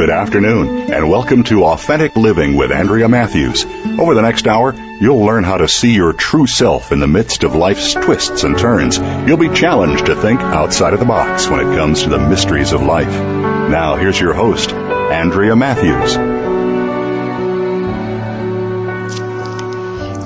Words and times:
Good 0.00 0.08
afternoon, 0.08 0.90
and 0.90 1.10
welcome 1.10 1.44
to 1.44 1.64
Authentic 1.64 2.16
Living 2.16 2.56
with 2.56 2.72
Andrea 2.72 3.06
Matthews. 3.06 3.66
Over 3.66 4.14
the 4.14 4.22
next 4.22 4.46
hour, 4.46 4.72
you'll 4.98 5.22
learn 5.22 5.44
how 5.44 5.58
to 5.58 5.68
see 5.68 5.92
your 5.92 6.14
true 6.14 6.46
self 6.46 6.90
in 6.90 7.00
the 7.00 7.06
midst 7.06 7.44
of 7.44 7.54
life's 7.54 7.92
twists 7.92 8.42
and 8.42 8.58
turns. 8.58 8.96
You'll 8.96 9.36
be 9.36 9.50
challenged 9.50 10.06
to 10.06 10.16
think 10.16 10.40
outside 10.40 10.94
of 10.94 11.00
the 11.00 11.04
box 11.04 11.48
when 11.48 11.60
it 11.60 11.76
comes 11.76 12.04
to 12.04 12.08
the 12.08 12.18
mysteries 12.18 12.72
of 12.72 12.80
life. 12.80 13.10
Now, 13.10 13.96
here's 13.96 14.18
your 14.18 14.32
host, 14.32 14.72
Andrea 14.72 15.54
Matthews. 15.54 16.14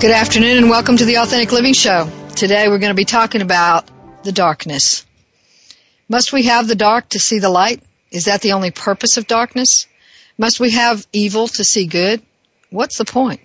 Good 0.01 0.13
afternoon, 0.13 0.57
and 0.59 0.71
welcome 0.71 0.99
to 0.99 1.05
the 1.05 1.17
Authentic 1.17 1.51
Living 1.51 1.75
Show. 1.75 2.09
Today, 2.37 2.69
we're 2.69 2.79
going 2.79 2.93
to 2.93 2.95
be 2.95 3.05
talking 3.05 3.43
about 3.43 3.91
the 4.23 4.31
darkness. 4.31 5.05
Must 6.09 6.33
we 6.33 6.45
have 6.45 6.69
the 6.69 6.77
dark 6.77 7.09
to 7.09 7.19
see 7.19 7.41
the 7.41 7.51
light? 7.51 7.83
Is 8.15 8.27
that 8.27 8.43
the 8.43 8.53
only 8.53 8.71
purpose 8.71 9.17
of 9.17 9.27
darkness? 9.27 9.89
Must 10.39 10.61
we 10.61 10.71
have 10.71 11.05
evil 11.13 11.49
to 11.49 11.65
see 11.65 11.87
good? 11.87 12.23
What's 12.71 12.97
the 12.97 13.05
point? 13.05 13.41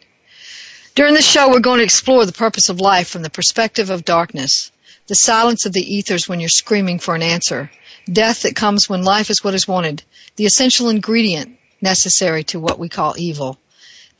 During 0.94 1.16
this 1.16 1.28
show, 1.28 1.50
we're 1.50 1.60
going 1.60 1.80
to 1.80 1.84
explore 1.84 2.24
the 2.24 2.32
purpose 2.32 2.70
of 2.70 2.80
life 2.80 3.10
from 3.10 3.24
the 3.24 3.32
perspective 3.32 3.90
of 3.90 4.06
darkness, 4.06 4.72
the 5.08 5.16
silence 5.16 5.66
of 5.66 5.74
the 5.74 5.82
ethers 5.82 6.30
when 6.30 6.40
you're 6.40 6.50
screaming 6.50 7.00
for 7.00 7.16
an 7.16 7.24
answer, 7.24 7.72
death 8.12 8.44
that 8.44 8.56
comes 8.56 8.88
when 8.88 9.04
life 9.04 9.32
is 9.32 9.44
what 9.44 9.56
is 9.56 9.68
wanted, 9.68 10.04
the 10.36 10.46
essential 10.46 10.90
ingredient 10.90 11.58
necessary 11.82 12.44
to 12.44 12.60
what 12.60 12.78
we 12.78 12.90
call 12.90 13.16
evil. 13.18 13.58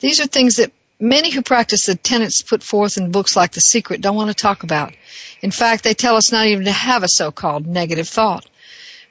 These 0.00 0.20
are 0.20 0.26
things 0.26 0.56
that 0.56 0.72
many 0.98 1.30
who 1.30 1.42
practice 1.42 1.86
the 1.86 1.94
tenets 1.94 2.42
put 2.42 2.64
forth 2.64 2.96
in 2.96 3.12
books 3.12 3.36
like 3.36 3.52
The 3.52 3.60
Secret 3.60 4.00
don't 4.00 4.16
want 4.16 4.30
to 4.30 4.34
talk 4.34 4.64
about. 4.64 4.94
In 5.42 5.52
fact, 5.52 5.84
they 5.84 5.94
tell 5.94 6.16
us 6.16 6.32
not 6.32 6.46
even 6.48 6.64
to 6.64 6.72
have 6.72 7.04
a 7.04 7.08
so-called 7.08 7.68
negative 7.68 8.08
thought. 8.08 8.46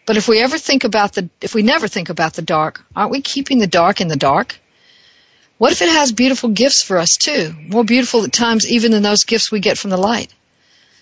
But 0.10 0.18
if 0.18 0.28
we 0.28 0.40
ever 0.40 0.58
think 0.58 0.86
about 0.86 1.14
the, 1.14 1.30
if 1.40 1.54
we 1.54 1.62
never 1.62 1.88
think 1.88 2.10
about 2.10 2.34
the 2.34 2.42
dark, 2.42 2.84
aren't 2.96 3.12
we 3.12 3.22
keeping 3.22 3.60
the 3.60 3.68
dark 3.68 4.02
in 4.02 4.08
the 4.08 4.16
dark? 4.16 4.60
What 5.60 5.72
if 5.72 5.84
it 5.84 5.90
has 5.90 6.12
beautiful 6.12 6.50
gifts 6.50 6.82
for 6.82 6.98
us 6.98 7.16
too? 7.16 7.54
More 7.68 7.84
beautiful 7.84 8.24
at 8.24 8.34
times 8.34 8.68
even 8.68 8.92
than 8.92 9.04
those 9.04 9.24
gifts 9.24 9.52
we 9.52 9.60
get 9.60 9.78
from 9.78 9.92
the 9.92 9.98
light. 9.98 10.34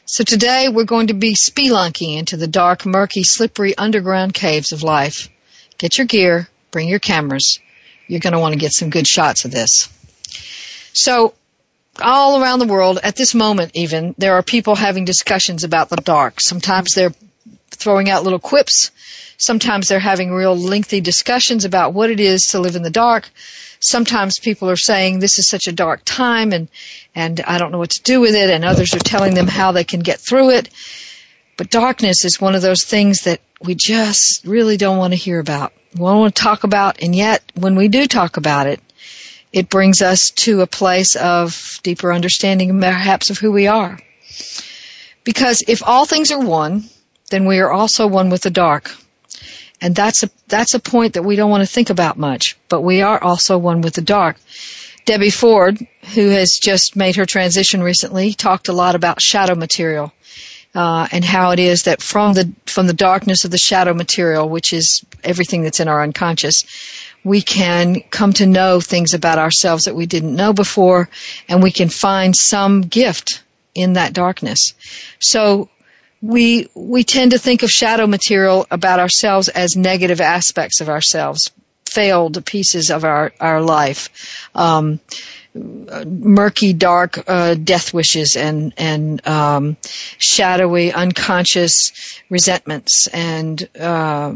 So 0.04 0.26
today 0.26 0.68
we're 0.68 0.84
going 0.84 1.08
to 1.08 1.14
be 1.14 1.36
spelunking 1.36 2.18
into 2.18 2.36
the 2.36 2.48
dark, 2.48 2.86
murky, 2.86 3.24
slippery 3.24 3.78
underground 3.78 4.34
caves 4.34 4.74
of 4.74 4.84
life. 4.84 5.30
Get 5.78 5.98
your 5.98 6.06
gear, 6.06 6.50
bring 6.72 6.90
your 6.90 7.00
cameras. 7.00 7.62
You're 8.08 8.20
going 8.20 8.34
to 8.34 8.40
want 8.40 8.56
to 8.56 8.60
get 8.60 8.74
some 8.74 8.90
good 8.90 9.08
shots 9.08 9.46
of 9.46 9.52
this. 9.52 9.88
So 10.92 11.34
all 12.02 12.44
around 12.44 12.60
the 12.60 12.68
world, 12.68 13.00
at 13.02 13.16
this 13.16 13.34
moment 13.34 13.72
even, 13.74 14.16
there 14.18 14.34
are 14.34 14.44
people 14.44 14.76
having 14.76 15.06
discussions 15.06 15.64
about 15.64 15.88
the 15.88 15.96
dark. 15.96 16.42
Sometimes 16.42 16.94
they're 16.94 17.14
throwing 17.78 18.10
out 18.10 18.24
little 18.24 18.40
quips. 18.40 18.92
Sometimes 19.38 19.88
they're 19.88 20.00
having 20.00 20.32
real 20.32 20.56
lengthy 20.58 21.00
discussions 21.00 21.64
about 21.64 21.94
what 21.94 22.10
it 22.10 22.20
is 22.20 22.48
to 22.48 22.60
live 22.60 22.76
in 22.76 22.82
the 22.82 22.90
dark. 22.90 23.30
Sometimes 23.80 24.40
people 24.40 24.70
are 24.70 24.76
saying 24.76 25.20
this 25.20 25.38
is 25.38 25.48
such 25.48 25.68
a 25.68 25.72
dark 25.72 26.02
time 26.04 26.52
and, 26.52 26.68
and 27.14 27.40
I 27.42 27.60
don't 27.60 27.72
know 27.72 27.78
what 27.78 27.92
to 27.92 28.02
do 28.02 28.20
with 28.20 28.34
it 28.34 28.50
and 28.50 28.66
others 28.66 28.96
are 28.96 29.00
telling 29.00 29.36
them 29.36 29.48
how 29.48 29.72
they 29.72 29.84
can 29.84 30.00
get 30.00 30.20
through 30.20 30.52
it. 30.52 30.70
But 31.58 31.70
darkness 31.70 32.26
is 32.26 32.42
one 32.42 32.56
of 32.56 32.62
those 32.62 32.84
things 32.84 33.22
that 33.22 33.40
we 33.62 33.76
just 33.76 34.46
really 34.46 34.78
don't 34.78 34.98
want 34.98 35.14
to 35.14 35.18
hear 35.18 35.40
about. 35.40 35.74
We 35.94 36.00
don't 36.00 36.20
want 36.20 36.36
to 36.36 36.42
talk 36.42 36.64
about 36.64 37.04
and 37.04 37.16
yet 37.16 37.44
when 37.56 37.76
we 37.76 37.88
do 37.88 38.08
talk 38.08 38.38
about 38.38 38.66
it, 38.66 38.82
it 39.54 39.70
brings 39.70 40.02
us 40.02 40.32
to 40.32 40.62
a 40.62 40.68
place 40.68 41.16
of 41.16 41.80
deeper 41.84 42.12
understanding 42.12 42.80
perhaps 42.80 43.30
of 43.30 43.38
who 43.38 43.52
we 43.52 43.68
are. 43.68 44.00
Because 45.24 45.64
if 45.68 45.84
all 45.84 46.06
things 46.06 46.32
are 46.32 46.40
one, 46.40 46.86
then 47.30 47.46
we 47.46 47.60
are 47.60 47.72
also 47.72 48.08
one 48.08 48.30
with 48.30 48.42
the 48.42 48.50
dark. 48.50 48.92
And 49.80 49.96
that's 49.96 50.24
a, 50.24 50.30
that's 50.48 50.74
a 50.74 50.80
point 50.80 51.14
that 51.14 51.24
we 51.24 51.36
don't 51.36 51.52
want 51.52 51.62
to 51.62 51.72
think 51.72 51.90
about 51.90 52.18
much, 52.18 52.58
but 52.68 52.82
we 52.82 53.02
are 53.02 53.22
also 53.22 53.58
one 53.58 53.82
with 53.82 53.94
the 53.94 54.02
dark. 54.02 54.38
Debbie 55.06 55.30
Ford, 55.30 55.78
who 56.16 56.30
has 56.30 56.58
just 56.58 56.96
made 56.96 57.16
her 57.16 57.26
transition 57.26 57.82
recently, 57.82 58.34
talked 58.34 58.68
a 58.68 58.74
lot 58.74 58.96
about 58.96 59.22
shadow 59.22 59.56
material. 59.56 60.14
Uh, 60.76 61.08
and 61.12 61.24
how 61.26 61.52
it 61.52 61.60
is 61.60 61.84
that 61.84 62.04
from 62.04 62.34
the 62.34 62.54
from 62.68 62.86
the 62.86 62.94
darkness 62.94 63.46
of 63.46 63.52
the 63.52 63.58
shadow 63.58 63.96
material, 63.96 64.48
which 64.48 64.74
is 64.74 65.04
everything 65.24 65.64
that's 65.64 65.80
in 65.80 65.88
our 65.88 66.04
unconscious, 66.04 66.66
we 67.24 67.42
can 67.42 68.02
come 68.12 68.34
to 68.34 68.46
know 68.46 68.80
things 68.80 69.16
about 69.16 69.40
ourselves 69.40 69.86
that 69.86 69.96
we 69.96 70.06
didn't 70.06 70.36
know 70.36 70.54
before, 70.54 71.10
and 71.48 71.64
we 71.64 71.72
can 71.72 71.90
find 71.90 72.36
some 72.36 72.82
gift 72.82 73.42
in 73.74 73.94
that 73.94 74.14
darkness. 74.14 74.74
So 75.20 75.70
we 76.22 76.70
we 76.74 77.04
tend 77.04 77.32
to 77.32 77.40
think 77.40 77.64
of 77.64 77.70
shadow 77.70 78.08
material 78.08 78.66
about 78.72 79.00
ourselves 79.00 79.50
as 79.50 79.76
negative 79.76 80.22
aspects 80.22 80.82
of 80.82 80.90
ourselves, 80.90 81.52
failed 81.86 82.44
pieces 82.46 82.92
of 82.92 83.04
our 83.04 83.34
our 83.40 83.62
life, 83.62 84.10
um, 84.56 85.00
murky, 85.54 86.74
dark 86.74 87.24
uh, 87.28 87.56
death 87.56 87.94
wishes, 87.94 88.36
and 88.36 88.74
and 88.78 89.26
um, 89.28 89.78
shadowy, 90.18 90.92
unconscious 90.92 92.22
resentments, 92.30 93.08
and 93.08 93.68
uh, 93.80 94.34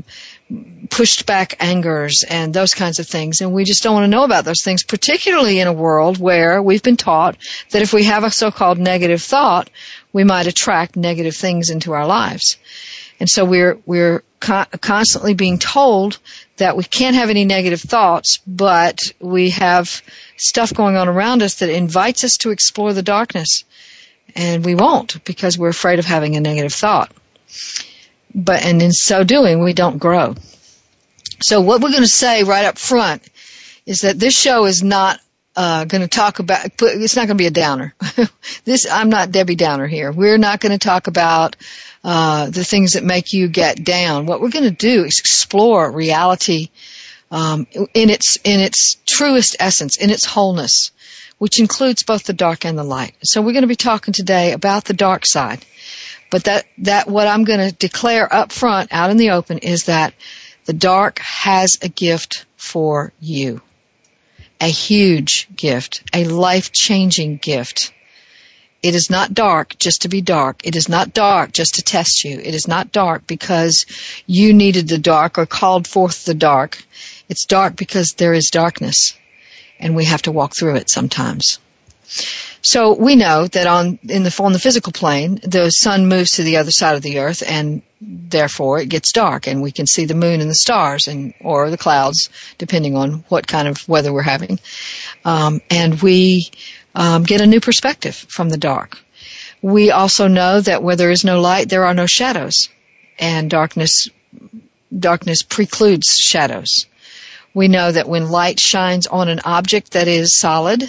pushed 0.89 1.25
back 1.25 1.55
angers 1.59 2.23
and 2.27 2.53
those 2.53 2.73
kinds 2.73 2.99
of 2.99 3.07
things. 3.07 3.41
And 3.41 3.53
we 3.53 3.63
just 3.63 3.83
don't 3.83 3.93
want 3.93 4.03
to 4.03 4.09
know 4.09 4.23
about 4.23 4.45
those 4.45 4.63
things, 4.63 4.83
particularly 4.83 5.59
in 5.59 5.67
a 5.67 5.73
world 5.73 6.17
where 6.19 6.61
we've 6.61 6.83
been 6.83 6.97
taught 6.97 7.37
that 7.71 7.81
if 7.81 7.93
we 7.93 8.03
have 8.03 8.23
a 8.23 8.31
so-called 8.31 8.77
negative 8.77 9.21
thought, 9.21 9.69
we 10.11 10.23
might 10.23 10.47
attract 10.47 10.95
negative 10.95 11.35
things 11.35 11.69
into 11.69 11.93
our 11.93 12.05
lives. 12.05 12.57
And 13.19 13.29
so 13.29 13.45
we're, 13.45 13.79
we're 13.85 14.23
co- 14.39 14.65
constantly 14.81 15.33
being 15.33 15.59
told 15.59 16.17
that 16.57 16.75
we 16.75 16.83
can't 16.83 17.15
have 17.15 17.29
any 17.29 17.45
negative 17.45 17.79
thoughts, 17.79 18.39
but 18.45 18.99
we 19.19 19.51
have 19.51 20.01
stuff 20.37 20.73
going 20.73 20.97
on 20.97 21.07
around 21.07 21.41
us 21.41 21.55
that 21.55 21.69
invites 21.69 22.23
us 22.23 22.37
to 22.37 22.49
explore 22.49 22.93
the 22.93 23.03
darkness. 23.03 23.63
And 24.35 24.65
we 24.65 24.75
won't 24.75 25.23
because 25.23 25.57
we're 25.57 25.69
afraid 25.69 25.99
of 25.99 26.05
having 26.05 26.35
a 26.35 26.41
negative 26.41 26.73
thought. 26.73 27.11
But, 28.33 28.63
and 28.63 28.81
in 28.81 28.91
so 28.91 29.23
doing, 29.23 29.63
we 29.63 29.73
don't 29.73 29.97
grow. 29.97 30.35
So 31.41 31.61
what 31.61 31.81
we're 31.81 31.89
going 31.89 32.03
to 32.03 32.07
say 32.07 32.43
right 32.43 32.65
up 32.65 32.77
front 32.77 33.27
is 33.85 34.01
that 34.01 34.19
this 34.19 34.39
show 34.39 34.65
is 34.65 34.83
not 34.83 35.19
uh, 35.55 35.85
going 35.85 36.01
to 36.01 36.07
talk 36.07 36.39
about. 36.39 36.65
It's 36.81 37.15
not 37.15 37.27
going 37.27 37.37
to 37.37 37.41
be 37.41 37.47
a 37.47 37.51
downer. 37.51 37.93
this 38.65 38.89
I'm 38.89 39.09
not 39.09 39.31
Debbie 39.31 39.55
Downer 39.55 39.87
here. 39.87 40.11
We're 40.11 40.37
not 40.37 40.59
going 40.59 40.71
to 40.71 40.77
talk 40.77 41.07
about 41.07 41.55
uh, 42.03 42.49
the 42.49 42.63
things 42.63 42.93
that 42.93 43.03
make 43.03 43.33
you 43.33 43.47
get 43.47 43.83
down. 43.83 44.25
What 44.25 44.41
we're 44.41 44.49
going 44.49 44.69
to 44.69 44.71
do 44.71 45.03
is 45.03 45.19
explore 45.19 45.91
reality 45.91 46.69
um, 47.31 47.67
in 47.93 48.09
its 48.09 48.37
in 48.43 48.59
its 48.59 48.97
truest 49.05 49.55
essence, 49.59 49.97
in 49.97 50.09
its 50.09 50.25
wholeness, 50.25 50.91
which 51.37 51.59
includes 51.59 52.03
both 52.03 52.23
the 52.23 52.33
dark 52.33 52.65
and 52.65 52.77
the 52.77 52.83
light. 52.83 53.15
So 53.23 53.41
we're 53.41 53.53
going 53.53 53.63
to 53.63 53.67
be 53.67 53.75
talking 53.75 54.13
today 54.13 54.53
about 54.53 54.85
the 54.85 54.93
dark 54.93 55.25
side. 55.25 55.65
But 56.31 56.45
that 56.45 56.65
that 56.79 57.07
what 57.07 57.27
I'm 57.27 57.43
going 57.43 57.59
to 57.59 57.75
declare 57.75 58.33
up 58.33 58.51
front, 58.51 58.91
out 58.91 59.11
in 59.11 59.17
the 59.17 59.31
open, 59.31 59.59
is 59.59 59.83
that 59.83 60.15
the 60.65 60.73
dark 60.73 61.19
has 61.19 61.77
a 61.83 61.89
gift 61.89 62.45
for 62.57 63.13
you 63.19 63.61
a 64.61 64.67
huge 64.67 65.47
gift, 65.55 66.03
a 66.13 66.23
life-changing 66.23 67.37
gift. 67.37 67.91
It 68.83 68.93
is 68.93 69.09
not 69.09 69.33
dark 69.33 69.77
just 69.79 70.03
to 70.03 70.09
be 70.09 70.21
dark. 70.21 70.61
It 70.63 70.75
is 70.75 70.87
not 70.87 71.13
dark 71.13 71.51
just 71.51 71.75
to 71.75 71.81
test 71.81 72.23
you. 72.23 72.39
It 72.39 72.53
is 72.53 72.67
not 72.67 72.91
dark 72.91 73.25
because 73.25 73.85
you 74.27 74.53
needed 74.53 74.87
the 74.87 74.99
dark 74.99 75.39
or 75.39 75.47
called 75.47 75.87
forth 75.87 76.25
the 76.25 76.35
dark. 76.35 76.83
It's 77.27 77.45
dark 77.45 77.75
because 77.75 78.13
there 78.13 78.33
is 78.33 78.49
darkness 78.51 79.17
and 79.79 79.95
we 79.95 80.05
have 80.05 80.21
to 80.23 80.31
walk 80.31 80.55
through 80.55 80.75
it 80.75 80.89
sometimes. 80.89 81.59
So 82.61 82.93
we 82.93 83.15
know 83.15 83.47
that 83.47 83.67
on 83.67 83.99
in 84.03 84.23
the 84.23 84.35
on 84.39 84.53
the 84.53 84.59
physical 84.59 84.91
plane, 84.91 85.39
the 85.43 85.69
sun 85.69 86.07
moves 86.07 86.33
to 86.33 86.43
the 86.43 86.57
other 86.57 86.71
side 86.71 86.95
of 86.95 87.01
the 87.01 87.19
earth, 87.19 87.43
and 87.45 87.81
therefore 87.99 88.79
it 88.79 88.89
gets 88.89 89.11
dark, 89.11 89.47
and 89.47 89.61
we 89.61 89.71
can 89.71 89.87
see 89.87 90.05
the 90.05 90.13
moon 90.13 90.41
and 90.41 90.49
the 90.49 90.55
stars, 90.55 91.07
and 91.07 91.33
or 91.41 91.69
the 91.69 91.77
clouds, 91.77 92.29
depending 92.57 92.95
on 92.95 93.23
what 93.29 93.47
kind 93.47 93.67
of 93.67 93.87
weather 93.89 94.13
we're 94.13 94.21
having, 94.21 94.59
um, 95.25 95.61
and 95.69 96.01
we 96.01 96.51
um, 96.93 97.23
get 97.23 97.41
a 97.41 97.47
new 97.47 97.59
perspective 97.59 98.15
from 98.15 98.49
the 98.49 98.57
dark. 98.57 98.99
We 99.61 99.91
also 99.91 100.27
know 100.27 100.61
that 100.61 100.83
where 100.83 100.95
there 100.95 101.11
is 101.11 101.23
no 101.23 101.39
light, 101.41 101.69
there 101.69 101.85
are 101.85 101.93
no 101.93 102.05
shadows, 102.05 102.69
and 103.17 103.49
darkness 103.49 104.07
darkness 104.97 105.41
precludes 105.41 106.17
shadows. 106.17 106.85
We 107.53 107.67
know 107.67 107.91
that 107.91 108.07
when 108.07 108.29
light 108.29 108.59
shines 108.59 109.07
on 109.07 109.29
an 109.29 109.41
object 109.43 109.93
that 109.93 110.07
is 110.07 110.37
solid, 110.37 110.83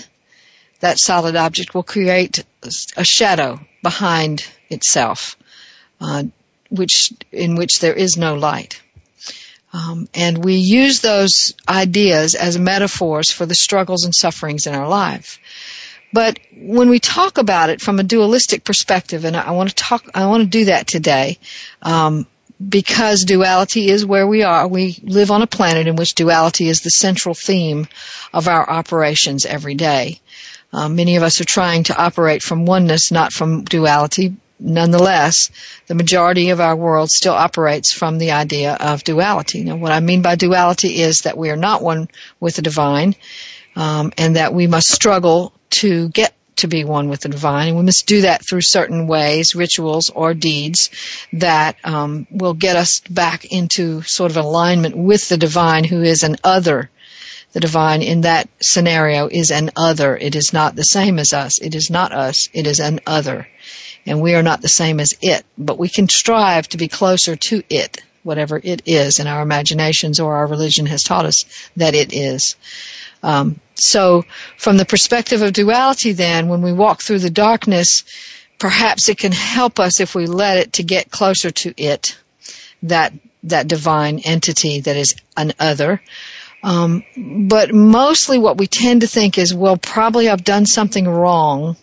that 0.82 0.98
solid 0.98 1.36
object 1.36 1.74
will 1.74 1.84
create 1.84 2.44
a 2.96 3.04
shadow 3.04 3.60
behind 3.82 4.44
itself, 4.68 5.36
uh, 6.00 6.24
which 6.70 7.12
in 7.30 7.54
which 7.54 7.78
there 7.78 7.94
is 7.94 8.16
no 8.16 8.34
light. 8.34 8.82
Um, 9.72 10.08
and 10.12 10.44
we 10.44 10.56
use 10.56 11.00
those 11.00 11.54
ideas 11.68 12.34
as 12.34 12.58
metaphors 12.58 13.30
for 13.30 13.46
the 13.46 13.54
struggles 13.54 14.04
and 14.04 14.14
sufferings 14.14 14.66
in 14.66 14.74
our 14.74 14.88
life. 14.88 15.38
But 16.12 16.40
when 16.54 16.90
we 16.90 16.98
talk 16.98 17.38
about 17.38 17.70
it 17.70 17.80
from 17.80 18.00
a 18.00 18.02
dualistic 18.02 18.64
perspective, 18.64 19.24
and 19.24 19.36
I 19.36 19.52
want 19.52 19.70
to 19.70 19.74
talk, 19.76 20.04
I 20.14 20.26
want 20.26 20.42
to 20.42 20.48
do 20.48 20.64
that 20.64 20.88
today, 20.88 21.38
um, 21.80 22.26
because 22.68 23.24
duality 23.24 23.88
is 23.88 24.04
where 24.04 24.26
we 24.26 24.42
are. 24.42 24.66
We 24.66 24.98
live 25.04 25.30
on 25.30 25.42
a 25.42 25.46
planet 25.46 25.86
in 25.86 25.94
which 25.94 26.16
duality 26.16 26.68
is 26.68 26.80
the 26.80 26.90
central 26.90 27.34
theme 27.34 27.86
of 28.32 28.48
our 28.48 28.68
operations 28.68 29.46
every 29.46 29.74
day. 29.74 30.20
Um, 30.72 30.96
many 30.96 31.16
of 31.16 31.22
us 31.22 31.40
are 31.40 31.44
trying 31.44 31.84
to 31.84 31.96
operate 31.96 32.42
from 32.42 32.66
oneness, 32.66 33.10
not 33.10 33.32
from 33.32 33.64
duality. 33.64 34.36
Nonetheless, 34.58 35.50
the 35.88 35.94
majority 35.94 36.50
of 36.50 36.60
our 36.60 36.76
world 36.76 37.10
still 37.10 37.34
operates 37.34 37.92
from 37.92 38.18
the 38.18 38.30
idea 38.30 38.74
of 38.74 39.02
duality. 39.02 39.64
Now, 39.64 39.76
what 39.76 39.92
I 39.92 40.00
mean 40.00 40.22
by 40.22 40.36
duality 40.36 41.00
is 41.00 41.22
that 41.22 41.36
we 41.36 41.50
are 41.50 41.56
not 41.56 41.82
one 41.82 42.08
with 42.38 42.56
the 42.56 42.62
divine, 42.62 43.16
um, 43.74 44.12
and 44.16 44.36
that 44.36 44.54
we 44.54 44.66
must 44.68 44.88
struggle 44.88 45.52
to 45.70 46.08
get 46.10 46.32
to 46.56 46.68
be 46.68 46.84
one 46.84 47.08
with 47.08 47.20
the 47.20 47.28
divine, 47.28 47.68
and 47.68 47.76
we 47.76 47.82
must 47.82 48.06
do 48.06 48.20
that 48.22 48.46
through 48.46 48.60
certain 48.60 49.06
ways, 49.06 49.54
rituals 49.54 50.10
or 50.10 50.32
deeds 50.34 50.90
that 51.32 51.76
um, 51.82 52.26
will 52.30 52.54
get 52.54 52.76
us 52.76 53.00
back 53.00 53.44
into 53.46 54.02
sort 54.02 54.30
of 54.30 54.36
alignment 54.36 54.96
with 54.96 55.28
the 55.28 55.36
divine, 55.36 55.84
who 55.84 56.02
is 56.02 56.22
an 56.22 56.36
other. 56.44 56.90
The 57.52 57.60
divine 57.60 58.02
in 58.02 58.22
that 58.22 58.48
scenario 58.60 59.28
is 59.28 59.50
an 59.50 59.70
other. 59.76 60.16
It 60.16 60.34
is 60.34 60.52
not 60.52 60.74
the 60.74 60.84
same 60.84 61.18
as 61.18 61.32
us. 61.32 61.58
It 61.60 61.74
is 61.74 61.90
not 61.90 62.12
us. 62.12 62.48
It 62.52 62.66
is 62.66 62.80
an 62.80 63.00
other. 63.06 63.46
And 64.06 64.20
we 64.20 64.34
are 64.34 64.42
not 64.42 64.62
the 64.62 64.68
same 64.68 65.00
as 65.00 65.14
it, 65.20 65.44
but 65.58 65.78
we 65.78 65.88
can 65.88 66.08
strive 66.08 66.68
to 66.70 66.76
be 66.76 66.88
closer 66.88 67.36
to 67.36 67.62
it, 67.68 68.02
whatever 68.22 68.58
it 68.62 68.82
is 68.86 69.20
in 69.20 69.26
our 69.26 69.42
imaginations 69.42 70.18
or 70.18 70.36
our 70.36 70.46
religion 70.46 70.86
has 70.86 71.02
taught 71.02 71.26
us 71.26 71.44
that 71.76 71.94
it 71.94 72.12
is. 72.12 72.56
Um, 73.22 73.60
so, 73.74 74.24
from 74.56 74.76
the 74.76 74.84
perspective 74.84 75.42
of 75.42 75.52
duality, 75.52 76.12
then, 76.12 76.48
when 76.48 76.62
we 76.62 76.72
walk 76.72 77.02
through 77.02 77.20
the 77.20 77.30
darkness, 77.30 78.04
perhaps 78.58 79.08
it 79.08 79.18
can 79.18 79.32
help 79.32 79.78
us 79.78 80.00
if 80.00 80.14
we 80.14 80.26
let 80.26 80.58
it 80.58 80.72
to 80.74 80.82
get 80.82 81.10
closer 81.10 81.50
to 81.50 81.72
it, 81.76 82.16
that 82.82 83.12
that 83.44 83.68
divine 83.68 84.20
entity 84.20 84.80
that 84.80 84.96
is 84.96 85.16
an 85.36 85.52
other. 85.58 86.00
Um, 86.62 87.04
but 87.16 87.74
mostly, 87.74 88.38
what 88.38 88.58
we 88.58 88.66
tend 88.66 89.00
to 89.00 89.06
think 89.06 89.38
is, 89.38 89.52
well, 89.54 89.76
probably 89.76 90.28
I've 90.28 90.44
done 90.44 90.64
something 90.64 91.08
wrong, 91.08 91.76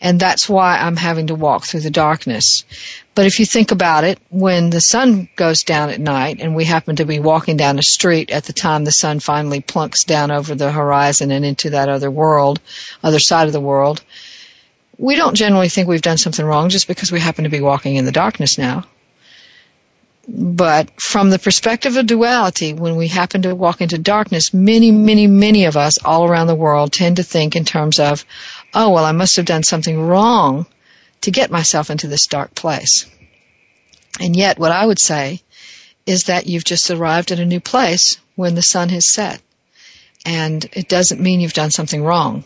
and 0.00 0.18
that's 0.18 0.48
why 0.48 0.78
I'm 0.78 0.96
having 0.96 1.28
to 1.28 1.34
walk 1.34 1.64
through 1.64 1.80
the 1.80 1.90
darkness. 1.90 2.64
But 3.14 3.26
if 3.26 3.38
you 3.38 3.46
think 3.46 3.70
about 3.70 4.04
it, 4.04 4.18
when 4.28 4.70
the 4.70 4.80
sun 4.80 5.28
goes 5.36 5.62
down 5.62 5.90
at 5.90 6.00
night 6.00 6.40
and 6.40 6.54
we 6.54 6.64
happen 6.64 6.96
to 6.96 7.06
be 7.06 7.18
walking 7.18 7.56
down 7.56 7.78
a 7.78 7.82
street 7.82 8.30
at 8.30 8.44
the 8.44 8.52
time 8.52 8.84
the 8.84 8.90
sun 8.90 9.20
finally 9.20 9.60
plunks 9.60 10.04
down 10.04 10.30
over 10.30 10.54
the 10.54 10.70
horizon 10.70 11.30
and 11.30 11.44
into 11.44 11.70
that 11.70 11.88
other 11.88 12.10
world, 12.10 12.60
other 13.02 13.18
side 13.18 13.46
of 13.46 13.52
the 13.52 13.60
world, 13.60 14.02
we 14.98 15.14
don't 15.14 15.34
generally 15.34 15.68
think 15.68 15.88
we've 15.88 16.02
done 16.02 16.18
something 16.18 16.44
wrong 16.44 16.68
just 16.68 16.88
because 16.88 17.12
we 17.12 17.20
happen 17.20 17.44
to 17.44 17.50
be 17.50 17.60
walking 17.60 17.96
in 17.96 18.04
the 18.04 18.12
darkness 18.12 18.58
now. 18.58 18.84
But 20.28 21.00
from 21.00 21.30
the 21.30 21.38
perspective 21.38 21.96
of 21.96 22.06
duality, 22.06 22.72
when 22.72 22.96
we 22.96 23.06
happen 23.06 23.42
to 23.42 23.54
walk 23.54 23.80
into 23.80 23.96
darkness, 23.96 24.52
many, 24.52 24.90
many, 24.90 25.28
many 25.28 25.66
of 25.66 25.76
us 25.76 25.98
all 26.04 26.28
around 26.28 26.48
the 26.48 26.54
world 26.54 26.92
tend 26.92 27.16
to 27.16 27.22
think 27.22 27.54
in 27.54 27.64
terms 27.64 28.00
of, 28.00 28.24
oh, 28.74 28.90
well, 28.90 29.04
I 29.04 29.12
must 29.12 29.36
have 29.36 29.46
done 29.46 29.62
something 29.62 30.00
wrong 30.00 30.66
to 31.20 31.30
get 31.30 31.50
myself 31.50 31.90
into 31.90 32.08
this 32.08 32.26
dark 32.26 32.54
place. 32.54 33.06
And 34.20 34.34
yet 34.34 34.58
what 34.58 34.72
I 34.72 34.84
would 34.84 34.98
say 34.98 35.42
is 36.06 36.24
that 36.24 36.46
you've 36.46 36.64
just 36.64 36.90
arrived 36.90 37.30
at 37.30 37.40
a 37.40 37.44
new 37.44 37.60
place 37.60 38.18
when 38.34 38.54
the 38.54 38.62
sun 38.62 38.88
has 38.88 39.12
set. 39.12 39.40
And 40.24 40.64
it 40.72 40.88
doesn't 40.88 41.20
mean 41.20 41.40
you've 41.40 41.52
done 41.52 41.70
something 41.70 42.02
wrong. 42.02 42.44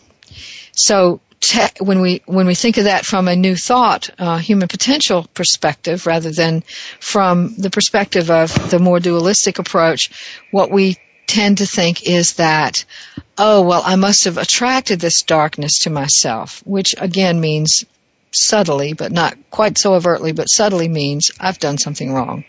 So 0.73 1.19
te- 1.41 1.83
when 1.83 1.99
we 1.99 2.21
when 2.25 2.47
we 2.47 2.55
think 2.55 2.77
of 2.77 2.85
that 2.85 3.05
from 3.05 3.27
a 3.27 3.35
new 3.35 3.55
thought, 3.55 4.09
uh, 4.17 4.37
human 4.37 4.67
potential 4.67 5.27
perspective, 5.33 6.07
rather 6.07 6.31
than 6.31 6.63
from 6.99 7.55
the 7.57 7.69
perspective 7.69 8.31
of 8.31 8.69
the 8.69 8.79
more 8.79 8.99
dualistic 8.99 9.59
approach, 9.59 10.09
what 10.51 10.71
we 10.71 10.97
tend 11.27 11.57
to 11.57 11.65
think 11.65 12.03
is 12.07 12.33
that, 12.33 12.85
oh 13.37 13.61
well, 13.61 13.81
I 13.83 13.95
must 13.95 14.25
have 14.25 14.37
attracted 14.37 14.99
this 14.99 15.23
darkness 15.23 15.79
to 15.79 15.89
myself, 15.89 16.61
which 16.65 16.95
again 16.97 17.41
means 17.41 17.85
subtly, 18.31 18.93
but 18.93 19.11
not 19.11 19.35
quite 19.49 19.77
so 19.77 19.95
overtly, 19.95 20.31
but 20.31 20.45
subtly 20.49 20.87
means 20.87 21.31
I've 21.39 21.59
done 21.59 21.77
something 21.77 22.13
wrong. 22.13 22.45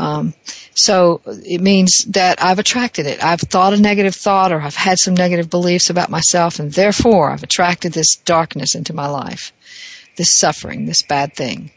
Um, 0.00 0.32
so 0.74 1.20
it 1.26 1.60
means 1.60 2.04
that 2.06 2.42
I've 2.42 2.58
attracted 2.58 3.04
it. 3.04 3.22
I've 3.22 3.40
thought 3.40 3.74
a 3.74 3.80
negative 3.80 4.14
thought 4.14 4.50
or 4.50 4.58
I've 4.58 4.74
had 4.74 4.98
some 4.98 5.12
negative 5.12 5.50
beliefs 5.50 5.90
about 5.90 6.08
myself 6.08 6.58
and 6.58 6.72
therefore 6.72 7.30
I've 7.30 7.42
attracted 7.42 7.92
this 7.92 8.16
darkness 8.16 8.74
into 8.74 8.94
my 8.94 9.08
life, 9.08 9.52
this 10.16 10.34
suffering, 10.34 10.86
this 10.86 11.02
bad 11.02 11.34
thing. 11.34 11.70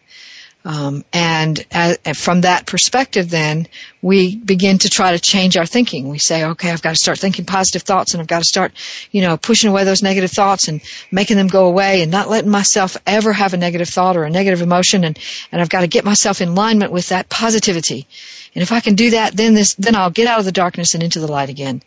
Um, 0.65 1.03
and 1.11 1.63
as, 1.71 1.97
from 2.15 2.41
that 2.41 2.65
perspective, 2.65 3.29
then 3.29 3.67
we 4.01 4.37
begin 4.37 4.77
to 4.79 4.89
try 4.89 5.11
to 5.11 5.19
change 5.19 5.57
our 5.57 5.65
thinking. 5.65 6.07
We 6.07 6.19
say, 6.19 6.45
"Okay, 6.45 6.71
I've 6.71 6.81
got 6.81 6.91
to 6.91 6.95
start 6.95 7.19
thinking 7.19 7.43
positive 7.43 7.81
thoughts, 7.81 8.13
and 8.13 8.21
I've 8.21 8.27
got 8.27 8.39
to 8.39 8.47
start, 8.47 8.71
you 9.11 9.21
know, 9.21 9.35
pushing 9.35 9.69
away 9.69 9.83
those 9.83 10.01
negative 10.01 10.31
thoughts 10.31 10.69
and 10.69 10.79
making 11.11 11.35
them 11.35 11.47
go 11.47 11.65
away, 11.65 12.01
and 12.01 12.11
not 12.11 12.29
letting 12.29 12.49
myself 12.49 12.95
ever 13.05 13.33
have 13.33 13.53
a 13.53 13.57
negative 13.57 13.89
thought 13.89 14.15
or 14.15 14.23
a 14.23 14.29
negative 14.29 14.61
emotion, 14.61 15.03
and 15.03 15.19
and 15.51 15.61
I've 15.61 15.69
got 15.69 15.81
to 15.81 15.87
get 15.87 16.05
myself 16.05 16.39
in 16.39 16.49
alignment 16.49 16.93
with 16.93 17.09
that 17.09 17.27
positivity. 17.27 18.07
And 18.55 18.61
if 18.61 18.71
I 18.71 18.79
can 18.79 18.95
do 18.95 19.11
that, 19.11 19.35
then 19.35 19.55
this, 19.55 19.73
then 19.73 19.95
I'll 19.95 20.11
get 20.11 20.27
out 20.27 20.39
of 20.39 20.45
the 20.45 20.53
darkness 20.53 20.93
and 20.93 21.03
into 21.03 21.19
the 21.19 21.31
light 21.31 21.49
again." 21.49 21.81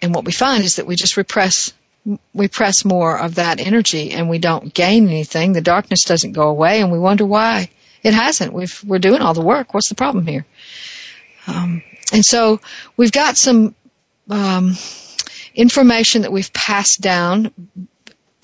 And 0.00 0.14
what 0.14 0.24
we 0.24 0.32
find 0.32 0.64
is 0.64 0.76
that 0.76 0.86
we 0.86 0.96
just 0.96 1.16
repress 1.16 1.72
we 2.32 2.48
press 2.48 2.84
more 2.84 3.18
of 3.18 3.36
that 3.36 3.60
energy 3.60 4.12
and 4.12 4.28
we 4.28 4.38
don't 4.38 4.72
gain 4.72 5.08
anything. 5.08 5.52
The 5.52 5.60
darkness 5.60 6.04
doesn't 6.04 6.32
go 6.32 6.48
away 6.48 6.80
and 6.80 6.92
we 6.92 6.98
wonder 6.98 7.26
why. 7.26 7.70
It 8.02 8.14
hasn't. 8.14 8.52
We've, 8.52 8.82
we're 8.84 8.98
doing 8.98 9.20
all 9.20 9.34
the 9.34 9.42
work. 9.42 9.74
What's 9.74 9.88
the 9.88 9.94
problem 9.94 10.26
here? 10.26 10.46
Um, 11.46 11.82
and 12.12 12.24
so 12.24 12.60
we've 12.96 13.12
got 13.12 13.36
some 13.36 13.74
um, 14.30 14.76
information 15.54 16.22
that 16.22 16.32
we've 16.32 16.52
passed 16.52 17.00
down 17.00 17.52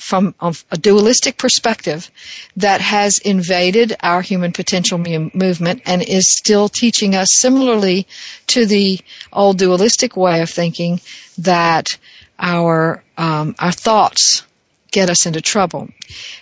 from 0.04 0.34
a 0.40 0.76
dualistic 0.76 1.38
perspective 1.38 2.10
that 2.56 2.82
has 2.82 3.18
invaded 3.18 3.96
our 4.02 4.20
human 4.20 4.52
potential 4.52 4.98
movement 4.98 5.80
and 5.86 6.02
is 6.02 6.30
still 6.30 6.68
teaching 6.68 7.14
us 7.14 7.28
similarly 7.32 8.06
to 8.46 8.66
the 8.66 9.00
old 9.32 9.56
dualistic 9.56 10.14
way 10.14 10.42
of 10.42 10.50
thinking 10.50 11.00
that 11.38 11.96
our 12.38 13.03
um, 13.16 13.54
our 13.58 13.72
thoughts 13.72 14.44
get 14.90 15.10
us 15.10 15.26
into 15.26 15.40
trouble. 15.40 15.88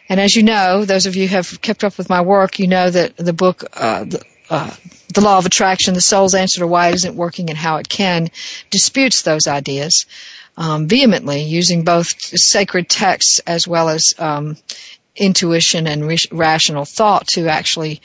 And 0.08 0.20
as 0.20 0.36
you 0.36 0.42
know, 0.42 0.84
those 0.84 1.06
of 1.06 1.16
you 1.16 1.26
who 1.26 1.36
have 1.36 1.60
kept 1.62 1.84
up 1.84 1.96
with 1.96 2.10
my 2.10 2.20
work, 2.20 2.58
you 2.58 2.66
know 2.66 2.90
that 2.90 3.16
the 3.16 3.32
book, 3.32 3.64
uh, 3.72 4.04
the, 4.04 4.22
uh, 4.50 4.70
the 5.14 5.22
Law 5.22 5.38
of 5.38 5.46
Attraction, 5.46 5.94
the 5.94 6.00
Soul's 6.00 6.34
Answer 6.34 6.60
to 6.60 6.66
Why 6.66 6.88
It 6.88 6.96
Isn't 6.96 7.16
Working 7.16 7.48
and 7.48 7.58
How 7.58 7.78
It 7.78 7.88
Can, 7.88 8.28
disputes 8.70 9.22
those 9.22 9.46
ideas 9.46 10.04
um, 10.56 10.86
vehemently, 10.86 11.42
using 11.44 11.84
both 11.84 12.08
sacred 12.20 12.90
texts 12.90 13.40
as 13.46 13.66
well 13.66 13.88
as 13.88 14.12
um, 14.18 14.58
intuition 15.16 15.86
and 15.86 16.06
re- 16.06 16.18
rational 16.30 16.84
thought 16.84 17.26
to 17.28 17.48
actually 17.48 18.02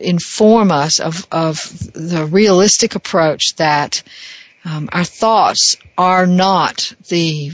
inform 0.00 0.72
us 0.72 0.98
of, 0.98 1.26
of 1.30 1.58
the 1.92 2.26
realistic 2.26 2.96
approach 2.96 3.54
that 3.56 4.02
um, 4.64 4.88
our 4.92 5.04
thoughts 5.04 5.76
are 5.96 6.26
not 6.26 6.92
the 7.08 7.52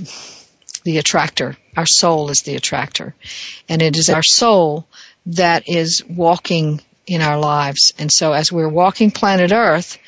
the 0.85 0.99
attractor. 0.99 1.57
Our 1.77 1.87
soul 1.87 2.31
is 2.31 2.41
the 2.41 2.57
attractor, 2.57 3.15
and 3.69 3.83
it 3.83 3.97
is 3.97 4.11
our 4.11 4.23
soul 4.23 4.87
that 5.27 5.69
is 5.69 6.05
walking 6.05 6.81
in 7.07 7.23
our 7.23 7.39
lives. 7.39 7.93
And 7.99 8.11
so, 8.13 8.33
as 8.33 8.53
we're 8.53 8.69
walking 8.69 9.11
planet 9.11 9.53
Earth, 9.53 9.99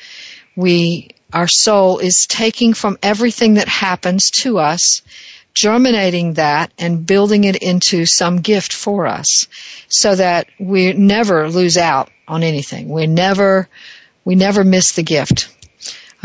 we 0.55 1.09
our 1.33 1.47
soul 1.47 1.99
is 1.99 2.27
taking 2.27 2.73
from 2.73 2.97
everything 3.03 3.55
that 3.55 3.67
happens 3.67 4.31
to 4.31 4.59
us 4.59 5.01
germinating 5.55 6.33
that 6.33 6.71
and 6.77 7.05
building 7.05 7.45
it 7.45 7.55
into 7.55 8.05
some 8.05 8.41
gift 8.41 8.73
for 8.73 9.07
us 9.07 9.47
so 9.87 10.13
that 10.13 10.47
we 10.59 10.93
never 10.93 11.49
lose 11.49 11.77
out 11.77 12.11
on 12.27 12.43
anything. 12.43 12.89
We 12.89 13.07
never, 13.07 13.67
we 14.25 14.35
never 14.35 14.63
miss 14.63 14.91
the 14.91 15.03
gift. 15.03 15.54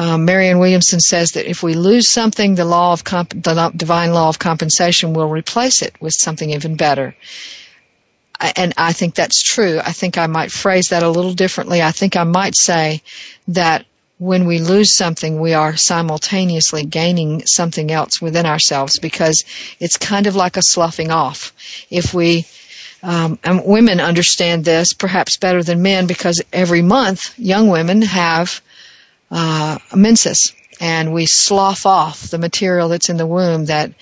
Um, 0.01 0.25
Williamson 0.25 0.99
says 0.99 1.33
that 1.33 1.47
if 1.47 1.63
we 1.63 1.75
lose 1.75 2.11
something, 2.11 2.55
the 2.55 2.65
law 2.65 2.95
of 2.95 3.05
comp- 3.05 3.43
the 3.43 3.71
divine 3.77 4.15
law 4.15 4.31
of 4.31 4.39
compensation 4.39 5.13
will 5.13 5.29
replace 5.29 5.83
it 5.83 5.95
with 6.01 6.15
something 6.15 6.49
even 6.49 6.77
better. 6.77 7.15
And 8.57 8.73
I 8.79 8.95
think 8.95 9.15
that's 9.15 9.43
true. 9.43 9.79
I 9.79 9.93
think 9.93 10.17
I 10.17 10.27
might 10.27 10.51
phrase 10.51 10.89
that 10.89 11.03
a 11.03 11.11
little 11.11 11.35
differently. 11.35 11.83
I 11.83 11.91
think 11.91 12.17
I 12.17 12.25
might 12.25 12.57
say 12.57 13.03
that 13.49 13.85
when 14.17 14.47
we 14.47 14.59
lose 14.59 14.95
something, 14.95 15.39
we 15.39 15.53
are 15.53 15.77
simultaneously 15.77 16.87
gaining 16.87 17.45
something 17.45 17.91
else 17.91 18.23
within 18.23 18.47
ourselves 18.47 18.99
because 18.99 19.45
it's 19.81 19.99
kind 19.99 20.27
of 20.27 20.35
like 20.35 20.57
a 20.57 20.63
sloughing 20.63 21.11
off. 21.11 21.53
If 21.91 22.15
we, 22.15 22.47
um, 23.03 23.39
and 23.45 23.67
women 23.67 24.01
understand 24.01 24.65
this 24.65 24.95
perhaps 24.95 25.37
better 25.37 25.63
than 25.63 25.83
men 25.83 26.07
because 26.07 26.41
every 26.55 26.81
month 26.81 27.39
young 27.39 27.69
women 27.69 28.01
have 28.01 28.63
uh, 29.31 29.79
menses 29.95 30.55
and 30.81 31.13
we 31.13 31.27
slough 31.27 31.85
off 31.85 32.31
the 32.31 32.39
material 32.39 32.89
that's 32.89 33.11
in 33.11 33.19
the 33.19 33.27
womb 33.27 33.67
that 33.67 33.93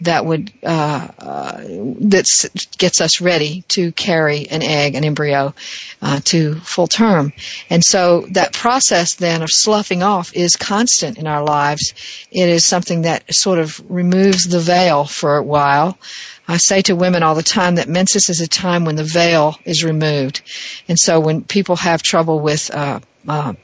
that 0.00 0.24
would 0.24 0.52
uh, 0.62 1.08
uh, 1.18 1.60
that 1.60 2.68
gets 2.78 3.00
us 3.00 3.20
ready 3.20 3.62
to 3.66 3.90
carry 3.90 4.48
an 4.48 4.62
egg, 4.62 4.94
an 4.94 5.04
embryo, 5.04 5.52
uh, 6.00 6.20
to 6.24 6.54
full 6.60 6.86
term. 6.86 7.32
And 7.68 7.82
so 7.84 8.20
that 8.30 8.52
process 8.52 9.16
then 9.16 9.42
of 9.42 9.50
sloughing 9.50 10.04
off 10.04 10.34
is 10.34 10.54
constant 10.54 11.18
in 11.18 11.26
our 11.26 11.42
lives. 11.42 11.94
It 12.30 12.48
is 12.48 12.64
something 12.64 13.02
that 13.02 13.34
sort 13.34 13.58
of 13.58 13.82
removes 13.90 14.44
the 14.44 14.60
veil 14.60 15.04
for 15.04 15.36
a 15.36 15.42
while. 15.42 15.98
I 16.46 16.58
say 16.58 16.80
to 16.82 16.94
women 16.94 17.24
all 17.24 17.34
the 17.34 17.42
time 17.42 17.74
that 17.74 17.88
menses 17.88 18.30
is 18.30 18.40
a 18.40 18.48
time 18.48 18.84
when 18.84 18.96
the 18.96 19.04
veil 19.04 19.58
is 19.64 19.84
removed. 19.84 20.42
And 20.88 20.98
so 20.98 21.18
when 21.18 21.42
people 21.42 21.76
have 21.76 22.02
trouble 22.02 22.38
with 22.38 22.70
uh, 22.72 23.00
uh, 23.26 23.54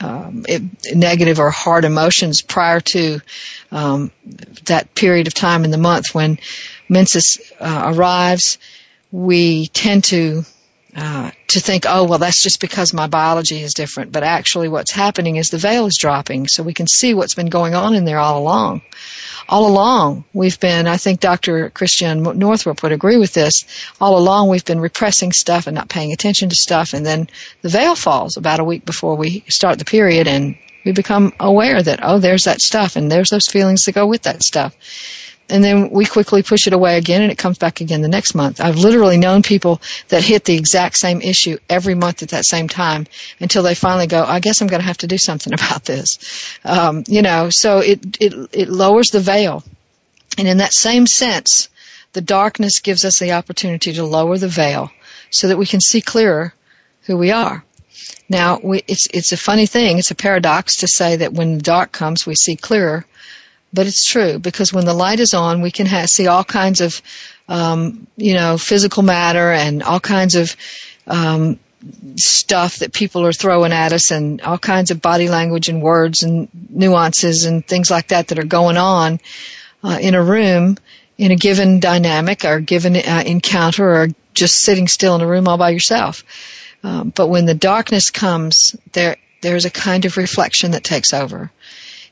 um, 0.00 0.44
it, 0.48 0.62
negative 0.94 1.38
or 1.38 1.50
hard 1.50 1.84
emotions 1.84 2.42
prior 2.42 2.80
to 2.80 3.20
um, 3.70 4.10
that 4.64 4.94
period 4.94 5.26
of 5.26 5.34
time 5.34 5.64
in 5.64 5.70
the 5.70 5.78
month. 5.78 6.14
When 6.14 6.38
menses 6.88 7.40
uh, 7.60 7.92
arrives, 7.94 8.58
we 9.12 9.66
tend 9.68 10.04
to 10.04 10.44
uh, 10.96 11.30
to 11.48 11.60
think, 11.60 11.84
oh 11.88 12.04
well, 12.04 12.18
that's 12.18 12.42
just 12.42 12.60
because 12.60 12.92
my 12.92 13.06
biology 13.06 13.62
is 13.62 13.74
different. 13.74 14.12
But 14.12 14.22
actually, 14.22 14.68
what's 14.68 14.90
happening 14.90 15.36
is 15.36 15.50
the 15.50 15.58
veil 15.58 15.86
is 15.86 15.96
dropping, 15.98 16.48
so 16.48 16.62
we 16.62 16.74
can 16.74 16.86
see 16.86 17.14
what's 17.14 17.34
been 17.34 17.50
going 17.50 17.74
on 17.74 17.94
in 17.94 18.04
there 18.04 18.18
all 18.18 18.38
along 18.38 18.82
all 19.50 19.66
along 19.66 20.24
we've 20.32 20.60
been, 20.60 20.86
I 20.86 20.96
think 20.96 21.18
Dr. 21.18 21.70
Christiane 21.70 22.22
Northrup 22.22 22.82
would 22.82 22.92
agree 22.92 23.16
with 23.16 23.34
this, 23.34 23.64
all 24.00 24.16
along 24.16 24.48
we've 24.48 24.64
been 24.64 24.80
repressing 24.80 25.32
stuff 25.32 25.66
and 25.66 25.74
not 25.74 25.88
paying 25.88 26.12
attention 26.12 26.48
to 26.48 26.54
stuff 26.54 26.94
and 26.94 27.04
then 27.04 27.28
the 27.60 27.68
veil 27.68 27.96
falls 27.96 28.36
about 28.36 28.60
a 28.60 28.64
week 28.64 28.86
before 28.86 29.16
we 29.16 29.44
start 29.48 29.78
the 29.78 29.84
period 29.84 30.28
and 30.28 30.56
we 30.84 30.92
become 30.92 31.32
aware 31.40 31.82
that, 31.82 31.98
oh, 32.02 32.20
there's 32.20 32.44
that 32.44 32.60
stuff 32.60 32.96
and 32.96 33.10
there's 33.10 33.30
those 33.30 33.48
feelings 33.48 33.82
that 33.84 33.92
go 33.92 34.06
with 34.06 34.22
that 34.22 34.42
stuff 34.42 34.76
and 35.50 35.62
then 35.62 35.90
we 35.90 36.04
quickly 36.04 36.42
push 36.42 36.66
it 36.66 36.72
away 36.72 36.96
again 36.96 37.22
and 37.22 37.30
it 37.30 37.38
comes 37.38 37.58
back 37.58 37.80
again 37.80 38.02
the 38.02 38.08
next 38.08 38.34
month. 38.34 38.60
I've 38.60 38.78
literally 38.78 39.18
known 39.18 39.42
people 39.42 39.80
that 40.08 40.22
hit 40.22 40.44
the 40.44 40.56
exact 40.56 40.96
same 40.96 41.20
issue 41.20 41.58
every 41.68 41.94
month 41.94 42.22
at 42.22 42.30
that 42.30 42.44
same 42.44 42.68
time 42.68 43.06
until 43.40 43.62
they 43.62 43.74
finally 43.74 44.06
go, 44.06 44.24
I 44.24 44.40
guess 44.40 44.60
I'm 44.60 44.68
going 44.68 44.80
to 44.80 44.86
have 44.86 44.98
to 44.98 45.06
do 45.06 45.18
something 45.18 45.52
about 45.60 45.84
this. 45.84 46.18
Um, 46.64 47.04
you 47.08 47.22
know, 47.22 47.48
so 47.50 47.78
it, 47.78 48.20
it, 48.20 48.34
it 48.52 48.68
lowers 48.68 49.10
the 49.10 49.20
veil. 49.20 49.64
And 50.38 50.46
in 50.46 50.58
that 50.58 50.72
same 50.72 51.06
sense, 51.06 51.68
the 52.12 52.20
darkness 52.20 52.80
gives 52.80 53.04
us 53.04 53.18
the 53.18 53.32
opportunity 53.32 53.92
to 53.92 54.04
lower 54.04 54.38
the 54.38 54.48
veil 54.48 54.90
so 55.30 55.48
that 55.48 55.58
we 55.58 55.66
can 55.66 55.80
see 55.80 56.00
clearer 56.00 56.54
who 57.02 57.16
we 57.16 57.30
are. 57.30 57.64
Now, 58.28 58.60
we, 58.62 58.82
it's, 58.86 59.08
it's 59.12 59.32
a 59.32 59.36
funny 59.36 59.66
thing. 59.66 59.98
It's 59.98 60.10
a 60.10 60.16
paradox 60.16 60.76
to 60.78 60.88
say 60.88 61.16
that 61.16 61.32
when 61.32 61.56
the 61.56 61.62
dark 61.62 61.92
comes, 61.92 62.26
we 62.26 62.34
see 62.34 62.56
clearer 62.56 63.04
but 63.72 63.86
it's 63.86 64.04
true 64.04 64.38
because 64.38 64.72
when 64.72 64.84
the 64.84 64.94
light 64.94 65.20
is 65.20 65.34
on, 65.34 65.60
we 65.60 65.70
can 65.70 65.86
ha- 65.86 66.06
see 66.06 66.26
all 66.26 66.44
kinds 66.44 66.80
of, 66.80 67.00
um, 67.48 68.06
you 68.16 68.34
know, 68.34 68.58
physical 68.58 69.02
matter 69.02 69.52
and 69.52 69.82
all 69.82 70.00
kinds 70.00 70.34
of 70.34 70.56
um, 71.06 71.58
stuff 72.16 72.78
that 72.78 72.92
people 72.92 73.24
are 73.24 73.32
throwing 73.32 73.72
at 73.72 73.92
us, 73.92 74.10
and 74.10 74.40
all 74.42 74.58
kinds 74.58 74.90
of 74.90 75.00
body 75.00 75.28
language 75.28 75.68
and 75.68 75.82
words 75.82 76.22
and 76.22 76.48
nuances 76.68 77.44
and 77.44 77.66
things 77.66 77.90
like 77.90 78.08
that 78.08 78.28
that 78.28 78.38
are 78.38 78.44
going 78.44 78.76
on 78.76 79.20
uh, 79.82 79.98
in 80.00 80.14
a 80.14 80.22
room 80.22 80.76
in 81.16 81.32
a 81.32 81.36
given 81.36 81.80
dynamic 81.80 82.44
or 82.46 82.60
given 82.60 82.96
uh, 82.96 83.22
encounter 83.26 83.88
or 83.88 84.08
just 84.32 84.60
sitting 84.60 84.88
still 84.88 85.14
in 85.16 85.20
a 85.20 85.26
room 85.26 85.48
all 85.48 85.58
by 85.58 85.68
yourself. 85.70 86.24
Um, 86.82 87.10
but 87.14 87.28
when 87.28 87.44
the 87.44 87.54
darkness 87.54 88.10
comes, 88.10 88.74
there 88.92 89.16
there's 89.42 89.64
a 89.64 89.70
kind 89.70 90.04
of 90.04 90.16
reflection 90.16 90.72
that 90.72 90.84
takes 90.84 91.12
over 91.12 91.50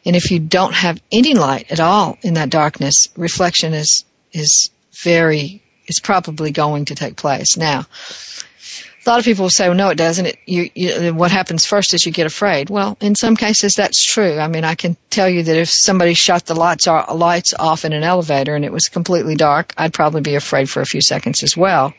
and 0.09 0.17
if 0.17 0.31
you 0.31 0.39
don't 0.39 0.73
have 0.73 1.03
any 1.13 1.35
light 1.35 1.71
at 1.71 1.81
all 1.81 2.17
in 2.23 2.35
that 2.35 2.49
darkness, 2.49 3.09
reflection 3.15 3.75
is, 3.75 4.07
is 4.33 4.71
very, 5.05 5.63
is 5.87 6.01
probably 6.01 6.51
going 6.51 6.87
to 6.87 6.95
take 6.95 7.15
place. 7.15 7.59
Now, 7.59 7.81
a 7.81 9.11
lot 9.11 9.19
of 9.19 9.27
people 9.27 9.43
will 9.43 9.51
say, 9.51 9.69
well, 9.69 9.77
no, 9.77 9.91
it 9.91 9.99
doesn't. 9.99 10.25
It, 10.25 10.39
you, 10.47 10.71
you, 10.75 11.13
what 11.13 11.31
happens 11.31 11.67
first 11.67 11.93
is 11.93 12.07
you 12.07 12.13
get 12.13 12.27
afraid. 12.27 12.71
Well, 12.71 12.97
in 13.03 13.17
some 13.17 13.37
cases 13.37 13.75
that's 13.75 14.03
true. 14.03 14.39
I 14.39 14.49
mean, 14.49 14.65
I 14.65 14.77
can 14.77 14.97
tell 15.11 15.29
you 15.29 15.43
that 15.43 15.57
if 15.59 15.69
somebody 15.69 16.15
shut 16.15 16.47
the 16.47 16.55
lights, 16.55 16.87
lights 16.87 17.53
off 17.53 17.85
in 17.85 17.93
an 17.93 18.03
elevator 18.03 18.55
and 18.55 18.65
it 18.65 18.73
was 18.73 18.89
completely 18.89 19.35
dark, 19.35 19.75
I'd 19.77 19.93
probably 19.93 20.23
be 20.23 20.37
afraid 20.37 20.71
for 20.71 20.81
a 20.81 20.87
few 20.87 21.03
seconds 21.03 21.43
as 21.43 21.55
well. 21.55 21.93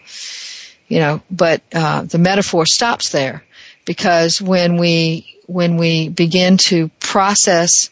You 0.88 0.98
know, 0.98 1.22
but, 1.30 1.62
uh, 1.76 2.06
the 2.06 2.18
metaphor 2.18 2.66
stops 2.66 3.12
there 3.12 3.44
because 3.86 4.42
when 4.42 4.78
we 4.78 5.39
when 5.50 5.78
we 5.78 6.10
begin 6.10 6.58
to 6.58 6.90
process 7.00 7.90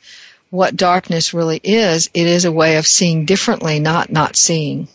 what 0.49 0.75
darkness 0.75 1.33
really 1.33 1.59
is, 1.61 2.09
it 2.13 2.27
is 2.27 2.45
a 2.45 2.51
way 2.51 2.77
of 2.77 2.85
seeing 2.85 3.25
differently, 3.25 3.79
not 3.79 4.11
not 4.11 4.37
seeing. 4.37 4.87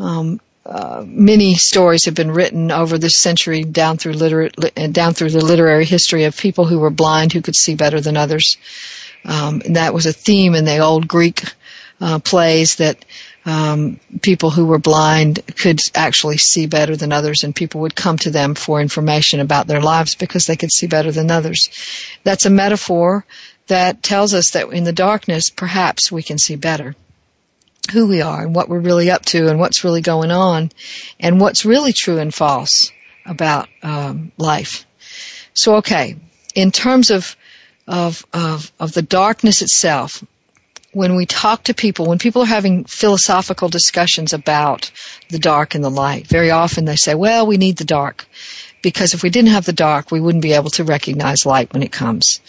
Um, 0.00 0.40
uh, 0.64 1.02
many 1.06 1.54
stories 1.54 2.06
have 2.06 2.14
been 2.14 2.30
written 2.30 2.70
over 2.70 2.98
this 2.98 3.18
century 3.18 3.64
down 3.64 3.96
through 3.96 4.12
liter- 4.12 4.48
down 4.48 5.14
through 5.14 5.30
the 5.30 5.44
literary 5.44 5.84
history 5.84 6.24
of 6.24 6.36
people 6.36 6.64
who 6.64 6.78
were 6.78 6.90
blind 6.90 7.32
who 7.32 7.42
could 7.42 7.56
see 7.56 7.74
better 7.74 8.00
than 8.00 8.16
others. 8.16 8.56
Um, 9.24 9.62
and 9.64 9.76
that 9.76 9.94
was 9.94 10.06
a 10.06 10.12
theme 10.12 10.54
in 10.54 10.64
the 10.64 10.78
old 10.78 11.08
Greek 11.08 11.42
uh, 12.00 12.18
plays 12.18 12.76
that 12.76 13.04
um, 13.48 13.98
people 14.20 14.50
who 14.50 14.66
were 14.66 14.78
blind 14.78 15.40
could 15.56 15.80
actually 15.94 16.36
see 16.36 16.66
better 16.66 16.96
than 16.96 17.14
others, 17.14 17.44
and 17.44 17.56
people 17.56 17.80
would 17.80 17.96
come 17.96 18.18
to 18.18 18.30
them 18.30 18.54
for 18.54 18.78
information 18.78 19.40
about 19.40 19.66
their 19.66 19.80
lives 19.80 20.14
because 20.14 20.44
they 20.44 20.56
could 20.56 20.70
see 20.70 20.86
better 20.86 21.10
than 21.10 21.30
others. 21.30 21.70
That's 22.24 22.44
a 22.44 22.50
metaphor 22.50 23.24
that 23.68 24.02
tells 24.02 24.34
us 24.34 24.50
that 24.50 24.68
in 24.68 24.84
the 24.84 24.92
darkness, 24.92 25.48
perhaps 25.48 26.12
we 26.12 26.22
can 26.22 26.36
see 26.36 26.56
better 26.56 26.94
who 27.90 28.06
we 28.06 28.20
are 28.20 28.42
and 28.42 28.54
what 28.54 28.68
we're 28.68 28.80
really 28.80 29.10
up 29.10 29.24
to 29.24 29.48
and 29.48 29.58
what's 29.58 29.82
really 29.82 30.02
going 30.02 30.30
on 30.30 30.70
and 31.18 31.40
what's 31.40 31.64
really 31.64 31.94
true 31.94 32.18
and 32.18 32.34
false 32.34 32.92
about 33.24 33.66
um, 33.82 34.30
life. 34.36 34.84
So, 35.54 35.76
okay, 35.76 36.16
in 36.54 36.70
terms 36.70 37.10
of 37.10 37.34
of, 37.86 38.26
of, 38.34 38.70
of 38.78 38.92
the 38.92 39.00
darkness 39.00 39.62
itself, 39.62 40.22
when 40.92 41.16
we 41.16 41.26
talk 41.26 41.64
to 41.64 41.74
people, 41.74 42.06
when 42.06 42.18
people 42.18 42.42
are 42.42 42.46
having 42.46 42.84
philosophical 42.84 43.68
discussions 43.68 44.32
about 44.32 44.90
the 45.28 45.38
dark 45.38 45.74
and 45.74 45.84
the 45.84 45.90
light, 45.90 46.26
very 46.26 46.50
often 46.50 46.84
they 46.84 46.96
say, 46.96 47.14
well, 47.14 47.46
we 47.46 47.56
need 47.56 47.76
the 47.76 47.84
dark. 47.84 48.26
Because 48.80 49.14
if 49.14 49.22
we 49.22 49.30
didn't 49.30 49.50
have 49.50 49.66
the 49.66 49.72
dark, 49.72 50.10
we 50.10 50.20
wouldn't 50.20 50.42
be 50.42 50.52
able 50.52 50.70
to 50.70 50.84
recognize 50.84 51.44
light 51.44 51.72
when 51.72 51.82
it 51.82 51.92
comes. 51.92 52.40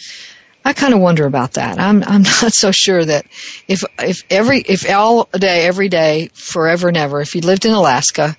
I 0.64 0.72
kind 0.72 0.94
of 0.94 1.00
wonder 1.00 1.26
about 1.26 1.54
that. 1.54 1.78
I'm 1.78 2.02
I'm 2.04 2.22
not 2.42 2.52
so 2.52 2.70
sure 2.70 3.04
that 3.04 3.26
if 3.66 3.84
if 3.98 4.24
every 4.30 4.60
if 4.60 4.88
all 4.88 5.28
day 5.32 5.66
every 5.66 5.88
day 5.88 6.30
forever 6.34 6.88
and 6.88 6.96
ever 6.96 7.20
if 7.20 7.34
you 7.34 7.40
lived 7.40 7.64
in 7.64 7.72
Alaska 7.72 8.36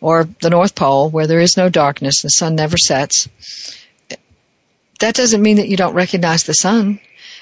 or 0.00 0.24
the 0.40 0.50
North 0.50 0.74
Pole 0.74 1.10
where 1.10 1.26
there 1.26 1.40
is 1.40 1.56
no 1.56 1.68
darkness 1.68 2.22
the 2.22 2.30
sun 2.30 2.54
never 2.54 2.76
sets 2.76 3.28
that 5.00 5.14
doesn't 5.14 5.42
mean 5.42 5.56
that 5.56 5.68
you 5.68 5.76
don't 5.76 5.94
recognize 5.94 6.44
the 6.44 6.54
sun. 6.54 7.00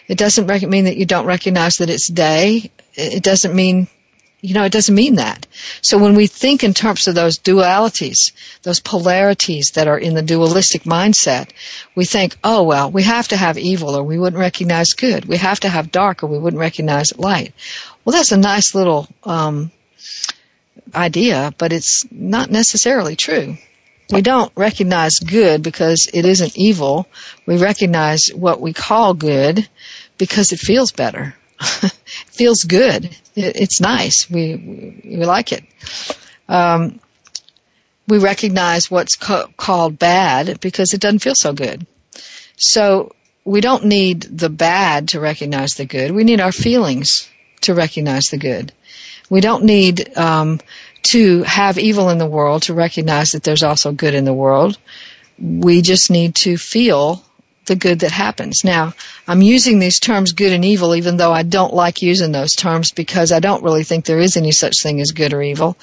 It 0.08 0.18
doesn't 0.18 0.46
mean 0.68 0.84
that 0.84 0.96
you 0.96 1.06
don't 1.06 1.26
recognize 1.26 1.76
that 1.76 1.90
it's 1.90 2.08
day. 2.08 2.70
It 2.94 3.22
doesn't 3.22 3.54
mean, 3.54 3.88
you 4.40 4.54
know, 4.54 4.64
it 4.64 4.72
doesn't 4.72 4.94
mean 4.94 5.16
that. 5.16 5.46
So 5.80 5.98
when 5.98 6.14
we 6.14 6.26
think 6.26 6.64
in 6.64 6.74
terms 6.74 7.06
of 7.08 7.14
those 7.14 7.38
dualities, 7.38 8.32
those 8.62 8.80
polarities 8.80 9.72
that 9.74 9.88
are 9.88 9.98
in 9.98 10.14
the 10.14 10.22
dualistic 10.22 10.82
mindset, 10.82 11.50
we 11.94 12.04
think, 12.04 12.36
oh 12.42 12.64
well, 12.64 12.90
we 12.90 13.04
have 13.04 13.28
to 13.28 13.36
have 13.36 13.58
evil 13.58 13.96
or 13.96 14.02
we 14.02 14.18
wouldn't 14.18 14.40
recognize 14.40 14.94
good. 14.94 15.24
We 15.24 15.36
have 15.36 15.60
to 15.60 15.68
have 15.68 15.92
dark 15.92 16.22
or 16.22 16.26
we 16.26 16.38
wouldn't 16.38 16.60
recognize 16.60 17.16
light. 17.16 17.54
Well, 18.04 18.14
that's 18.16 18.32
a 18.32 18.36
nice 18.36 18.74
little 18.74 19.08
um, 19.22 19.70
idea, 20.94 21.54
but 21.56 21.72
it's 21.72 22.04
not 22.10 22.50
necessarily 22.50 23.16
true. 23.16 23.56
We 24.12 24.20
don't 24.20 24.52
recognize 24.54 25.18
good 25.20 25.62
because 25.62 26.06
it 26.12 26.26
isn't 26.26 26.56
evil. 26.56 27.06
We 27.46 27.56
recognize 27.56 28.26
what 28.28 28.60
we 28.60 28.74
call 28.74 29.14
good 29.14 29.66
because 30.18 30.52
it 30.52 30.58
feels 30.58 30.92
better. 30.92 31.34
it 31.60 31.92
feels 32.26 32.64
good. 32.64 33.06
It, 33.34 33.56
it's 33.56 33.80
nice. 33.80 34.28
We, 34.30 34.54
we, 34.54 35.16
we 35.16 35.24
like 35.24 35.52
it. 35.52 35.64
Um, 36.46 37.00
we 38.06 38.18
recognize 38.18 38.90
what's 38.90 39.16
co- 39.16 39.48
called 39.56 39.98
bad 39.98 40.60
because 40.60 40.92
it 40.92 41.00
doesn't 41.00 41.20
feel 41.20 41.34
so 41.34 41.54
good. 41.54 41.86
So 42.56 43.12
we 43.46 43.62
don't 43.62 43.86
need 43.86 44.22
the 44.22 44.50
bad 44.50 45.08
to 45.08 45.20
recognize 45.20 45.74
the 45.76 45.86
good. 45.86 46.10
We 46.10 46.24
need 46.24 46.42
our 46.42 46.52
feelings 46.52 47.30
to 47.62 47.72
recognize 47.72 48.26
the 48.26 48.36
good. 48.36 48.72
We 49.30 49.40
don't 49.40 49.64
need 49.64 50.18
um, 50.18 50.60
to 51.02 51.42
have 51.42 51.78
evil 51.78 52.10
in 52.10 52.18
the 52.18 52.26
world 52.26 52.62
to 52.64 52.74
recognize 52.74 53.32
that 53.32 53.42
there's 53.42 53.62
also 53.62 53.92
good 53.92 54.14
in 54.14 54.24
the 54.24 54.32
world. 54.32 54.78
We 55.38 55.82
just 55.82 56.10
need 56.10 56.36
to 56.36 56.56
feel 56.56 57.24
the 57.66 57.76
good 57.76 58.00
that 58.00 58.10
happens. 58.10 58.64
Now, 58.64 58.92
I'm 59.26 59.42
using 59.42 59.78
these 59.78 60.00
terms 60.00 60.32
good 60.32 60.52
and 60.52 60.64
evil 60.64 60.94
even 60.94 61.16
though 61.16 61.32
I 61.32 61.42
don't 61.42 61.74
like 61.74 62.02
using 62.02 62.32
those 62.32 62.52
terms 62.52 62.90
because 62.92 63.30
I 63.32 63.40
don't 63.40 63.62
really 63.62 63.84
think 63.84 64.04
there 64.04 64.18
is 64.18 64.36
any 64.36 64.52
such 64.52 64.82
thing 64.82 65.00
as 65.00 65.12
good 65.12 65.32
or 65.32 65.42
evil. 65.42 65.76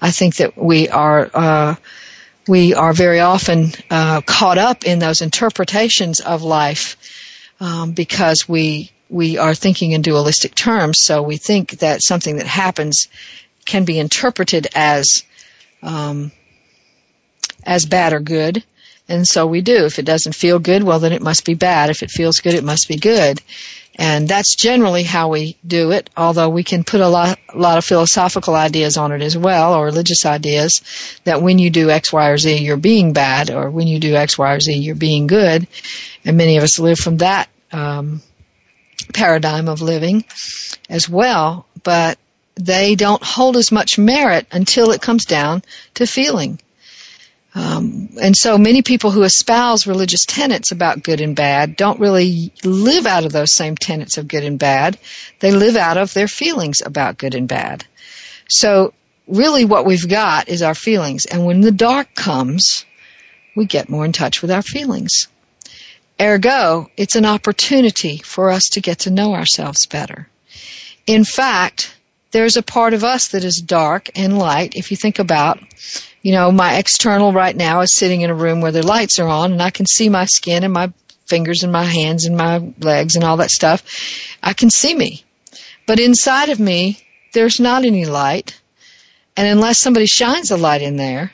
I 0.00 0.10
think 0.10 0.36
that 0.36 0.56
we 0.56 0.88
are 0.88 1.30
uh, 1.34 1.74
we 2.46 2.74
are 2.74 2.92
very 2.92 3.20
often 3.20 3.72
uh, 3.90 4.20
caught 4.20 4.58
up 4.58 4.84
in 4.84 4.98
those 4.98 5.22
interpretations 5.22 6.20
of 6.20 6.42
life 6.42 6.96
um, 7.60 7.92
because 7.92 8.48
we 8.48 8.90
we 9.10 9.38
are 9.38 9.54
thinking 9.54 9.92
in 9.92 10.02
dualistic 10.02 10.54
terms. 10.54 11.00
So 11.00 11.22
we 11.22 11.36
think 11.36 11.78
that 11.80 12.02
something 12.02 12.36
that 12.36 12.46
happens 12.46 13.08
can 13.64 13.84
be 13.84 13.98
interpreted 13.98 14.68
as 14.74 15.24
um, 15.82 16.32
as 17.64 17.86
bad 17.86 18.12
or 18.12 18.20
good, 18.20 18.64
and 19.08 19.26
so 19.26 19.46
we 19.46 19.60
do. 19.60 19.84
If 19.84 19.98
it 19.98 20.04
doesn't 20.04 20.34
feel 20.34 20.58
good, 20.58 20.82
well, 20.82 20.98
then 20.98 21.12
it 21.12 21.22
must 21.22 21.44
be 21.44 21.54
bad. 21.54 21.90
If 21.90 22.02
it 22.02 22.10
feels 22.10 22.40
good, 22.40 22.54
it 22.54 22.64
must 22.64 22.88
be 22.88 22.96
good. 22.96 23.40
And 23.96 24.26
that's 24.26 24.56
generally 24.56 25.04
how 25.04 25.28
we 25.28 25.56
do 25.64 25.92
it, 25.92 26.10
although 26.16 26.48
we 26.48 26.64
can 26.64 26.82
put 26.82 27.00
a 27.00 27.08
lot, 27.08 27.38
a 27.48 27.58
lot 27.58 27.78
of 27.78 27.84
philosophical 27.84 28.54
ideas 28.56 28.96
on 28.96 29.12
it 29.12 29.22
as 29.22 29.38
well, 29.38 29.74
or 29.74 29.84
religious 29.84 30.26
ideas, 30.26 30.82
that 31.24 31.42
when 31.42 31.60
you 31.60 31.70
do 31.70 31.90
X, 31.90 32.12
Y, 32.12 32.28
or 32.28 32.36
Z, 32.36 32.58
you're 32.58 32.76
being 32.76 33.12
bad, 33.12 33.50
or 33.50 33.70
when 33.70 33.86
you 33.86 34.00
do 34.00 34.16
X, 34.16 34.36
Y, 34.36 34.52
or 34.52 34.58
Z, 34.58 34.72
you're 34.74 34.96
being 34.96 35.28
good. 35.28 35.68
And 36.24 36.36
many 36.36 36.56
of 36.56 36.64
us 36.64 36.80
live 36.80 36.98
from 36.98 37.18
that 37.18 37.48
um, 37.70 38.20
paradigm 39.12 39.68
of 39.68 39.80
living 39.80 40.24
as 40.88 41.08
well, 41.08 41.66
but 41.84 42.18
they 42.56 42.94
don't 42.94 43.22
hold 43.22 43.56
as 43.56 43.72
much 43.72 43.98
merit 43.98 44.46
until 44.52 44.90
it 44.92 45.02
comes 45.02 45.24
down 45.24 45.62
to 45.94 46.06
feeling. 46.06 46.60
Um, 47.56 48.10
and 48.20 48.36
so 48.36 48.58
many 48.58 48.82
people 48.82 49.12
who 49.12 49.22
espouse 49.22 49.86
religious 49.86 50.26
tenets 50.26 50.72
about 50.72 51.04
good 51.04 51.20
and 51.20 51.36
bad 51.36 51.76
don't 51.76 52.00
really 52.00 52.52
live 52.64 53.06
out 53.06 53.24
of 53.24 53.32
those 53.32 53.54
same 53.54 53.76
tenets 53.76 54.18
of 54.18 54.26
good 54.26 54.42
and 54.42 54.58
bad. 54.58 54.98
They 55.38 55.52
live 55.52 55.76
out 55.76 55.96
of 55.96 56.12
their 56.12 56.26
feelings 56.26 56.82
about 56.84 57.18
good 57.18 57.36
and 57.36 57.46
bad. 57.46 57.84
So 58.48 58.92
really 59.28 59.64
what 59.64 59.86
we've 59.86 60.08
got 60.08 60.48
is 60.48 60.62
our 60.62 60.74
feelings. 60.74 61.26
And 61.26 61.46
when 61.46 61.60
the 61.60 61.70
dark 61.70 62.14
comes, 62.14 62.84
we 63.54 63.66
get 63.66 63.88
more 63.88 64.04
in 64.04 64.12
touch 64.12 64.42
with 64.42 64.50
our 64.50 64.62
feelings. 64.62 65.28
Ergo, 66.20 66.90
it's 66.96 67.16
an 67.16 67.24
opportunity 67.24 68.18
for 68.18 68.50
us 68.50 68.70
to 68.70 68.80
get 68.80 69.00
to 69.00 69.10
know 69.10 69.34
ourselves 69.34 69.86
better. 69.86 70.28
In 71.06 71.24
fact, 71.24 71.94
there's 72.34 72.58
a 72.58 72.62
part 72.62 72.92
of 72.92 73.04
us 73.04 73.28
that 73.28 73.44
is 73.44 73.56
dark 73.56 74.10
and 74.14 74.38
light. 74.38 74.74
If 74.74 74.90
you 74.90 74.96
think 74.98 75.18
about 75.18 75.60
you 76.24 76.32
know, 76.32 76.50
my 76.50 76.78
external 76.78 77.34
right 77.34 77.54
now 77.54 77.82
is 77.82 77.94
sitting 77.94 78.22
in 78.22 78.30
a 78.30 78.34
room 78.34 78.62
where 78.62 78.72
the 78.72 78.84
lights 78.84 79.18
are 79.18 79.28
on 79.28 79.52
and 79.52 79.62
I 79.62 79.68
can 79.68 79.84
see 79.84 80.08
my 80.08 80.24
skin 80.24 80.64
and 80.64 80.72
my 80.72 80.90
fingers 81.26 81.64
and 81.64 81.72
my 81.72 81.84
hands 81.84 82.24
and 82.24 82.34
my 82.34 82.72
legs 82.80 83.16
and 83.16 83.24
all 83.24 83.36
that 83.36 83.50
stuff. 83.50 83.84
I 84.42 84.54
can 84.54 84.70
see 84.70 84.94
me. 84.94 85.22
But 85.86 86.00
inside 86.00 86.48
of 86.48 86.58
me, 86.58 86.98
there's 87.34 87.60
not 87.60 87.84
any 87.84 88.06
light. 88.06 88.58
And 89.36 89.46
unless 89.46 89.78
somebody 89.78 90.06
shines 90.06 90.50
a 90.50 90.56
light 90.56 90.80
in 90.80 90.96
there, 90.96 91.30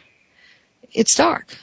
it's 0.93 1.15
dark. 1.15 1.57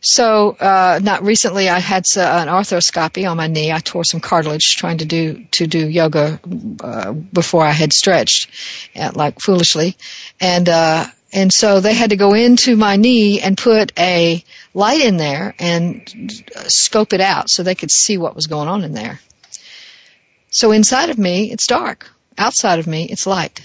So, 0.00 0.50
uh, 0.50 1.00
not 1.02 1.24
recently, 1.24 1.68
I 1.68 1.78
had 1.78 2.04
an 2.16 2.48
arthroscopy 2.48 3.28
on 3.28 3.36
my 3.36 3.46
knee. 3.46 3.72
I 3.72 3.78
tore 3.78 4.04
some 4.04 4.20
cartilage 4.20 4.76
trying 4.76 4.98
to 4.98 5.04
do 5.04 5.44
to 5.52 5.66
do 5.66 5.88
yoga 5.88 6.38
uh, 6.80 7.12
before 7.12 7.64
I 7.64 7.72
had 7.72 7.92
stretched, 7.92 8.50
uh, 8.94 9.12
like 9.14 9.40
foolishly, 9.40 9.96
and 10.40 10.68
uh, 10.68 11.06
and 11.32 11.52
so 11.52 11.80
they 11.80 11.94
had 11.94 12.10
to 12.10 12.16
go 12.16 12.34
into 12.34 12.76
my 12.76 12.96
knee 12.96 13.40
and 13.40 13.58
put 13.58 13.92
a 13.98 14.44
light 14.74 15.00
in 15.00 15.16
there 15.16 15.54
and 15.58 16.42
scope 16.66 17.12
it 17.12 17.20
out 17.20 17.50
so 17.50 17.62
they 17.62 17.74
could 17.74 17.90
see 17.90 18.16
what 18.16 18.36
was 18.36 18.46
going 18.46 18.68
on 18.68 18.84
in 18.84 18.92
there. 18.92 19.20
So 20.50 20.72
inside 20.72 21.10
of 21.10 21.18
me, 21.18 21.50
it's 21.50 21.66
dark. 21.66 22.10
Outside 22.38 22.78
of 22.78 22.86
me, 22.86 23.04
it's 23.04 23.26
light. 23.26 23.60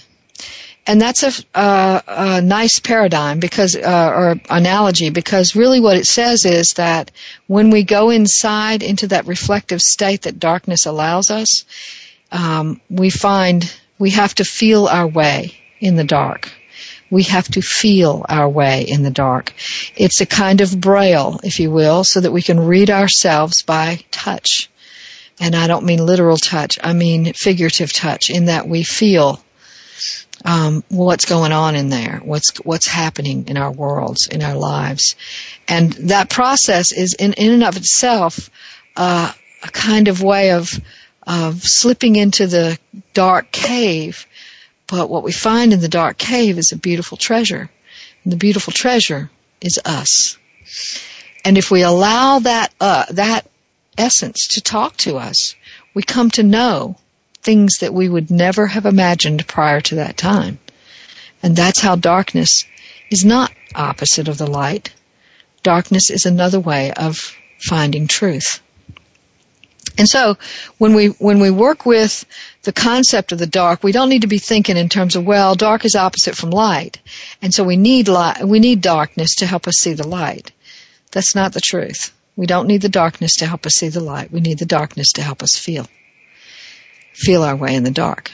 And 0.86 1.00
that's 1.00 1.22
a, 1.22 2.02
a, 2.08 2.40
nice 2.42 2.80
paradigm 2.80 3.38
because, 3.38 3.76
uh, 3.76 4.12
or 4.14 4.40
analogy 4.50 5.10
because 5.10 5.54
really 5.54 5.80
what 5.80 5.96
it 5.96 6.06
says 6.06 6.44
is 6.44 6.72
that 6.72 7.12
when 7.46 7.70
we 7.70 7.84
go 7.84 8.10
inside 8.10 8.82
into 8.82 9.06
that 9.08 9.28
reflective 9.28 9.80
state 9.80 10.22
that 10.22 10.40
darkness 10.40 10.86
allows 10.86 11.30
us, 11.30 11.64
um, 12.32 12.80
we 12.90 13.10
find 13.10 13.72
we 13.98 14.10
have 14.10 14.34
to 14.34 14.44
feel 14.44 14.88
our 14.88 15.06
way 15.06 15.54
in 15.78 15.94
the 15.94 16.04
dark 16.04 16.50
we 17.12 17.24
have 17.24 17.46
to 17.46 17.60
feel 17.60 18.24
our 18.26 18.48
way 18.48 18.84
in 18.88 19.02
the 19.02 19.10
dark. 19.10 19.52
It's 19.94 20.22
a 20.22 20.26
kind 20.26 20.62
of 20.62 20.80
braille, 20.80 21.40
if 21.44 21.60
you 21.60 21.70
will, 21.70 22.04
so 22.04 22.20
that 22.20 22.32
we 22.32 22.40
can 22.40 22.58
read 22.58 22.88
ourselves 22.88 23.60
by 23.60 24.00
touch. 24.10 24.70
And 25.38 25.54
I 25.54 25.66
don't 25.66 25.84
mean 25.84 26.06
literal 26.06 26.38
touch, 26.38 26.78
I 26.82 26.94
mean 26.94 27.34
figurative 27.34 27.92
touch 27.92 28.30
in 28.30 28.46
that 28.46 28.66
we 28.66 28.82
feel 28.82 29.44
um, 30.44 30.84
what's 30.88 31.24
going 31.24 31.52
on 31.52 31.76
in 31.76 31.88
there, 31.88 32.20
what's 32.24 32.56
what's 32.58 32.86
happening 32.86 33.48
in 33.48 33.56
our 33.56 33.70
worlds, 33.70 34.28
in 34.28 34.42
our 34.42 34.56
lives, 34.56 35.16
and 35.68 35.92
that 36.10 36.30
process 36.30 36.92
is 36.92 37.14
in 37.14 37.32
in 37.34 37.52
and 37.52 37.64
of 37.64 37.76
itself 37.76 38.50
uh, 38.96 39.32
a 39.62 39.68
kind 39.68 40.08
of 40.08 40.22
way 40.22 40.52
of 40.52 40.72
of 41.24 41.62
slipping 41.62 42.16
into 42.16 42.46
the 42.46 42.78
dark 43.14 43.52
cave 43.52 44.26
but 44.92 45.08
what 45.08 45.22
we 45.22 45.32
find 45.32 45.72
in 45.72 45.80
the 45.80 45.88
dark 45.88 46.18
cave 46.18 46.58
is 46.58 46.70
a 46.70 46.76
beautiful 46.76 47.16
treasure. 47.16 47.70
And 48.24 48.32
the 48.32 48.36
beautiful 48.36 48.74
treasure 48.74 49.30
is 49.58 49.80
us. 49.82 50.36
And 51.46 51.56
if 51.56 51.70
we 51.70 51.80
allow 51.80 52.40
that, 52.40 52.74
uh, 52.78 53.06
that 53.12 53.46
essence 53.96 54.48
to 54.48 54.60
talk 54.60 54.94
to 54.98 55.16
us, 55.16 55.56
we 55.94 56.02
come 56.02 56.30
to 56.32 56.42
know 56.42 56.96
things 57.42 57.78
that 57.78 57.92
we 57.92 58.08
would 58.08 58.30
never 58.30 58.66
have 58.66 58.86
imagined 58.86 59.46
prior 59.46 59.80
to 59.80 59.96
that 59.96 60.16
time. 60.16 60.58
And 61.42 61.56
that's 61.56 61.80
how 61.80 61.96
darkness 61.96 62.64
is 63.10 63.24
not 63.24 63.52
opposite 63.74 64.28
of 64.28 64.38
the 64.38 64.46
light. 64.46 64.92
Darkness 65.62 66.10
is 66.10 66.24
another 66.24 66.60
way 66.60 66.92
of 66.92 67.36
finding 67.58 68.06
truth. 68.06 68.60
And 69.98 70.08
so 70.08 70.38
when 70.78 70.94
we 70.94 71.08
when 71.08 71.38
we 71.40 71.50
work 71.50 71.84
with 71.84 72.24
the 72.62 72.72
concept 72.72 73.32
of 73.32 73.38
the 73.38 73.46
dark, 73.46 73.82
we 73.82 73.92
don't 73.92 74.08
need 74.08 74.22
to 74.22 74.28
be 74.28 74.38
thinking 74.38 74.76
in 74.76 74.88
terms 74.88 75.16
of 75.16 75.26
well, 75.26 75.54
dark 75.54 75.84
is 75.84 75.96
opposite 75.96 76.34
from 76.34 76.50
light, 76.50 76.98
and 77.42 77.52
so 77.52 77.62
we 77.62 77.76
need 77.76 78.08
light, 78.08 78.42
we 78.42 78.58
need 78.58 78.80
darkness 78.80 79.36
to 79.36 79.46
help 79.46 79.66
us 79.66 79.76
see 79.76 79.92
the 79.92 80.08
light. 80.08 80.50
That's 81.10 81.34
not 81.34 81.52
the 81.52 81.60
truth. 81.60 82.12
We 82.36 82.46
don't 82.46 82.68
need 82.68 82.80
the 82.80 82.88
darkness 82.88 83.36
to 83.36 83.46
help 83.46 83.66
us 83.66 83.74
see 83.74 83.90
the 83.90 84.00
light. 84.00 84.32
We 84.32 84.40
need 84.40 84.58
the 84.58 84.64
darkness 84.64 85.12
to 85.12 85.22
help 85.22 85.42
us 85.42 85.58
feel 85.58 85.86
feel 87.12 87.42
our 87.42 87.56
way 87.56 87.74
in 87.74 87.84
the 87.84 87.90
dark. 87.90 88.30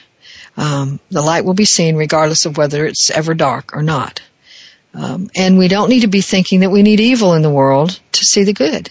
Um, 0.57 0.99
the 1.11 1.23
light 1.23 1.45
will 1.45 1.55
be 1.55 1.65
seen 1.65 1.97
regardless 1.97 2.47
of 2.47 2.57
whether 2.57 2.85
it's 2.85 3.11
ever 3.11 3.35
dark 3.35 3.75
or 3.77 3.83
not. 3.83 4.21
Um, 4.95 5.31
and 5.37 5.59
we 5.59 5.69
don't 5.69 5.91
need 5.91 6.01
to 6.01 6.09
be 6.09 6.21
thinking 6.21 6.61
that 6.61 6.71
we 6.71 6.83
need 6.83 7.01
evil 7.01 7.35
in 7.35 7.43
the 7.43 7.51
world 7.51 8.01
to 8.13 8.25
see 8.25 8.45
the 8.45 8.53
good, 8.53 8.91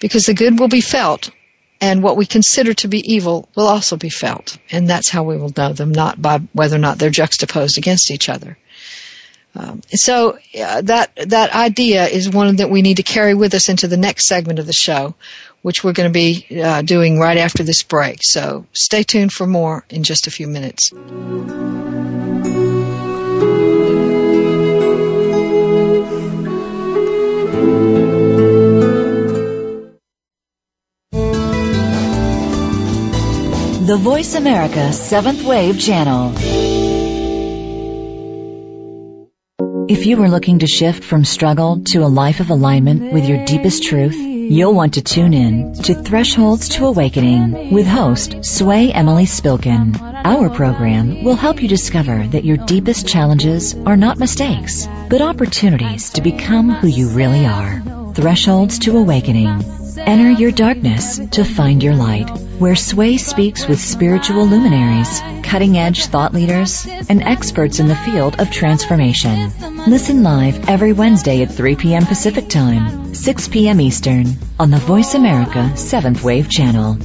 because 0.00 0.26
the 0.26 0.34
good 0.34 0.58
will 0.58 0.68
be 0.68 0.80
felt 0.80 1.30
and 1.80 2.02
what 2.02 2.16
we 2.16 2.26
consider 2.26 2.74
to 2.74 2.88
be 2.88 3.12
evil 3.12 3.48
will 3.54 3.66
also 3.66 3.96
be 3.96 4.10
felt. 4.10 4.58
And 4.70 4.88
that's 4.88 5.10
how 5.10 5.22
we 5.22 5.36
will 5.36 5.52
know 5.56 5.72
them, 5.72 5.92
not 5.92 6.20
by 6.20 6.38
whether 6.52 6.76
or 6.76 6.80
not 6.80 6.98
they're 6.98 7.10
juxtaposed 7.10 7.78
against 7.78 8.10
each 8.10 8.28
other. 8.28 8.58
Um, 9.54 9.82
so 9.88 10.38
uh, 10.58 10.80
that 10.82 11.14
that 11.28 11.54
idea 11.54 12.06
is 12.06 12.28
one 12.28 12.56
that 12.56 12.70
we 12.70 12.82
need 12.82 12.96
to 12.96 13.02
carry 13.04 13.34
with 13.34 13.54
us 13.54 13.68
into 13.68 13.86
the 13.86 13.96
next 13.96 14.26
segment 14.26 14.58
of 14.58 14.66
the 14.66 14.72
show, 14.72 15.14
which 15.64 15.82
we're 15.82 15.94
going 15.94 16.12
to 16.12 16.12
be 16.12 16.46
uh, 16.60 16.82
doing 16.82 17.18
right 17.18 17.38
after 17.38 17.62
this 17.62 17.82
break. 17.82 18.18
So 18.20 18.66
stay 18.74 19.02
tuned 19.02 19.32
for 19.32 19.46
more 19.46 19.82
in 19.88 20.02
just 20.02 20.26
a 20.26 20.30
few 20.30 20.46
minutes. 20.46 20.90
The 33.86 33.96
Voice 33.98 34.34
America 34.34 34.92
Seventh 34.92 35.44
Wave 35.44 35.80
Channel. 35.80 36.34
If 39.88 40.04
you 40.04 40.22
are 40.22 40.28
looking 40.28 40.58
to 40.58 40.66
shift 40.66 41.02
from 41.04 41.24
struggle 41.24 41.84
to 41.92 42.00
a 42.00 42.12
life 42.22 42.40
of 42.40 42.50
alignment 42.50 43.14
with 43.14 43.26
your 43.26 43.46
deepest 43.46 43.82
truth, 43.84 44.33
You'll 44.50 44.74
want 44.74 44.94
to 44.94 45.02
tune 45.02 45.32
in 45.32 45.72
to 45.84 45.94
Thresholds 45.94 46.68
to 46.70 46.84
Awakening 46.84 47.72
with 47.72 47.86
host 47.86 48.44
Sway 48.44 48.92
Emily 48.92 49.24
Spilkin. 49.24 49.98
Our 50.00 50.50
program 50.50 51.24
will 51.24 51.34
help 51.34 51.62
you 51.62 51.68
discover 51.68 52.26
that 52.28 52.44
your 52.44 52.58
deepest 52.58 53.08
challenges 53.08 53.74
are 53.74 53.96
not 53.96 54.18
mistakes, 54.18 54.86
but 55.08 55.22
opportunities 55.22 56.10
to 56.10 56.20
become 56.20 56.68
who 56.68 56.88
you 56.88 57.08
really 57.08 57.46
are. 57.46 57.82
Thresholds 58.14 58.80
to 58.80 58.98
Awakening. 58.98 59.64
Enter 59.96 60.30
your 60.30 60.52
darkness 60.52 61.18
to 61.30 61.44
find 61.44 61.82
your 61.82 61.94
light, 61.94 62.28
where 62.58 62.76
Sway 62.76 63.16
speaks 63.16 63.66
with 63.66 63.80
spiritual 63.80 64.46
luminaries, 64.46 65.20
cutting 65.42 65.76
edge 65.76 66.06
thought 66.06 66.32
leaders, 66.32 66.86
and 67.08 67.22
experts 67.22 67.80
in 67.80 67.88
the 67.88 67.96
field 67.96 68.40
of 68.40 68.50
transformation. 68.50 69.52
Listen 69.86 70.22
live 70.22 70.68
every 70.68 70.92
Wednesday 70.92 71.42
at 71.42 71.52
3 71.52 71.76
p.m. 71.76 72.06
Pacific 72.06 72.48
Time, 72.48 73.14
6 73.14 73.48
p.m. 73.48 73.80
Eastern, 73.80 74.26
on 74.58 74.70
the 74.70 74.78
Voice 74.78 75.14
America 75.14 75.70
7th 75.74 76.22
Wave 76.22 76.48
Channel. 76.48 76.98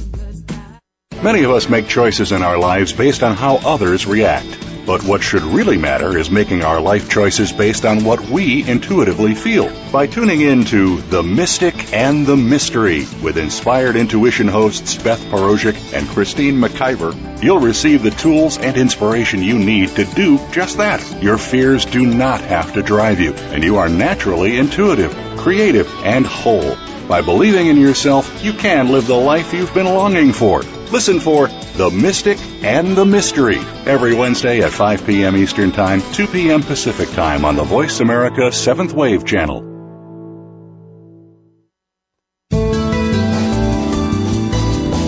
Many 1.22 1.42
of 1.42 1.50
us 1.50 1.68
make 1.68 1.86
choices 1.86 2.32
in 2.32 2.42
our 2.42 2.56
lives 2.56 2.92
based 2.92 3.22
on 3.22 3.36
how 3.36 3.56
others 3.56 4.06
react. 4.06 4.69
But 4.90 5.04
what 5.04 5.22
should 5.22 5.44
really 5.44 5.78
matter 5.78 6.18
is 6.18 6.32
making 6.32 6.64
our 6.64 6.80
life 6.80 7.08
choices 7.08 7.52
based 7.52 7.84
on 7.84 8.02
what 8.02 8.28
we 8.28 8.68
intuitively 8.68 9.36
feel. 9.36 9.70
By 9.92 10.08
tuning 10.08 10.40
in 10.40 10.64
to 10.64 11.00
The 11.02 11.22
Mystic 11.22 11.92
and 11.92 12.26
the 12.26 12.36
Mystery 12.36 13.06
with 13.22 13.38
inspired 13.38 13.94
intuition 13.94 14.48
hosts 14.48 15.00
Beth 15.00 15.24
Porozhik 15.26 15.76
and 15.94 16.08
Christine 16.08 16.56
McIver, 16.56 17.14
you'll 17.40 17.60
receive 17.60 18.02
the 18.02 18.10
tools 18.10 18.58
and 18.58 18.76
inspiration 18.76 19.44
you 19.44 19.60
need 19.60 19.90
to 19.90 20.04
do 20.06 20.40
just 20.50 20.78
that. 20.78 21.22
Your 21.22 21.38
fears 21.38 21.84
do 21.84 22.04
not 22.04 22.40
have 22.40 22.72
to 22.72 22.82
drive 22.82 23.20
you, 23.20 23.32
and 23.52 23.62
you 23.62 23.76
are 23.76 23.88
naturally 23.88 24.58
intuitive, 24.58 25.14
creative, 25.36 25.88
and 26.02 26.26
whole. 26.26 26.76
By 27.06 27.20
believing 27.20 27.68
in 27.68 27.76
yourself, 27.76 28.44
you 28.44 28.54
can 28.54 28.90
live 28.90 29.06
the 29.06 29.14
life 29.14 29.54
you've 29.54 29.72
been 29.72 29.86
longing 29.86 30.32
for. 30.32 30.64
Listen 30.90 31.20
for 31.20 31.46
The 31.46 31.88
Mystic 31.88 32.38
and 32.64 32.96
the 32.96 33.04
Mystery 33.04 33.58
every 33.86 34.12
Wednesday 34.12 34.60
at 34.60 34.72
5 34.72 35.06
p.m. 35.06 35.36
Eastern 35.36 35.70
Time, 35.70 36.02
2 36.14 36.26
p.m. 36.26 36.64
Pacific 36.64 37.08
Time 37.10 37.44
on 37.44 37.54
the 37.54 37.62
Voice 37.62 38.00
America 38.00 38.50
7th 38.50 38.92
Wave 38.92 39.24
channel. 39.24 39.60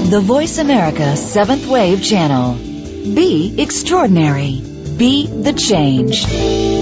The 0.09 0.21
Voice 0.21 0.59
America 0.59 1.15
7th 1.17 1.67
Wave 1.67 2.01
channel. 2.01 2.55
Be 2.55 3.61
extraordinary. 3.61 4.61
Be 4.97 5.27
the 5.27 5.53
change. 5.53 6.82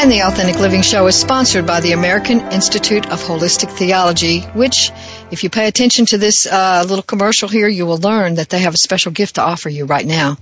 And 0.00 0.12
the 0.12 0.22
Authentic 0.22 0.60
Living 0.60 0.82
Show 0.82 1.08
is 1.08 1.16
sponsored 1.16 1.66
by 1.66 1.80
the 1.80 1.90
American 1.90 2.38
Institute 2.52 3.10
of 3.10 3.20
Holistic 3.20 3.68
Theology, 3.68 4.42
which, 4.42 4.92
if 5.32 5.42
you 5.42 5.50
pay 5.50 5.66
attention 5.66 6.06
to 6.06 6.18
this 6.18 6.46
uh, 6.46 6.84
little 6.86 7.02
commercial 7.02 7.48
here, 7.48 7.66
you 7.66 7.84
will 7.84 7.98
learn 7.98 8.36
that 8.36 8.48
they 8.48 8.60
have 8.60 8.74
a 8.74 8.78
special 8.78 9.10
gift 9.10 9.34
to 9.34 9.42
offer 9.42 9.68
you 9.68 9.86
right 9.86 10.06
now. 10.06 10.36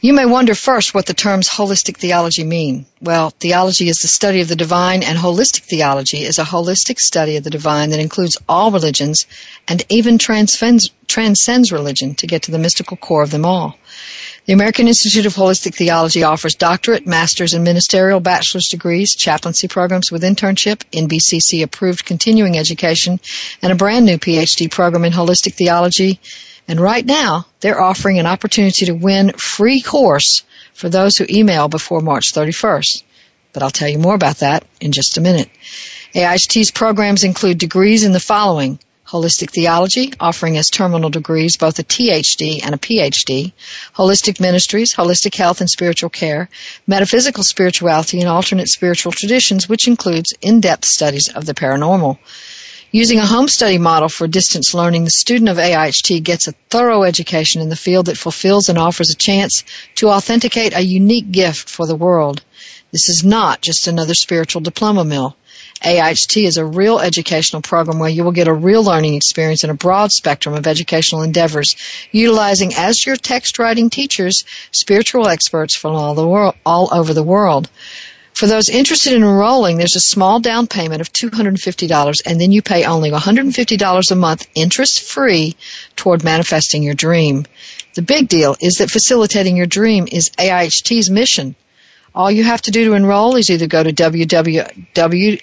You 0.00 0.12
may 0.12 0.26
wonder 0.26 0.54
first 0.54 0.94
what 0.94 1.06
the 1.06 1.12
terms 1.12 1.48
holistic 1.48 1.96
theology 1.96 2.44
mean. 2.44 2.86
Well, 3.00 3.30
theology 3.30 3.88
is 3.88 4.00
the 4.00 4.06
study 4.06 4.42
of 4.42 4.48
the 4.48 4.54
divine, 4.54 5.02
and 5.02 5.18
holistic 5.18 5.62
theology 5.62 6.18
is 6.18 6.38
a 6.38 6.44
holistic 6.44 7.00
study 7.00 7.34
of 7.36 7.42
the 7.42 7.50
divine 7.50 7.90
that 7.90 7.98
includes 7.98 8.38
all 8.48 8.70
religions 8.70 9.26
and 9.66 9.84
even 9.88 10.18
transcends, 10.18 10.90
transcends 11.08 11.72
religion 11.72 12.14
to 12.14 12.28
get 12.28 12.42
to 12.42 12.52
the 12.52 12.60
mystical 12.60 12.96
core 12.96 13.24
of 13.24 13.32
them 13.32 13.44
all. 13.44 13.76
The 14.46 14.54
American 14.54 14.88
Institute 14.88 15.26
of 15.26 15.34
Holistic 15.34 15.74
Theology 15.74 16.22
offers 16.22 16.54
doctorate, 16.54 17.06
master's, 17.06 17.52
and 17.52 17.64
ministerial 17.64 18.18
bachelor's 18.18 18.68
degrees, 18.68 19.14
chaplaincy 19.14 19.68
programs 19.68 20.10
with 20.10 20.22
internship, 20.22 20.78
NBCC 20.90 21.62
approved 21.62 22.06
continuing 22.06 22.56
education, 22.56 23.20
and 23.60 23.72
a 23.72 23.76
brand 23.76 24.06
new 24.06 24.16
PhD 24.16 24.70
program 24.70 25.04
in 25.04 25.12
holistic 25.12 25.52
theology. 25.54 26.18
And 26.66 26.80
right 26.80 27.04
now, 27.04 27.46
they're 27.60 27.80
offering 27.80 28.18
an 28.18 28.26
opportunity 28.26 28.86
to 28.86 28.92
win 28.92 29.32
free 29.32 29.82
course 29.82 30.44
for 30.72 30.88
those 30.88 31.16
who 31.16 31.26
email 31.28 31.68
before 31.68 32.00
March 32.00 32.32
31st. 32.32 33.02
But 33.52 33.62
I'll 33.62 33.70
tell 33.70 33.88
you 33.88 33.98
more 33.98 34.14
about 34.14 34.38
that 34.38 34.64
in 34.80 34.92
just 34.92 35.18
a 35.18 35.20
minute. 35.20 35.50
AIHT's 36.14 36.70
programs 36.70 37.24
include 37.24 37.58
degrees 37.58 38.04
in 38.04 38.12
the 38.12 38.20
following 38.20 38.78
Holistic 39.10 39.52
Theology, 39.52 40.12
offering 40.20 40.58
as 40.58 40.68
terminal 40.68 41.08
degrees 41.08 41.56
both 41.56 41.78
a 41.78 41.82
THD 41.82 42.60
and 42.62 42.74
a 42.74 42.78
PhD, 42.78 43.52
Holistic 43.94 44.38
Ministries, 44.38 44.94
Holistic 44.94 45.34
Health 45.34 45.60
and 45.60 45.70
Spiritual 45.70 46.10
Care, 46.10 46.50
Metaphysical 46.86 47.42
Spirituality 47.42 48.20
and 48.20 48.28
Alternate 48.28 48.68
Spiritual 48.68 49.12
Traditions, 49.12 49.66
which 49.66 49.88
includes 49.88 50.34
in-depth 50.42 50.84
studies 50.84 51.30
of 51.34 51.46
the 51.46 51.54
paranormal. 51.54 52.18
Using 52.90 53.18
a 53.18 53.24
home 53.24 53.48
study 53.48 53.78
model 53.78 54.10
for 54.10 54.26
distance 54.26 54.74
learning, 54.74 55.04
the 55.04 55.10
student 55.10 55.48
of 55.48 55.56
AIHT 55.56 56.22
gets 56.22 56.46
a 56.46 56.52
thorough 56.68 57.04
education 57.04 57.62
in 57.62 57.70
the 57.70 57.76
field 57.76 58.06
that 58.06 58.18
fulfills 58.18 58.68
and 58.68 58.76
offers 58.76 59.08
a 59.08 59.16
chance 59.16 59.64
to 59.94 60.10
authenticate 60.10 60.74
a 60.74 60.80
unique 60.80 61.30
gift 61.30 61.70
for 61.70 61.86
the 61.86 61.96
world. 61.96 62.42
This 62.92 63.08
is 63.08 63.24
not 63.24 63.62
just 63.62 63.88
another 63.88 64.14
spiritual 64.14 64.60
diploma 64.60 65.04
mill. 65.04 65.34
AIHT 65.82 66.44
is 66.44 66.56
a 66.56 66.64
real 66.64 66.98
educational 66.98 67.62
program 67.62 67.98
where 67.98 68.08
you 68.08 68.24
will 68.24 68.32
get 68.32 68.48
a 68.48 68.52
real 68.52 68.82
learning 68.82 69.14
experience 69.14 69.64
in 69.64 69.70
a 69.70 69.74
broad 69.74 70.10
spectrum 70.10 70.54
of 70.54 70.66
educational 70.66 71.22
endeavors, 71.22 71.76
utilizing 72.10 72.74
as 72.74 73.04
your 73.04 73.16
text 73.16 73.58
writing 73.58 73.88
teachers 73.88 74.44
spiritual 74.72 75.28
experts 75.28 75.76
from 75.76 75.94
all 75.94 76.14
the 76.14 76.26
world, 76.26 76.54
all 76.66 76.88
over 76.92 77.14
the 77.14 77.22
world. 77.22 77.68
For 78.38 78.46
those 78.46 78.68
interested 78.68 79.14
in 79.14 79.22
enrolling, 79.22 79.78
there's 79.78 79.96
a 79.96 80.00
small 80.00 80.38
down 80.38 80.68
payment 80.68 81.00
of 81.00 81.12
$250 81.12 82.22
and 82.24 82.40
then 82.40 82.52
you 82.52 82.62
pay 82.62 82.84
only 82.84 83.10
$150 83.10 84.10
a 84.10 84.14
month 84.14 84.46
interest 84.54 85.02
free 85.02 85.56
toward 85.96 86.22
manifesting 86.22 86.84
your 86.84 86.94
dream. 86.94 87.46
The 87.94 88.02
big 88.02 88.28
deal 88.28 88.56
is 88.60 88.78
that 88.78 88.92
facilitating 88.92 89.56
your 89.56 89.66
dream 89.66 90.06
is 90.10 90.30
AIHT's 90.38 91.10
mission. 91.10 91.56
All 92.18 92.30
you 92.32 92.42
have 92.42 92.62
to 92.62 92.72
do 92.72 92.86
to 92.86 92.94
enroll 92.94 93.36
is 93.36 93.48
either 93.48 93.68
go 93.68 93.80
to 93.80 93.92
www.aiht.edu 93.92 95.40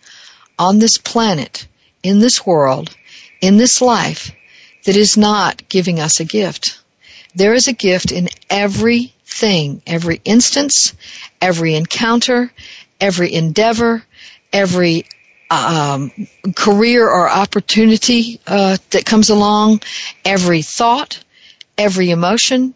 on 0.58 0.80
this 0.80 0.98
planet, 0.98 1.66
in 2.02 2.18
this 2.18 2.44
world, 2.44 2.94
in 3.40 3.58
this 3.58 3.80
life 3.80 4.32
that 4.84 4.96
is 4.96 5.16
not 5.16 5.68
giving 5.68 6.00
us 6.00 6.18
a 6.18 6.24
gift. 6.24 6.80
There 7.34 7.54
is 7.54 7.68
a 7.68 7.72
gift 7.72 8.10
in 8.10 8.28
everything, 8.50 9.82
every 9.86 10.20
instance, 10.24 10.94
every 11.40 11.76
encounter, 11.76 12.52
every 13.00 13.32
endeavor, 13.32 14.04
every 14.52 15.04
um, 15.50 16.12
career 16.54 17.08
or 17.08 17.28
opportunity 17.28 18.40
uh, 18.46 18.76
that 18.90 19.04
comes 19.04 19.30
along, 19.30 19.82
every 20.24 20.62
thought, 20.62 21.22
every 21.76 22.10
emotion, 22.10 22.74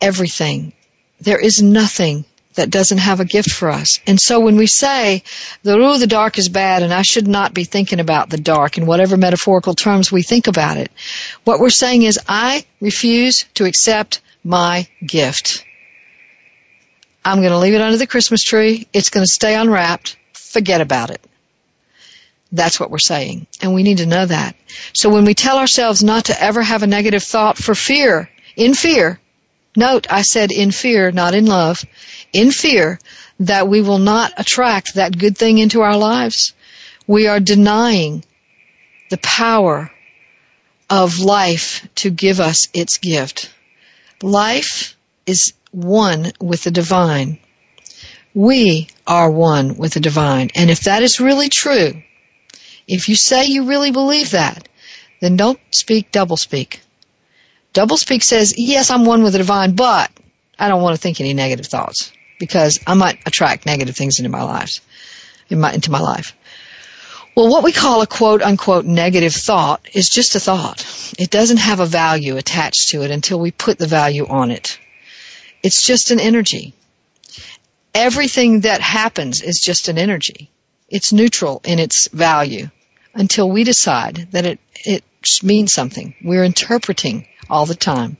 everything. 0.00 0.72
There 1.20 1.40
is 1.40 1.62
nothing 1.62 2.24
that 2.54 2.70
doesn't 2.70 2.98
have 2.98 3.20
a 3.20 3.24
gift 3.24 3.50
for 3.50 3.70
us. 3.70 4.00
And 4.06 4.20
so 4.20 4.40
when 4.40 4.56
we 4.56 4.66
say 4.66 5.22
the 5.62 5.72
that, 5.72 5.80
oh, 5.80 5.98
the 5.98 6.06
dark 6.06 6.38
is 6.38 6.48
bad 6.48 6.82
and 6.82 6.92
I 6.92 7.02
should 7.02 7.28
not 7.28 7.54
be 7.54 7.64
thinking 7.64 8.00
about 8.00 8.30
the 8.30 8.38
dark 8.38 8.78
in 8.78 8.86
whatever 8.86 9.16
metaphorical 9.16 9.74
terms 9.74 10.10
we 10.10 10.22
think 10.22 10.46
about 10.46 10.78
it, 10.78 10.90
what 11.44 11.60
we're 11.60 11.70
saying 11.70 12.02
is 12.02 12.18
I 12.28 12.64
refuse 12.80 13.44
to 13.54 13.66
accept 13.66 14.20
my 14.42 14.88
gift. 15.04 15.64
I'm 17.24 17.40
going 17.40 17.50
to 17.50 17.58
leave 17.58 17.74
it 17.74 17.80
under 17.80 17.98
the 17.98 18.06
Christmas 18.06 18.42
tree. 18.42 18.86
It's 18.92 19.10
going 19.10 19.24
to 19.24 19.30
stay 19.30 19.54
unwrapped. 19.54 20.16
Forget 20.56 20.80
about 20.80 21.10
it. 21.10 21.20
That's 22.50 22.80
what 22.80 22.90
we're 22.90 22.96
saying. 22.96 23.46
And 23.60 23.74
we 23.74 23.82
need 23.82 23.98
to 23.98 24.06
know 24.06 24.24
that. 24.24 24.56
So 24.94 25.10
when 25.10 25.26
we 25.26 25.34
tell 25.34 25.58
ourselves 25.58 26.02
not 26.02 26.24
to 26.26 26.42
ever 26.42 26.62
have 26.62 26.82
a 26.82 26.86
negative 26.86 27.22
thought 27.22 27.58
for 27.58 27.74
fear, 27.74 28.30
in 28.56 28.72
fear, 28.72 29.20
note 29.76 30.06
I 30.08 30.22
said 30.22 30.52
in 30.52 30.70
fear, 30.70 31.10
not 31.12 31.34
in 31.34 31.44
love, 31.44 31.84
in 32.32 32.50
fear 32.50 32.98
that 33.40 33.68
we 33.68 33.82
will 33.82 33.98
not 33.98 34.32
attract 34.38 34.94
that 34.94 35.18
good 35.18 35.36
thing 35.36 35.58
into 35.58 35.82
our 35.82 35.98
lives, 35.98 36.54
we 37.06 37.26
are 37.26 37.38
denying 37.38 38.24
the 39.10 39.18
power 39.18 39.92
of 40.88 41.18
life 41.18 41.86
to 41.96 42.08
give 42.08 42.40
us 42.40 42.68
its 42.72 42.96
gift. 42.96 43.52
Life 44.22 44.96
is 45.26 45.52
one 45.70 46.32
with 46.40 46.64
the 46.64 46.70
divine. 46.70 47.40
We 48.32 48.88
are 49.06 49.30
one 49.30 49.76
with 49.76 49.94
the 49.94 50.00
divine. 50.00 50.50
And 50.54 50.70
if 50.70 50.80
that 50.80 51.02
is 51.02 51.20
really 51.20 51.48
true, 51.48 52.02
if 52.88 53.08
you 53.08 53.16
say 53.16 53.46
you 53.46 53.64
really 53.64 53.90
believe 53.90 54.32
that, 54.32 54.68
then 55.20 55.36
don't 55.36 55.60
speak 55.70 56.10
double 56.10 56.36
speak. 56.36 56.80
Double 57.72 57.96
speak 57.96 58.22
says, 58.22 58.54
yes, 58.56 58.90
I'm 58.90 59.04
one 59.04 59.22
with 59.22 59.32
the 59.32 59.38
divine, 59.38 59.74
but 59.74 60.10
I 60.58 60.68
don't 60.68 60.82
want 60.82 60.96
to 60.96 61.00
think 61.00 61.20
any 61.20 61.34
negative 61.34 61.66
thoughts 61.66 62.12
because 62.38 62.80
I 62.86 62.94
might 62.94 63.20
attract 63.26 63.66
negative 63.66 63.96
things 63.96 64.18
into 64.18 64.30
my 64.30 64.42
lives, 64.42 64.80
in 65.48 65.60
my, 65.60 65.72
into 65.72 65.90
my 65.90 66.00
life. 66.00 66.34
Well, 67.34 67.50
what 67.50 67.64
we 67.64 67.72
call 67.72 68.00
a 68.00 68.06
quote 68.06 68.40
unquote 68.40 68.86
negative 68.86 69.34
thought 69.34 69.86
is 69.92 70.08
just 70.08 70.34
a 70.36 70.40
thought. 70.40 70.86
It 71.18 71.28
doesn't 71.28 71.58
have 71.58 71.80
a 71.80 71.86
value 71.86 72.38
attached 72.38 72.88
to 72.90 73.02
it 73.02 73.10
until 73.10 73.38
we 73.38 73.50
put 73.50 73.78
the 73.78 73.86
value 73.86 74.26
on 74.26 74.50
it. 74.50 74.78
It's 75.62 75.86
just 75.86 76.10
an 76.10 76.18
energy. 76.18 76.72
Everything 77.96 78.60
that 78.60 78.82
happens 78.82 79.40
is 79.40 79.58
just 79.58 79.88
an 79.88 79.96
energy. 79.96 80.50
It's 80.88 81.14
neutral 81.14 81.62
in 81.64 81.78
its 81.78 82.08
value 82.08 82.68
until 83.14 83.50
we 83.50 83.64
decide 83.64 84.28
that 84.32 84.44
it, 84.44 84.60
it 84.74 85.02
means 85.42 85.72
something. 85.72 86.14
We're 86.22 86.44
interpreting 86.44 87.26
all 87.48 87.64
the 87.64 87.74
time. 87.74 88.18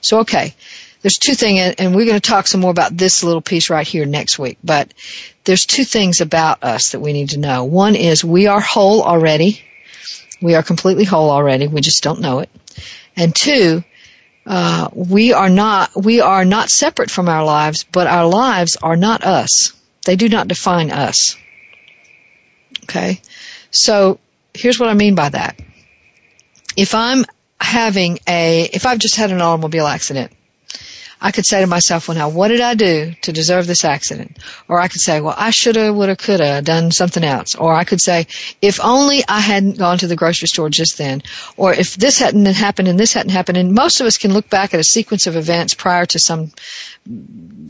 So, 0.00 0.20
okay, 0.20 0.54
there's 1.02 1.18
two 1.18 1.34
things, 1.34 1.74
and 1.78 1.96
we're 1.96 2.06
going 2.06 2.20
to 2.20 2.30
talk 2.30 2.46
some 2.46 2.60
more 2.60 2.70
about 2.70 2.96
this 2.96 3.24
little 3.24 3.42
piece 3.42 3.70
right 3.70 3.86
here 3.86 4.06
next 4.06 4.38
week, 4.38 4.58
but 4.62 4.94
there's 5.42 5.66
two 5.66 5.84
things 5.84 6.20
about 6.20 6.62
us 6.62 6.90
that 6.90 7.00
we 7.00 7.12
need 7.12 7.30
to 7.30 7.40
know. 7.40 7.64
One 7.64 7.96
is 7.96 8.24
we 8.24 8.46
are 8.46 8.60
whole 8.60 9.02
already. 9.02 9.62
We 10.40 10.54
are 10.54 10.62
completely 10.62 11.04
whole 11.04 11.30
already. 11.30 11.66
We 11.66 11.80
just 11.80 12.04
don't 12.04 12.20
know 12.20 12.38
it. 12.38 12.50
And 13.16 13.34
two, 13.34 13.82
uh, 14.48 14.88
we 14.94 15.34
are 15.34 15.50
not 15.50 15.94
we 15.94 16.22
are 16.22 16.46
not 16.46 16.70
separate 16.70 17.10
from 17.10 17.28
our 17.28 17.44
lives, 17.44 17.84
but 17.84 18.06
our 18.06 18.26
lives 18.26 18.76
are 18.82 18.96
not 18.96 19.22
us. 19.22 19.74
They 20.06 20.16
do 20.16 20.30
not 20.30 20.48
define 20.48 20.90
us. 20.90 21.36
Okay, 22.84 23.20
so 23.70 24.18
here's 24.54 24.80
what 24.80 24.88
I 24.88 24.94
mean 24.94 25.14
by 25.14 25.28
that. 25.28 25.60
If 26.76 26.94
I'm 26.94 27.26
having 27.60 28.20
a, 28.26 28.62
if 28.72 28.86
I've 28.86 28.98
just 28.98 29.16
had 29.16 29.32
an 29.32 29.42
automobile 29.42 29.86
accident, 29.86 30.32
I 31.20 31.32
could 31.32 31.46
say 31.46 31.60
to 31.60 31.66
myself, 31.66 32.06
well 32.06 32.16
now, 32.16 32.28
what 32.28 32.48
did 32.48 32.60
I 32.60 32.74
do 32.74 33.12
to 33.22 33.32
deserve 33.32 33.66
this 33.66 33.84
accident? 33.84 34.38
Or 34.68 34.78
I 34.80 34.86
could 34.86 35.00
say, 35.00 35.20
well, 35.20 35.34
I 35.36 35.50
shoulda, 35.50 35.92
woulda, 35.92 36.14
coulda 36.14 36.62
done 36.62 36.92
something 36.92 37.24
else. 37.24 37.56
Or 37.56 37.74
I 37.74 37.84
could 37.84 38.00
say, 38.00 38.28
if 38.62 38.78
only 38.82 39.24
I 39.26 39.40
hadn't 39.40 39.78
gone 39.78 39.98
to 39.98 40.06
the 40.06 40.14
grocery 40.14 40.46
store 40.46 40.70
just 40.70 40.96
then. 40.96 41.22
Or 41.56 41.72
if 41.72 41.96
this 41.96 42.18
hadn't 42.18 42.46
happened 42.46 42.86
and 42.86 42.98
this 42.98 43.14
hadn't 43.14 43.32
happened. 43.32 43.58
And 43.58 43.74
most 43.74 44.00
of 44.00 44.06
us 44.06 44.16
can 44.16 44.32
look 44.32 44.48
back 44.48 44.74
at 44.74 44.80
a 44.80 44.84
sequence 44.84 45.26
of 45.26 45.34
events 45.34 45.74
prior 45.74 46.06
to 46.06 46.20
some, 46.20 46.52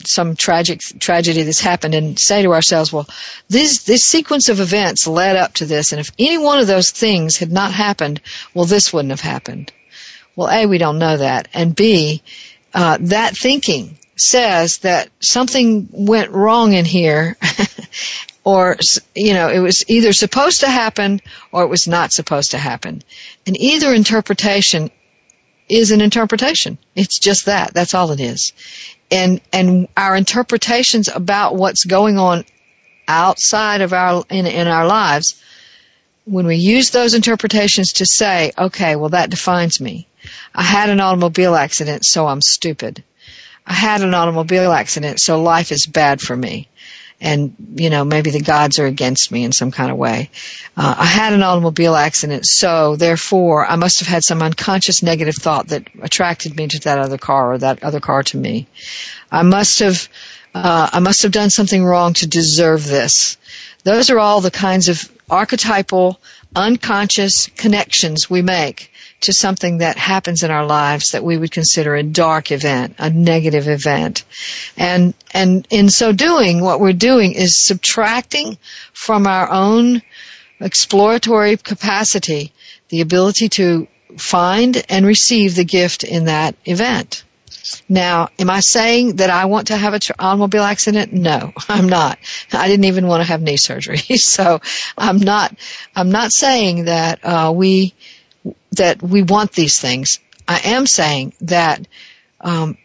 some 0.04 0.36
tragic 0.36 0.80
tragedy 0.80 1.42
that's 1.42 1.60
happened 1.60 1.94
and 1.94 2.18
say 2.18 2.42
to 2.42 2.52
ourselves, 2.52 2.92
well, 2.92 3.08
this, 3.48 3.84
this 3.84 4.04
sequence 4.04 4.50
of 4.50 4.60
events 4.60 5.06
led 5.06 5.36
up 5.36 5.54
to 5.54 5.64
this. 5.64 5.92
And 5.92 6.00
if 6.00 6.12
any 6.18 6.36
one 6.36 6.58
of 6.58 6.66
those 6.66 6.90
things 6.90 7.38
had 7.38 7.50
not 7.50 7.72
happened, 7.72 8.20
well, 8.52 8.66
this 8.66 8.92
wouldn't 8.92 9.10
have 9.10 9.22
happened. 9.22 9.72
Well, 10.38 10.50
A, 10.50 10.66
we 10.66 10.78
don't 10.78 11.00
know 11.00 11.16
that. 11.16 11.48
And 11.52 11.74
B, 11.74 12.22
uh, 12.74 12.98
that 13.00 13.36
thinking 13.36 13.98
says 14.16 14.78
that 14.78 15.10
something 15.20 15.88
went 15.92 16.30
wrong 16.30 16.72
in 16.72 16.84
here 16.84 17.36
or 18.44 18.76
you 19.14 19.34
know 19.34 19.48
it 19.48 19.60
was 19.60 19.84
either 19.88 20.12
supposed 20.12 20.60
to 20.60 20.68
happen 20.68 21.20
or 21.52 21.62
it 21.62 21.68
was 21.68 21.86
not 21.86 22.12
supposed 22.12 22.52
to 22.52 22.58
happen. 22.58 23.02
And 23.46 23.56
either 23.56 23.92
interpretation 23.92 24.90
is 25.68 25.90
an 25.90 26.00
interpretation. 26.00 26.78
It's 26.94 27.18
just 27.18 27.46
that. 27.46 27.74
That's 27.74 27.94
all 27.94 28.10
it 28.10 28.20
is. 28.20 28.52
And 29.10 29.40
and 29.52 29.88
our 29.96 30.16
interpretations 30.16 31.08
about 31.08 31.56
what's 31.56 31.84
going 31.84 32.18
on 32.18 32.44
outside 33.06 33.80
of 33.80 33.92
our 33.92 34.24
in, 34.30 34.46
in 34.46 34.66
our 34.66 34.86
lives 34.86 35.42
when 36.28 36.46
we 36.46 36.56
use 36.56 36.90
those 36.90 37.14
interpretations 37.14 37.94
to 37.94 38.06
say 38.06 38.52
okay 38.58 38.96
well 38.96 39.10
that 39.10 39.30
defines 39.30 39.80
me 39.80 40.08
I 40.54 40.62
had 40.62 40.90
an 40.90 41.00
automobile 41.00 41.54
accident, 41.54 42.04
so 42.04 42.26
I'm 42.26 42.40
stupid. 42.40 43.02
I 43.66 43.74
had 43.74 44.02
an 44.02 44.14
automobile 44.14 44.72
accident, 44.72 45.20
so 45.20 45.42
life 45.42 45.72
is 45.72 45.86
bad 45.86 46.20
for 46.20 46.36
me. 46.36 46.68
And, 47.20 47.54
you 47.74 47.90
know, 47.90 48.04
maybe 48.04 48.30
the 48.30 48.40
gods 48.40 48.78
are 48.78 48.86
against 48.86 49.32
me 49.32 49.42
in 49.42 49.50
some 49.50 49.72
kind 49.72 49.90
of 49.90 49.96
way. 49.96 50.30
Uh, 50.76 50.94
I 50.98 51.04
had 51.04 51.32
an 51.32 51.42
automobile 51.42 51.96
accident, 51.96 52.46
so 52.46 52.94
therefore 52.94 53.66
I 53.66 53.74
must 53.74 53.98
have 53.98 54.08
had 54.08 54.22
some 54.22 54.40
unconscious 54.40 55.02
negative 55.02 55.34
thought 55.34 55.68
that 55.68 55.88
attracted 56.00 56.56
me 56.56 56.68
to 56.68 56.78
that 56.80 56.98
other 56.98 57.18
car 57.18 57.52
or 57.52 57.58
that 57.58 57.82
other 57.82 57.98
car 57.98 58.22
to 58.22 58.36
me. 58.36 58.68
I 59.32 59.42
must 59.42 59.80
have, 59.80 60.08
uh, 60.54 60.90
I 60.92 61.00
must 61.00 61.24
have 61.24 61.32
done 61.32 61.50
something 61.50 61.84
wrong 61.84 62.12
to 62.14 62.28
deserve 62.28 62.86
this. 62.86 63.36
Those 63.82 64.10
are 64.10 64.20
all 64.20 64.40
the 64.40 64.52
kinds 64.52 64.88
of 64.88 65.10
archetypal, 65.30 66.20
unconscious 66.54 67.48
connections 67.56 68.28
we 68.30 68.42
make 68.42 68.90
to 69.20 69.32
something 69.32 69.78
that 69.78 69.96
happens 69.96 70.42
in 70.42 70.50
our 70.50 70.64
lives 70.64 71.10
that 71.10 71.24
we 71.24 71.36
would 71.36 71.50
consider 71.50 71.94
a 71.94 72.02
dark 72.02 72.52
event, 72.52 72.94
a 72.98 73.10
negative 73.10 73.68
event. 73.68 74.24
And, 74.76 75.14
and 75.34 75.66
in 75.70 75.90
so 75.90 76.12
doing, 76.12 76.60
what 76.60 76.80
we're 76.80 76.92
doing 76.92 77.32
is 77.32 77.58
subtracting 77.58 78.58
from 78.92 79.26
our 79.26 79.50
own 79.50 80.02
exploratory 80.60 81.56
capacity 81.56 82.52
the 82.88 83.00
ability 83.00 83.48
to 83.48 83.86
find 84.16 84.82
and 84.88 85.04
receive 85.04 85.54
the 85.54 85.64
gift 85.64 86.04
in 86.04 86.24
that 86.24 86.54
event. 86.64 87.24
Now, 87.88 88.28
am 88.38 88.50
I 88.50 88.60
saying 88.60 89.16
that 89.16 89.30
I 89.30 89.46
want 89.46 89.68
to 89.68 89.76
have 89.76 89.94
an 89.94 90.00
automobile 90.18 90.62
accident? 90.62 91.12
No, 91.12 91.52
I'm 91.68 91.88
not. 91.88 92.18
I 92.52 92.68
didn't 92.68 92.84
even 92.84 93.06
want 93.06 93.22
to 93.22 93.28
have 93.28 93.42
knee 93.42 93.56
surgery, 93.56 93.98
so 94.16 94.60
I'm 94.96 95.18
not. 95.18 95.54
I'm 95.94 96.10
not 96.10 96.32
saying 96.32 96.84
that 96.84 97.24
uh, 97.24 97.52
we 97.54 97.94
that 98.72 99.02
we 99.02 99.22
want 99.22 99.52
these 99.52 99.78
things. 99.80 100.20
I 100.46 100.60
am 100.64 100.86
saying 100.86 101.34
that 101.42 101.86
um, 102.40 102.78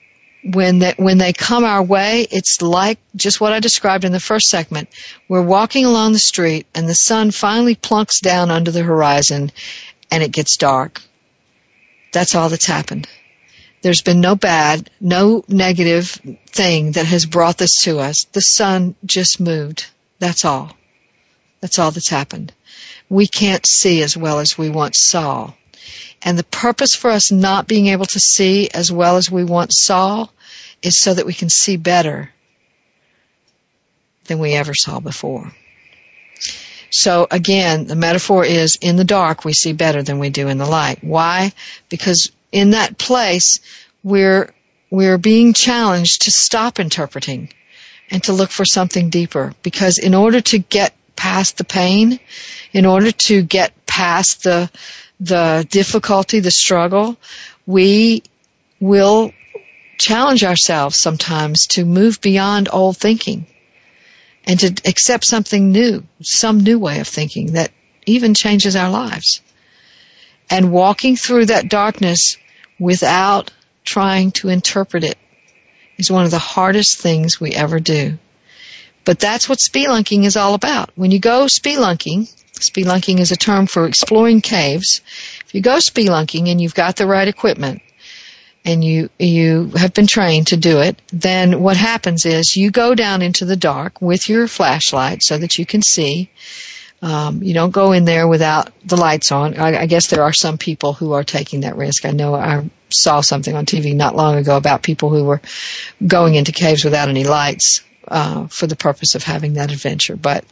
when 0.43 0.79
they, 0.79 0.93
when 0.97 1.17
they 1.17 1.31
come 1.31 1.63
our 1.63 1.83
way, 1.83 2.27
it's 2.29 2.61
like 2.61 2.99
just 3.15 3.39
what 3.39 3.53
I 3.53 3.59
described 3.59 4.03
in 4.03 4.11
the 4.11 4.19
first 4.19 4.49
segment. 4.49 4.89
We're 5.29 5.45
walking 5.45 5.85
along 5.85 6.13
the 6.13 6.19
street 6.19 6.67
and 6.75 6.87
the 6.87 6.93
sun 6.93 7.31
finally 7.31 7.75
plunks 7.75 8.19
down 8.19 8.51
under 8.51 8.71
the 8.71 8.83
horizon 8.83 9.51
and 10.11 10.21
it 10.21 10.31
gets 10.31 10.57
dark. 10.57 11.01
That's 12.11 12.35
all 12.35 12.49
that's 12.49 12.65
happened. 12.65 13.07
There's 13.83 14.01
been 14.01 14.21
no 14.21 14.35
bad, 14.35 14.89
no 15.01 15.43
negative 15.49 16.09
thing 16.47 16.93
that 16.93 17.05
has 17.05 17.25
brought 17.25 17.57
this 17.57 17.83
to 17.83 17.99
us. 17.99 18.23
The 18.31 18.39
sun 18.39 18.95
just 19.05 19.41
moved. 19.41 19.87
That's 20.19 20.45
all. 20.45 20.71
That's 21.59 21.77
all 21.77 21.91
that's 21.91 22.07
happened. 22.07 22.53
We 23.09 23.27
can't 23.27 23.65
see 23.65 24.01
as 24.01 24.15
well 24.15 24.39
as 24.39 24.57
we 24.57 24.69
once 24.69 24.99
saw. 24.99 25.51
And 26.21 26.39
the 26.39 26.45
purpose 26.45 26.95
for 26.95 27.11
us 27.11 27.29
not 27.29 27.67
being 27.67 27.87
able 27.87 28.05
to 28.05 28.19
see 28.21 28.69
as 28.69 28.89
well 28.89 29.17
as 29.17 29.29
we 29.29 29.43
once 29.43 29.81
saw 29.81 30.27
is 30.81 30.97
so 30.97 31.13
that 31.13 31.25
we 31.25 31.33
can 31.33 31.49
see 31.49 31.75
better 31.75 32.31
than 34.27 34.39
we 34.39 34.53
ever 34.53 34.73
saw 34.73 35.01
before. 35.01 35.51
So 36.89 37.27
again, 37.29 37.87
the 37.87 37.97
metaphor 37.97 38.45
is 38.45 38.77
in 38.79 38.95
the 38.95 39.03
dark 39.03 39.43
we 39.43 39.51
see 39.51 39.73
better 39.73 40.03
than 40.03 40.19
we 40.19 40.29
do 40.29 40.47
in 40.47 40.57
the 40.57 40.65
light. 40.65 41.03
Why? 41.03 41.51
Because 41.89 42.31
in 42.53 42.69
that 42.69 42.97
place 42.97 43.59
we're 44.03 44.53
we're 44.89 45.17
being 45.17 45.53
challenged 45.53 46.21
to 46.23 46.31
stop 46.31 46.79
interpreting 46.79 47.49
and 48.11 48.23
to 48.23 48.31
look 48.31 48.51
for 48.51 48.63
something 48.63 49.09
deeper 49.09 49.53
because 49.63 49.97
in 49.97 50.13
order 50.13 50.39
to 50.39 50.59
get 50.59 50.93
past 51.15 51.57
the 51.57 51.63
pain, 51.63 52.19
in 52.71 52.85
order 52.85 53.11
to 53.11 53.41
get 53.41 53.73
past 53.85 54.43
the 54.43 54.69
the 55.19 55.65
difficulty, 55.69 56.41
the 56.41 56.51
struggle, 56.51 57.17
we 57.65 58.23
will 58.79 59.31
challenge 59.97 60.43
ourselves 60.43 60.99
sometimes 60.99 61.67
to 61.67 61.85
move 61.85 62.19
beyond 62.21 62.67
old 62.71 62.97
thinking 62.97 63.47
and 64.45 64.59
to 64.59 64.75
accept 64.85 65.23
something 65.23 65.71
new, 65.71 66.03
some 66.21 66.59
new 66.59 66.77
way 66.77 66.99
of 66.99 67.07
thinking 67.07 67.53
that 67.53 67.71
even 68.05 68.33
changes 68.33 68.75
our 68.75 68.89
lives. 68.89 69.41
And 70.49 70.73
walking 70.73 71.15
through 71.15 71.45
that 71.45 71.69
darkness 71.69 72.37
without 72.79 73.51
trying 73.83 74.31
to 74.31 74.49
interpret 74.49 75.03
it 75.03 75.17
is 75.97 76.11
one 76.11 76.25
of 76.25 76.31
the 76.31 76.39
hardest 76.39 76.99
things 76.99 77.39
we 77.39 77.51
ever 77.51 77.79
do. 77.79 78.17
But 79.05 79.19
that's 79.19 79.49
what 79.49 79.59
spelunking 79.59 80.23
is 80.23 80.37
all 80.37 80.53
about. 80.53 80.91
When 80.95 81.11
you 81.11 81.19
go 81.19 81.45
spelunking, 81.45 82.33
spelunking 82.53 83.19
is 83.19 83.31
a 83.31 83.35
term 83.35 83.67
for 83.67 83.85
exploring 83.85 84.41
caves. 84.41 85.01
If 85.45 85.53
you 85.53 85.61
go 85.61 85.77
spelunking 85.77 86.49
and 86.49 86.61
you've 86.61 86.75
got 86.75 86.95
the 86.95 87.07
right 87.07 87.27
equipment, 87.27 87.81
and 88.65 88.83
you 88.83 89.09
you 89.19 89.71
have 89.75 89.93
been 89.93 90.07
trained 90.07 90.47
to 90.47 90.57
do 90.57 90.79
it, 90.79 91.01
then 91.11 91.61
what 91.61 91.77
happens 91.77 92.25
is 92.25 92.55
you 92.55 92.71
go 92.71 92.95
down 92.95 93.21
into 93.21 93.45
the 93.45 93.55
dark 93.55 94.01
with 94.01 94.29
your 94.29 94.47
flashlight 94.47 95.21
so 95.21 95.37
that 95.37 95.57
you 95.57 95.65
can 95.65 95.81
see. 95.81 96.29
Um, 97.03 97.43
you 97.43 97.53
don't 97.53 97.71
go 97.71 97.91
in 97.91 98.05
there 98.05 98.29
without 98.29 98.71
the 98.85 98.95
lights 98.95 99.33
on. 99.33 99.59
I, 99.59 99.81
I 99.81 99.85
guess 99.87 100.07
there 100.07 100.23
are 100.23 100.31
some 100.31 100.57
people 100.57 100.93
who 100.93 101.11
are 101.11 101.25
taking 101.25 101.61
that 101.61 101.75
risk. 101.75 102.05
I 102.05 102.11
know 102.11 102.33
I 102.33 102.69
saw 102.87 103.19
something 103.19 103.53
on 103.53 103.65
TV 103.65 103.93
not 103.93 104.15
long 104.15 104.37
ago 104.37 104.55
about 104.55 104.83
people 104.83 105.09
who 105.09 105.25
were 105.25 105.41
going 106.05 106.35
into 106.35 106.53
caves 106.53 106.85
without 106.85 107.09
any 107.09 107.25
lights 107.25 107.83
uh, 108.07 108.47
for 108.47 108.67
the 108.67 108.77
purpose 108.77 109.15
of 109.15 109.23
having 109.23 109.55
that 109.55 109.69
adventure. 109.69 110.15
But 110.15 110.45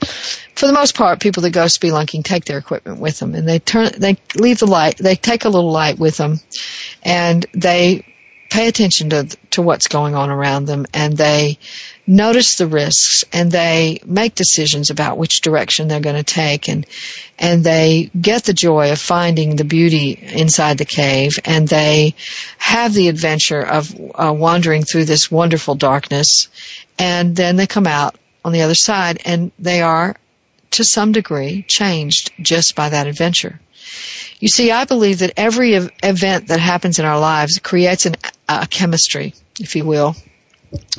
for 0.53 0.67
the 0.67 0.73
most 0.73 0.93
part, 0.93 1.21
people 1.21 1.43
that 1.43 1.51
go 1.51 1.65
spelunking 1.65 2.25
take 2.25 2.43
their 2.43 2.57
equipment 2.57 2.99
with 2.99 3.19
them, 3.19 3.33
and 3.33 3.47
they 3.47 3.59
turn, 3.59 3.89
they 3.97 4.17
leave 4.35 4.59
the 4.59 4.67
light, 4.67 4.97
they 4.97 5.15
take 5.15 5.45
a 5.45 5.49
little 5.49 5.71
light 5.71 5.99
with 5.99 6.17
them, 6.17 6.41
and 7.01 7.45
they 7.53 8.10
pay 8.51 8.67
attention 8.67 9.09
to 9.09 9.23
to 9.51 9.61
what's 9.61 9.87
going 9.87 10.13
on 10.13 10.29
around 10.29 10.65
them, 10.65 10.85
and 10.93 11.17
they 11.17 11.57
notice 12.05 12.55
the 12.55 12.67
risks, 12.67 13.23
and 13.31 13.49
they 13.49 13.99
make 14.05 14.35
decisions 14.35 14.89
about 14.89 15.17
which 15.17 15.39
direction 15.41 15.87
they're 15.87 16.01
going 16.01 16.17
to 16.17 16.23
take, 16.23 16.67
and 16.67 16.85
and 17.39 17.63
they 17.63 18.11
get 18.19 18.43
the 18.43 18.53
joy 18.53 18.91
of 18.91 18.99
finding 18.99 19.55
the 19.55 19.63
beauty 19.63 20.11
inside 20.11 20.77
the 20.77 20.85
cave, 20.85 21.39
and 21.45 21.67
they 21.67 22.13
have 22.57 22.93
the 22.93 23.07
adventure 23.07 23.65
of 23.65 23.95
uh, 24.13 24.33
wandering 24.35 24.83
through 24.83 25.05
this 25.05 25.31
wonderful 25.31 25.75
darkness, 25.75 26.49
and 26.99 27.35
then 27.35 27.55
they 27.55 27.67
come 27.67 27.87
out 27.87 28.15
on 28.43 28.51
the 28.51 28.61
other 28.61 28.75
side, 28.75 29.21
and 29.23 29.51
they 29.57 29.81
are 29.81 30.15
to 30.71 30.83
some 30.83 31.13
degree 31.13 31.63
changed 31.67 32.31
just 32.41 32.75
by 32.75 32.89
that 32.89 33.07
adventure. 33.07 33.59
You 34.39 34.47
see, 34.47 34.71
I 34.71 34.85
believe 34.85 35.19
that 35.19 35.33
every 35.37 35.75
event 35.75 36.47
that 36.47 36.59
happens 36.59 36.99
in 36.99 37.05
our 37.05 37.19
lives 37.19 37.59
creates 37.59 38.05
an, 38.05 38.15
a 38.49 38.67
chemistry, 38.67 39.33
if 39.59 39.75
you 39.75 39.85
will, 39.85 40.15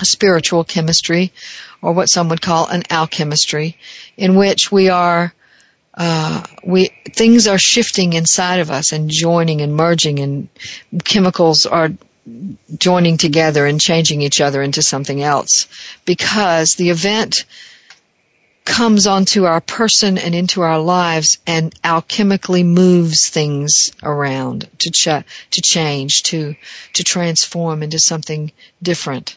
a 0.01 0.05
spiritual 0.05 0.65
chemistry, 0.65 1.33
or 1.81 1.93
what 1.93 2.09
some 2.09 2.29
would 2.29 2.41
call 2.41 2.69
an 2.69 2.85
alchemistry, 2.91 3.77
in 4.17 4.37
which 4.37 4.71
we 4.71 4.91
are, 4.91 5.35
uh, 5.95 6.43
we 6.65 6.91
things 7.13 7.49
are 7.49 7.59
shifting 7.59 8.13
inside 8.13 8.61
of 8.61 8.71
us 8.71 8.93
and 8.93 9.11
joining 9.11 9.61
and 9.61 9.75
merging, 9.75 10.21
and 10.21 10.49
chemicals 11.05 11.67
are 11.67 11.91
joining 12.79 13.17
together 13.17 13.67
and 13.67 13.81
changing 13.81 14.23
each 14.23 14.41
other 14.41 14.63
into 14.63 14.83
something 14.83 15.23
else, 15.23 15.67
because 16.05 16.75
the 16.75 16.91
event 16.91 17.45
comes 18.65 19.07
onto 19.07 19.45
our 19.45 19.61
person 19.61 20.19
and 20.19 20.35
into 20.35 20.63
our 20.63 20.79
lives 20.79 21.39
and 21.47 21.75
alchemically 21.83 22.65
moves 22.65 23.29
things 23.29 23.93
around 24.03 24.69
to 24.79 24.91
ch- 24.91 25.25
to 25.51 25.61
change 25.63 26.23
to 26.23 26.55
to 26.93 27.05
transform 27.05 27.83
into 27.83 27.99
something 27.99 28.53
different. 28.83 29.37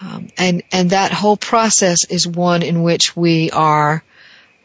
Um, 0.00 0.28
and 0.36 0.62
and 0.70 0.90
that 0.90 1.12
whole 1.12 1.38
process 1.38 2.04
is 2.04 2.26
one 2.26 2.62
in 2.62 2.82
which 2.82 3.16
we 3.16 3.50
are 3.50 4.04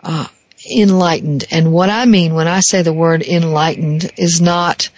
uh, 0.02 0.28
enlightened. 0.70 1.46
And 1.52 1.72
what 1.72 1.90
I 1.90 2.06
mean 2.06 2.34
when 2.34 2.48
I 2.48 2.60
say 2.60 2.82
the 2.82 2.94
word 2.94 3.22
enlightened 3.22 4.12
is 4.18 4.42
not 4.42 4.90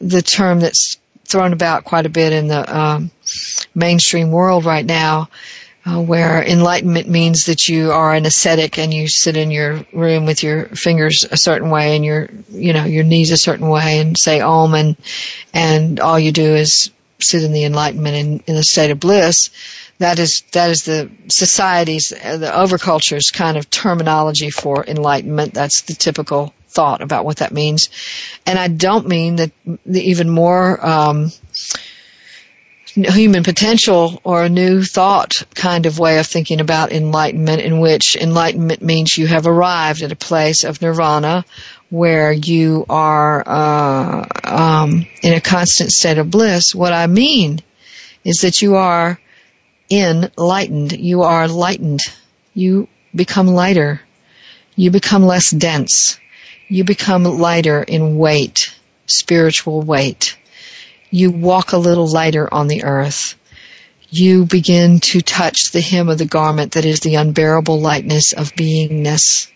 the 0.00 0.20
term 0.22 0.60
that's 0.60 0.98
thrown 1.24 1.54
about 1.54 1.84
quite 1.84 2.04
a 2.04 2.10
bit 2.10 2.34
in 2.34 2.48
the 2.48 2.78
um, 2.78 3.10
mainstream 3.74 4.30
world 4.30 4.66
right 4.66 4.84
now 4.84 5.30
uh, 5.84 6.00
where 6.00 6.42
enlightenment 6.42 7.08
means 7.08 7.46
that 7.46 7.68
you 7.68 7.90
are 7.90 8.12
an 8.14 8.24
ascetic 8.24 8.78
and 8.78 8.94
you 8.94 9.08
sit 9.08 9.36
in 9.36 9.50
your 9.50 9.84
room 9.92 10.26
with 10.26 10.42
your 10.42 10.66
fingers 10.66 11.24
a 11.24 11.36
certain 11.36 11.70
way 11.70 11.96
and 11.96 12.04
your 12.04 12.28
you 12.50 12.72
know 12.72 12.84
your 12.84 13.04
knees 13.04 13.32
a 13.32 13.36
certain 13.36 13.68
way 13.68 13.98
and 13.98 14.16
say 14.16 14.40
om 14.40 14.74
and 14.74 14.96
and 15.52 15.98
all 15.98 16.18
you 16.18 16.32
do 16.32 16.54
is 16.54 16.90
sit 17.20 17.44
in 17.44 17.52
the 17.52 17.64
enlightenment 17.64 18.16
in, 18.16 18.42
in 18.46 18.56
a 18.56 18.62
state 18.62 18.90
of 18.90 19.00
bliss. 19.00 19.50
That 19.98 20.18
is 20.18 20.42
that 20.52 20.70
is 20.70 20.84
the 20.84 21.10
society's 21.28 22.12
uh, 22.12 22.36
the 22.36 22.46
overculture's 22.46 23.30
kind 23.30 23.56
of 23.56 23.70
terminology 23.70 24.50
for 24.50 24.84
enlightenment. 24.84 25.54
That's 25.54 25.82
the 25.82 25.94
typical 25.94 26.54
thought 26.68 27.02
about 27.02 27.24
what 27.24 27.38
that 27.38 27.52
means. 27.52 27.90
And 28.46 28.58
i 28.58 28.68
don't 28.68 29.06
mean 29.06 29.36
that 29.36 29.52
the 29.84 30.10
even 30.10 30.30
more 30.30 30.84
um 30.84 31.30
human 32.94 33.42
potential 33.42 34.20
or 34.22 34.44
a 34.44 34.48
new 34.50 34.82
thought 34.82 35.32
kind 35.54 35.86
of 35.86 35.98
way 35.98 36.18
of 36.18 36.26
thinking 36.26 36.60
about 36.60 36.92
enlightenment 36.92 37.62
in 37.62 37.80
which 37.80 38.16
enlightenment 38.16 38.82
means 38.82 39.16
you 39.16 39.26
have 39.26 39.46
arrived 39.46 40.02
at 40.02 40.12
a 40.12 40.16
place 40.16 40.64
of 40.64 40.82
nirvana 40.82 41.44
where 41.88 42.32
you 42.32 42.84
are 42.90 43.42
uh, 43.46 44.26
um, 44.44 45.06
in 45.22 45.32
a 45.32 45.40
constant 45.40 45.90
state 45.90 46.18
of 46.18 46.30
bliss. 46.30 46.74
What 46.74 46.92
I 46.92 47.06
mean 47.06 47.60
is 48.24 48.42
that 48.42 48.60
you 48.60 48.76
are 48.76 49.18
enlightened. 49.90 50.92
You 50.92 51.22
are 51.22 51.48
lightened. 51.48 52.00
You 52.54 52.88
become 53.14 53.46
lighter. 53.46 54.02
You 54.76 54.90
become 54.90 55.22
less 55.22 55.50
dense. 55.50 56.18
You 56.68 56.84
become 56.84 57.24
lighter 57.24 57.82
in 57.82 58.16
weight, 58.16 58.74
spiritual 59.06 59.82
weight 59.82 60.36
you 61.12 61.30
walk 61.30 61.72
a 61.72 61.76
little 61.76 62.10
lighter 62.10 62.52
on 62.52 62.66
the 62.66 62.84
earth. 62.84 63.38
You 64.08 64.46
begin 64.46 64.98
to 65.00 65.20
touch 65.20 65.70
the 65.70 65.80
hem 65.80 66.08
of 66.08 66.18
the 66.18 66.24
garment 66.24 66.72
that 66.72 66.84
is 66.84 67.00
the 67.00 67.16
unbearable 67.16 67.78
lightness 67.78 68.32
of 68.32 68.54
beingness. 68.54 69.50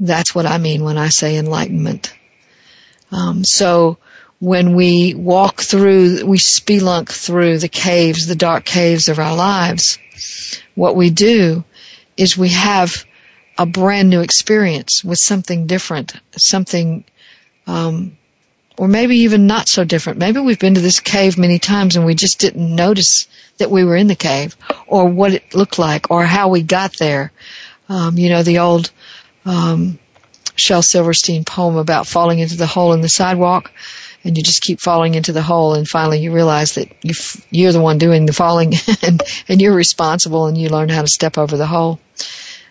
That's 0.00 0.34
what 0.34 0.46
I 0.46 0.58
mean 0.58 0.82
when 0.82 0.96
I 0.96 1.10
say 1.10 1.36
enlightenment. 1.36 2.14
Um, 3.12 3.44
so 3.44 3.98
when 4.40 4.74
we 4.74 5.14
walk 5.14 5.60
through, 5.60 6.24
we 6.24 6.38
spelunk 6.38 7.10
through 7.10 7.58
the 7.58 7.68
caves, 7.68 8.26
the 8.26 8.34
dark 8.34 8.64
caves 8.64 9.08
of 9.08 9.18
our 9.18 9.36
lives, 9.36 9.98
what 10.74 10.96
we 10.96 11.10
do 11.10 11.64
is 12.16 12.38
we 12.38 12.50
have 12.50 13.04
a 13.58 13.66
brand 13.66 14.08
new 14.08 14.20
experience 14.20 15.04
with 15.04 15.18
something 15.18 15.66
different, 15.66 16.14
something 16.36 17.04
um, 17.66 18.16
or 18.78 18.86
maybe 18.86 19.18
even 19.18 19.48
not 19.48 19.68
so 19.68 19.84
different. 19.84 20.20
Maybe 20.20 20.38
we've 20.38 20.58
been 20.58 20.76
to 20.76 20.80
this 20.80 21.00
cave 21.00 21.36
many 21.36 21.58
times 21.58 21.96
and 21.96 22.06
we 22.06 22.14
just 22.14 22.38
didn't 22.38 22.74
notice 22.74 23.26
that 23.58 23.72
we 23.72 23.82
were 23.82 23.96
in 23.96 24.06
the 24.06 24.14
cave 24.14 24.56
or 24.86 25.08
what 25.08 25.34
it 25.34 25.52
looked 25.52 25.80
like 25.80 26.12
or 26.12 26.24
how 26.24 26.48
we 26.48 26.62
got 26.62 26.96
there. 26.96 27.32
Um, 27.88 28.16
you 28.16 28.30
know, 28.30 28.44
the 28.44 28.60
old 28.60 28.90
um, 29.44 29.98
Shel 30.54 30.82
Silverstein 30.82 31.44
poem 31.44 31.76
about 31.76 32.06
falling 32.06 32.38
into 32.38 32.56
the 32.56 32.68
hole 32.68 32.92
in 32.92 33.00
the 33.00 33.08
sidewalk 33.08 33.72
and 34.22 34.36
you 34.36 34.44
just 34.44 34.62
keep 34.62 34.80
falling 34.80 35.16
into 35.16 35.32
the 35.32 35.42
hole 35.42 35.74
and 35.74 35.88
finally 35.88 36.20
you 36.20 36.32
realize 36.32 36.74
that 36.74 36.88
you 37.02 37.14
you're 37.50 37.72
the 37.72 37.80
one 37.80 37.98
doing 37.98 38.26
the 38.26 38.32
falling 38.32 38.74
and, 39.02 39.22
and 39.48 39.60
you're 39.60 39.74
responsible 39.74 40.46
and 40.46 40.56
you 40.56 40.68
learn 40.68 40.88
how 40.88 41.02
to 41.02 41.08
step 41.08 41.36
over 41.36 41.56
the 41.56 41.66
hole. 41.66 41.98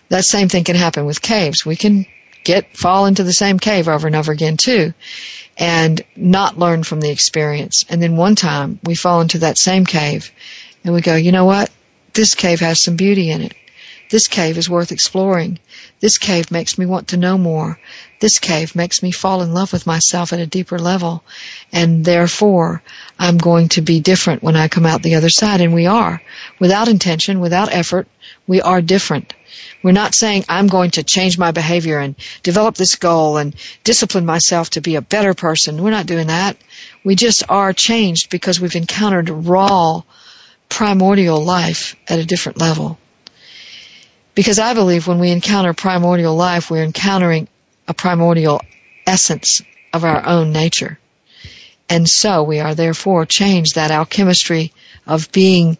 That 0.08 0.24
same 0.24 0.48
thing 0.48 0.64
can 0.64 0.76
happen 0.76 1.04
with 1.04 1.20
caves. 1.20 1.66
We 1.66 1.76
can 1.76 2.06
get 2.48 2.74
fall 2.74 3.04
into 3.04 3.24
the 3.24 3.32
same 3.32 3.58
cave 3.58 3.88
over 3.88 4.06
and 4.06 4.16
over 4.16 4.32
again 4.32 4.56
too 4.56 4.94
and 5.58 6.02
not 6.16 6.58
learn 6.58 6.82
from 6.82 7.00
the 7.00 7.10
experience. 7.10 7.84
And 7.90 8.02
then 8.02 8.16
one 8.16 8.36
time 8.36 8.80
we 8.84 8.94
fall 8.94 9.20
into 9.20 9.40
that 9.40 9.58
same 9.58 9.84
cave 9.84 10.32
and 10.82 10.94
we 10.94 11.02
go, 11.02 11.14
you 11.14 11.30
know 11.30 11.44
what? 11.44 11.70
This 12.14 12.34
cave 12.34 12.60
has 12.60 12.80
some 12.80 12.96
beauty 12.96 13.30
in 13.30 13.42
it. 13.42 13.54
This 14.10 14.28
cave 14.28 14.56
is 14.56 14.70
worth 14.70 14.92
exploring. 14.92 15.58
This 16.00 16.16
cave 16.16 16.50
makes 16.50 16.78
me 16.78 16.86
want 16.86 17.08
to 17.08 17.18
know 17.18 17.36
more. 17.36 17.78
This 18.20 18.38
cave 18.38 18.74
makes 18.74 19.02
me 19.02 19.10
fall 19.10 19.42
in 19.42 19.52
love 19.52 19.74
with 19.74 19.86
myself 19.86 20.32
at 20.32 20.40
a 20.40 20.46
deeper 20.46 20.78
level. 20.78 21.22
And 21.70 22.02
therefore, 22.02 22.82
I'm 23.18 23.36
going 23.36 23.68
to 23.70 23.82
be 23.82 24.00
different 24.00 24.42
when 24.42 24.56
I 24.56 24.68
come 24.68 24.86
out 24.86 25.02
the 25.02 25.16
other 25.16 25.28
side. 25.28 25.60
And 25.60 25.74
we 25.74 25.84
are. 25.84 26.22
Without 26.58 26.88
intention, 26.88 27.40
without 27.40 27.70
effort, 27.70 28.08
we 28.48 28.62
are 28.62 28.80
different. 28.80 29.34
We're 29.82 29.92
not 29.92 30.14
saying 30.14 30.44
I'm 30.48 30.66
going 30.66 30.92
to 30.92 31.04
change 31.04 31.38
my 31.38 31.52
behavior 31.52 31.98
and 31.98 32.16
develop 32.42 32.74
this 32.74 32.96
goal 32.96 33.36
and 33.36 33.54
discipline 33.84 34.26
myself 34.26 34.70
to 34.70 34.80
be 34.80 34.96
a 34.96 35.02
better 35.02 35.34
person. 35.34 35.82
We're 35.82 35.90
not 35.90 36.06
doing 36.06 36.26
that. 36.26 36.56
We 37.04 37.14
just 37.14 37.44
are 37.48 37.72
changed 37.72 38.30
because 38.30 38.60
we've 38.60 38.74
encountered 38.74 39.28
raw, 39.28 40.02
primordial 40.68 41.44
life 41.44 41.94
at 42.08 42.18
a 42.18 42.26
different 42.26 42.58
level. 42.58 42.98
Because 44.34 44.58
I 44.58 44.74
believe 44.74 45.06
when 45.06 45.18
we 45.18 45.30
encounter 45.30 45.74
primordial 45.74 46.34
life, 46.34 46.70
we're 46.70 46.84
encountering 46.84 47.48
a 47.86 47.94
primordial 47.94 48.62
essence 49.06 49.62
of 49.92 50.04
our 50.04 50.24
own 50.24 50.52
nature. 50.52 50.98
And 51.88 52.08
so 52.08 52.42
we 52.42 52.60
are 52.60 52.74
therefore 52.74 53.26
changed 53.26 53.74
that 53.74 53.90
alchemistry 53.90 54.72
of 55.06 55.32
being 55.32 55.78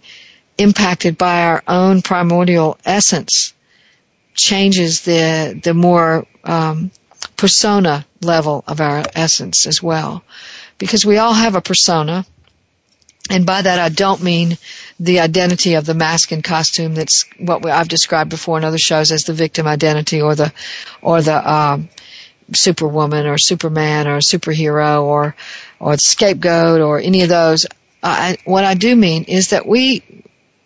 impacted 0.58 1.16
by 1.16 1.44
our 1.44 1.62
own 1.66 2.02
primordial 2.02 2.76
essence 2.84 3.54
changes 4.34 5.02
the 5.02 5.58
the 5.62 5.74
more 5.74 6.26
um, 6.44 6.90
persona 7.36 8.04
level 8.20 8.64
of 8.66 8.80
our 8.80 9.04
essence 9.14 9.66
as 9.66 9.82
well, 9.82 10.22
because 10.78 11.06
we 11.06 11.18
all 11.18 11.32
have 11.32 11.54
a 11.54 11.60
persona, 11.60 12.26
and 13.30 13.46
by 13.46 13.62
that 13.62 13.78
I 13.78 13.88
don't 13.88 14.22
mean 14.22 14.58
the 15.00 15.20
identity 15.20 15.74
of 15.74 15.86
the 15.86 15.94
mask 15.94 16.32
and 16.32 16.42
costume 16.42 16.94
that's 16.94 17.24
what 17.38 17.62
we, 17.62 17.70
I've 17.70 17.88
described 17.88 18.30
before 18.30 18.58
in 18.58 18.64
other 18.64 18.78
shows 18.78 19.12
as 19.12 19.22
the 19.24 19.32
victim 19.32 19.66
identity 19.66 20.20
or 20.20 20.34
the 20.34 20.52
or 21.00 21.22
the 21.22 21.52
um, 21.52 21.88
superwoman 22.52 23.26
or 23.26 23.38
superman 23.38 24.08
or 24.08 24.18
superhero 24.18 25.02
or 25.02 25.36
or 25.78 25.96
scapegoat 25.96 26.80
or 26.80 26.98
any 26.98 27.22
of 27.22 27.28
those. 27.28 27.66
I, 28.02 28.38
what 28.44 28.64
I 28.64 28.74
do 28.74 28.94
mean 28.94 29.24
is 29.24 29.48
that 29.50 29.66
we, 29.66 30.04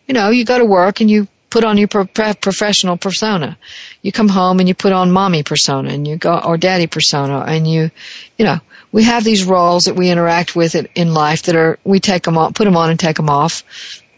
you 0.06 0.14
know, 0.14 0.30
you 0.30 0.44
go 0.44 0.58
to 0.58 0.64
work 0.64 1.00
and 1.00 1.10
you 1.10 1.28
put 1.50 1.64
on 1.64 1.76
your 1.76 1.88
pro- 1.88 2.06
professional 2.06 2.96
persona. 2.96 3.58
You 4.00 4.10
come 4.10 4.28
home 4.28 4.58
and 4.58 4.68
you 4.68 4.74
put 4.74 4.92
on 4.92 5.12
mommy 5.12 5.42
persona 5.42 5.90
and 5.90 6.08
you 6.08 6.16
go 6.16 6.38
or 6.38 6.56
daddy 6.56 6.86
persona 6.86 7.40
and 7.40 7.68
you, 7.68 7.90
you 8.38 8.44
know, 8.44 8.58
we 8.90 9.04
have 9.04 9.22
these 9.22 9.44
roles 9.44 9.84
that 9.84 9.94
we 9.94 10.10
interact 10.10 10.56
with 10.56 10.74
it 10.74 10.90
in 10.94 11.12
life 11.14 11.44
that 11.44 11.56
are 11.56 11.78
we 11.84 12.00
take 12.00 12.22
them 12.22 12.38
on, 12.38 12.52
put 12.54 12.64
them 12.64 12.76
on 12.76 12.90
and 12.90 12.98
take 12.98 13.16
them 13.16 13.28
off 13.30 13.64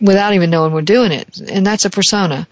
without 0.01 0.35
even 0.35 0.51
knowing 0.51 0.73
we're 0.73 0.83
doing 0.83 1.13
it. 1.13 1.39
And 1.41 1.67
that's 1.67 1.85
a 1.85 1.91
persona. 1.91 2.47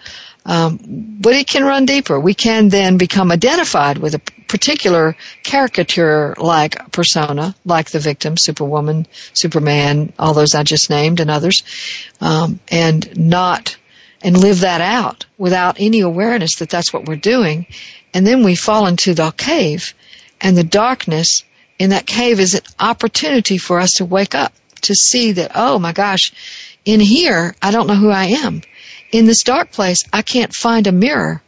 Um, 0.45 0.78
but 1.20 1.34
it 1.34 1.47
can 1.47 1.64
run 1.64 1.86
deeper. 1.86 2.18
We 2.18 2.34
can 2.34 2.68
then 2.68 2.97
become 2.97 3.30
identified 3.30 3.99
with 3.99 4.14
a 4.14 4.18
particular 4.49 5.16
caricature-like 5.45 6.90
persona, 6.90 7.55
like 7.64 7.90
the 7.90 8.01
victim, 8.01 8.36
Superwoman, 8.36 9.07
Superman, 9.32 10.12
all 10.18 10.34
those 10.34 10.55
I 10.55 10.64
just 10.64 10.90
named, 10.90 11.20
and 11.20 11.30
others, 11.30 11.62
um, 12.20 12.59
and 12.70 13.16
not 13.16 13.76
and 14.20 14.36
live 14.36 14.61
that 14.61 14.80
out 14.80 15.26
without 15.38 15.76
any 15.78 16.01
awareness 16.01 16.57
that 16.57 16.70
that's 16.70 16.93
what 16.93 17.07
we're 17.07 17.16
doing. 17.16 17.66
And 18.14 18.26
then 18.26 18.45
we 18.45 18.55
fall 18.55 18.86
into 18.86 19.14
the 19.14 19.30
cave, 19.30 19.95
and 20.40 20.57
the 20.57 20.64
darkness 20.64 21.45
in 21.78 21.90
that 21.90 22.07
cave 22.07 22.40
is 22.40 22.55
an 22.55 22.62
opportunity 22.78 23.59
for 23.59 23.80
us 23.80 23.95
to 23.95 24.05
wake 24.05 24.34
up 24.34 24.53
to 24.82 24.95
see 24.95 25.32
that, 25.32 25.53
oh 25.55 25.78
my 25.78 25.93
gosh, 25.93 26.32
in 26.85 27.01
here, 27.01 27.55
I 27.62 27.70
don't 27.70 27.87
know 27.87 27.95
who 27.95 28.11
I 28.11 28.26
am. 28.26 28.62
In 29.11 29.26
this 29.26 29.43
dark 29.43 29.70
place, 29.70 30.05
I 30.12 30.22
can't 30.22 30.55
find 30.55 30.87
a 30.87 30.93
mirror. 30.93 31.43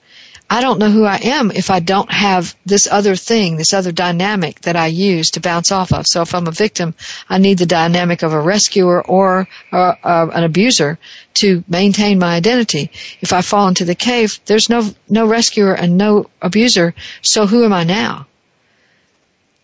I 0.49 0.61
don't 0.61 0.79
know 0.79 0.91
who 0.91 1.05
I 1.05 1.17
am 1.17 1.51
if 1.51 1.71
I 1.71 1.81
don't 1.81 2.13
have 2.13 2.55
this 2.67 2.87
other 2.87 3.17
thing, 3.17 3.57
this 3.57 3.73
other 3.73 3.93
dynamic 3.93 4.61
that 4.61 4.77
I 4.77 4.87
use 4.87 5.33
to 5.33 5.41
bounce 5.41 5.73
off 5.73 5.93
of. 5.93 6.07
So 6.07 6.21
if 6.21 6.35
I'm 6.35 6.47
a 6.47 6.53
victim, 6.53 6.95
I 7.29 7.39
need 7.39 7.59
the 7.59 7.67
dynamic 7.67 8.23
of 8.23 8.35
a 8.35 8.41
rescuer 8.41 9.03
or 9.05 9.49
uh, 9.73 9.95
uh, 10.05 10.31
an 10.33 10.45
abuser 10.45 10.99
to 11.35 11.65
maintain 11.67 12.19
my 12.19 12.37
identity. 12.37 12.91
If 13.23 13.33
I 13.33 13.41
fall 13.41 13.69
into 13.69 13.87
the 13.87 13.95
cave, 13.95 14.39
there's 14.45 14.69
no 14.69 14.89
no 15.09 15.27
rescuer 15.27 15.73
and 15.73 15.97
no 15.97 16.29
abuser. 16.43 16.95
So 17.23 17.47
who 17.47 17.65
am 17.65 17.73
I 17.73 17.85
now? 17.85 18.27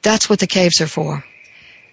That's 0.03 0.31
what 0.31 0.39
the 0.39 0.47
caves 0.47 0.81
are 0.81 0.89
for 0.89 1.25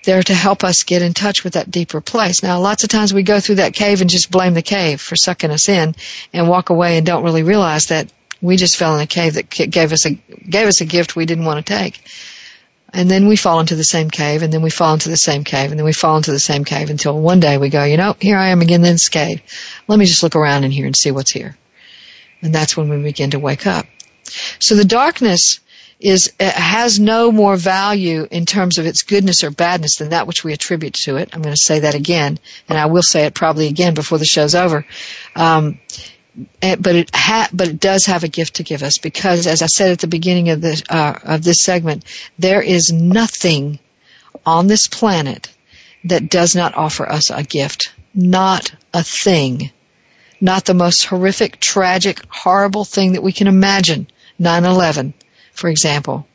there 0.08 0.24
to 0.24 0.34
help 0.34 0.64
us 0.64 0.84
get 0.84 1.02
in 1.02 1.14
touch 1.14 1.44
with 1.44 1.54
that 1.54 1.70
deeper 1.70 2.02
place. 2.02 2.42
Now, 2.42 2.60
lots 2.62 2.84
of 2.84 2.90
times 2.90 3.14
we 3.14 3.24
go 3.24 3.40
through 3.42 3.56
that 3.56 3.74
cave 3.74 4.00
and 4.02 4.10
just 4.10 4.32
blame 4.32 4.54
the 4.54 4.62
cave 4.62 5.02
for 5.02 5.18
sucking 5.18 5.52
us 5.52 5.68
in 5.68 5.96
and 6.34 6.48
walk 6.48 6.70
away 6.70 6.98
and 6.98 7.06
don't 7.06 7.26
really 7.26 7.44
realize 7.44 7.88
that 7.88 8.12
we 8.42 8.56
just 8.56 8.78
fell 8.78 8.96
in 8.96 9.02
a 9.02 9.08
cave 9.08 9.34
that 9.34 9.50
gave 9.50 9.92
us 9.92 10.06
a, 10.06 10.12
gave 10.12 10.68
us 10.68 10.80
a 10.80 10.86
gift 10.86 11.16
we 11.16 11.26
didn't 11.26 11.46
want 11.46 11.64
to 11.64 11.78
take. 11.78 12.02
And 12.94 13.12
then 13.12 13.28
we 13.28 13.36
fall 13.36 13.60
into 13.60 13.76
the 13.76 13.84
same 13.84 14.10
cave 14.10 14.44
and 14.44 14.54
then 14.54 14.62
we 14.62 14.70
fall 14.70 14.94
into 14.94 15.10
the 15.10 15.18
same 15.18 15.44
cave 15.44 15.72
and 15.72 15.80
then 15.80 15.86
we 15.86 15.92
fall 15.92 16.16
into 16.16 16.32
the 16.32 16.40
same 16.40 16.64
cave 16.64 16.90
until 16.90 17.20
one 17.20 17.42
day 17.42 17.58
we 17.58 17.70
go, 17.70 17.84
you 17.84 17.98
know, 17.98 18.16
here 18.18 18.38
I 18.38 18.50
am 18.50 18.62
again 18.62 18.86
in 18.86 18.94
this 18.94 19.10
cave. 19.10 19.42
Let 19.90 20.00
me 20.00 20.06
just 20.06 20.24
look 20.24 20.38
around 20.38 20.64
in 20.64 20.72
here 20.72 20.86
and 20.86 20.96
see 20.96 21.12
what's 21.12 21.32
here. 21.32 21.58
And 22.42 22.56
that's 22.56 22.78
when 22.78 22.88
we 22.88 23.04
begin 23.04 23.32
to 23.32 23.40
wake 23.40 23.68
up. 23.68 23.86
So 24.60 24.76
the 24.76 24.86
darkness 24.86 25.60
is 26.00 26.32
has 26.40 27.00
no 27.00 27.32
more 27.32 27.56
value 27.56 28.28
in 28.30 28.46
terms 28.46 28.78
of 28.78 28.86
its 28.86 29.02
goodness 29.02 29.44
or 29.44 29.50
badness 29.50 29.98
than 29.98 30.10
that 30.10 30.28
which 30.28 30.44
we 30.44 30.54
attribute 30.54 30.94
to 30.94 31.18
it. 31.18 31.30
I'm 31.34 31.42
going 31.42 31.56
to 31.56 31.62
say 31.62 31.80
that 31.80 31.96
again, 31.96 32.40
and 32.70 32.78
I 32.78 32.86
will 32.86 33.02
say 33.02 33.26
it 33.26 33.34
probably 33.34 33.68
again 33.68 33.96
before 33.96 34.20
the 34.20 34.26
show's 34.26 34.54
over. 34.54 34.86
Um, 35.36 35.80
eh, 36.62 36.76
but 36.76 36.96
it 36.96 37.16
ha- 37.16 37.50
but 37.52 37.68
it 37.68 37.80
does 37.80 38.06
have 38.06 38.24
a 38.24 38.28
gift 38.28 38.56
to 38.56 38.64
give 38.64 38.84
us 38.84 39.00
because, 39.00 39.48
as 39.48 39.64
I 39.64 39.66
said 39.68 39.92
at 39.92 40.00
the 40.00 40.08
beginning 40.08 40.50
of 40.50 40.62
this 40.62 40.84
uh, 40.88 41.18
of 41.24 41.44
this 41.44 41.64
segment, 41.64 42.06
there 42.38 42.62
is 42.62 42.92
nothing 42.92 43.80
on 44.46 44.68
this 44.68 44.88
planet 44.88 45.52
that 46.04 46.30
does 46.30 46.56
not 46.56 46.76
offer 46.76 47.10
us 47.10 47.32
a 47.32 47.44
gift. 47.44 47.92
Not 48.14 48.72
a 48.94 49.04
thing. 49.04 49.72
Not 50.40 50.66
the 50.66 50.76
most 50.76 51.06
horrific, 51.06 51.60
tragic, 51.60 52.22
horrible 52.30 52.86
thing 52.86 53.14
that 53.14 53.24
we 53.24 53.32
can 53.32 53.48
imagine. 53.48 54.08
9/11 54.40 55.14
for 55.58 55.70
example. 55.70 56.28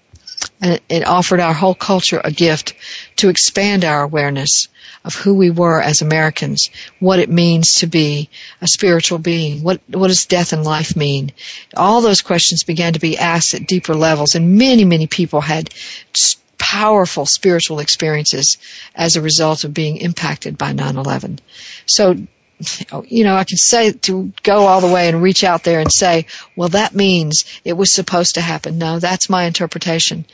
And 0.61 0.81
it 0.89 1.07
offered 1.07 1.41
our 1.41 1.55
whole 1.55 1.75
culture 1.75 2.21
a 2.23 2.33
gift 2.33 2.75
to 3.17 3.29
expand 3.29 3.85
our 3.85 4.03
awareness 4.03 4.69
of 5.05 5.15
who 5.15 5.35
we 5.35 5.51
were 5.51 5.81
as 5.81 6.03
Americans, 6.03 6.71
what 6.99 7.21
it 7.21 7.31
means 7.31 7.75
to 7.75 7.87
be 7.87 8.29
a 8.61 8.67
spiritual 8.67 9.19
being, 9.19 9.63
what, 9.63 9.81
what 9.89 10.09
does 10.09 10.27
death 10.27 10.53
and 10.53 10.65
life 10.65 10.97
mean? 10.97 11.33
All 11.77 12.01
those 12.01 12.23
questions 12.23 12.65
began 12.65 12.95
to 12.95 13.01
be 13.01 13.19
asked 13.19 13.55
at 13.55 13.67
deeper 13.67 13.95
levels 13.95 14.35
and 14.35 14.59
many, 14.59 14.85
many 14.85 15.07
people 15.07 15.41
had 15.41 15.71
powerful 16.59 17.27
spiritual 17.27 17.81
experiences 17.81 18.59
as 18.95 19.17
a 19.17 19.23
result 19.23 19.65
of 19.65 19.75
being 19.75 19.99
impacted 19.99 20.59
by 20.59 20.73
9-11. 20.73 21.39
So 21.87 22.17
you 23.07 23.25
know, 23.25 23.35
I 23.35 23.45
can 23.45 23.57
say 23.57 23.93
to 23.93 24.33
go 24.43 24.67
all 24.67 24.81
the 24.81 24.93
way 24.93 25.09
and 25.09 25.23
reach 25.23 25.45
out 25.45 25.65
there 25.65 25.81
and 25.81 25.91
say, 25.91 26.27
well, 26.57 26.69
that 26.71 26.95
means 26.95 27.45
it 27.65 27.73
was 27.73 27.93
supposed 27.93 28.35
to 28.35 28.41
happen. 28.41 28.79
No, 28.79 28.99
that's 28.99 29.31
my 29.31 29.45
interpretation. 29.45 30.25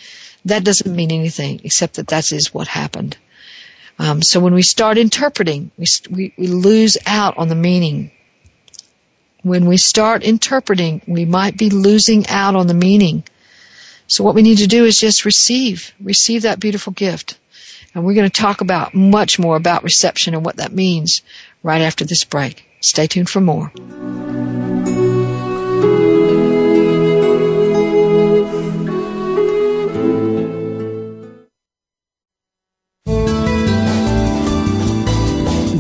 That 0.45 0.65
doesn't 0.65 0.95
mean 0.95 1.13
anything 1.13 1.61
except 1.65 1.95
that 1.95 2.09
that 2.09 2.33
is 2.33 2.53
what 2.53 2.69
happened. 2.69 3.17
Um, 3.99 4.23
so 4.23 4.41
when 4.41 4.55
we 4.55 4.63
start 4.63 4.99
interpreting, 4.99 5.71
we, 5.77 5.87
we, 6.11 6.35
we 6.39 6.47
lose 6.47 6.97
out 7.07 7.37
on 7.39 7.49
the 7.49 7.55
meaning. 7.55 8.13
When 9.43 9.67
we 9.67 9.77
start 9.77 10.23
interpreting, 10.23 11.03
we 11.07 11.25
might 11.25 11.57
be 11.57 11.71
losing 11.71 12.27
out 12.29 12.55
on 12.55 12.67
the 12.67 12.75
meaning. 12.75 13.25
So 14.07 14.25
what 14.25 14.35
we 14.35 14.43
need 14.43 14.59
to 14.59 14.67
do 14.67 14.85
is 14.85 14.99
just 14.99 15.25
receive, 15.25 15.93
receive 16.01 16.43
that 16.43 16.61
beautiful 16.61 16.93
gift. 16.93 17.39
And 17.95 18.05
we're 18.05 18.15
going 18.15 18.31
to 18.31 18.41
talk 18.41 18.61
about 18.61 18.95
much 18.95 19.39
more 19.39 19.57
about 19.57 19.83
reception 19.83 20.35
and 20.35 20.45
what 20.45 20.57
that 20.57 20.73
means 20.73 21.23
right 21.63 21.83
after 21.83 22.05
this 22.05 22.25
break. 22.25 22.65
Stay 22.81 23.07
tuned 23.07 23.29
for 23.29 23.41
more. 23.41 23.73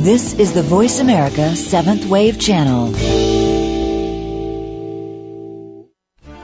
This 0.08 0.32
is 0.32 0.54
the 0.54 0.62
Voice 0.62 1.00
America 1.00 1.54
Seventh 1.54 2.06
Wave 2.06 2.40
Channel. 2.40 2.94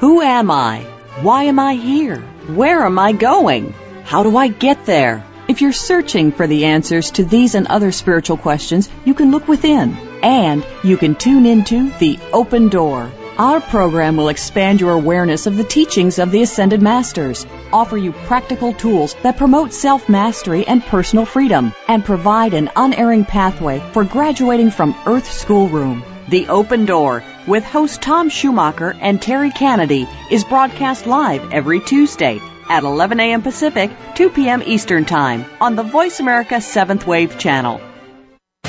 Who 0.01 0.21
am 0.21 0.51
I? 0.51 0.81
Why 1.23 1.45
am 1.45 1.59
I 1.59 1.75
here? 1.75 2.21
Where 2.47 2.85
am 2.85 2.99
I 2.99 3.13
going? 3.13 3.73
How 4.05 4.23
do 4.23 4.37
I 4.37 4.49
get 4.49 4.85
there? 4.85 5.25
If 5.47 5.61
you're 5.61 5.73
searching 5.73 6.33
for 6.33 6.47
the 6.47 6.65
answers 6.65 7.11
to 7.13 7.25
these 7.25 7.55
and 7.55 7.67
other 7.67 7.93
spiritual 7.93 8.39
questions, 8.39 8.89
you 9.05 9.13
can 9.13 9.31
look 9.31 9.47
within 9.47 9.95
and 10.23 10.65
you 10.83 10.97
can 10.97 11.15
tune 11.15 11.45
into 11.45 11.91
The 11.99 12.19
Open 12.33 12.71
Door. 12.71 13.13
Our 13.37 13.61
program 13.61 14.17
will 14.17 14.31
expand 14.31 14.81
your 14.81 14.93
awareness 14.93 15.47
of 15.47 15.59
the 15.59 15.65
teachings 15.65 16.19
of 16.19 16.31
the 16.31 16.41
Ascended 16.41 16.81
Masters, 16.81 17.45
offer 17.75 17.99
you 17.99 18.13
practical 18.13 18.73
tools 18.73 19.17
that 19.23 19.37
promote 19.37 19.75
self 19.75 20.09
mastery 20.09 20.67
and 20.67 20.83
personal 20.83 21.27
freedom, 21.27 21.75
and 21.89 22.03
provide 22.03 22.55
an 22.55 22.71
unerring 22.75 23.27
pathway 23.27 23.83
for 23.93 24.05
graduating 24.05 24.71
from 24.71 24.95
Earth 25.05 25.31
Schoolroom. 25.31 26.03
The 26.29 26.49
Open 26.49 26.87
Door 26.87 27.23
with 27.47 27.65
host 27.65 28.03
Tom 28.03 28.29
Schumacher 28.29 28.97
and 29.01 29.21
Terry 29.21 29.51
Kennedy 29.51 30.09
is 30.31 30.45
broadcast 30.45 31.07
live 31.07 31.53
every 31.53 31.81
Tuesday 31.81 32.41
at 32.69 32.83
11 32.83 33.21
a.m. 33.21 33.43
Pacific, 33.43 33.91
2 34.15 34.31
p.m. 34.31 34.63
Eastern 34.65 35.05
Time 35.05 35.45
on 35.61 35.77
the 35.77 35.83
Voice 35.83 36.21
America 36.21 36.57
7th 36.57 37.07
Wave 37.07 37.39
channel. 37.39 37.81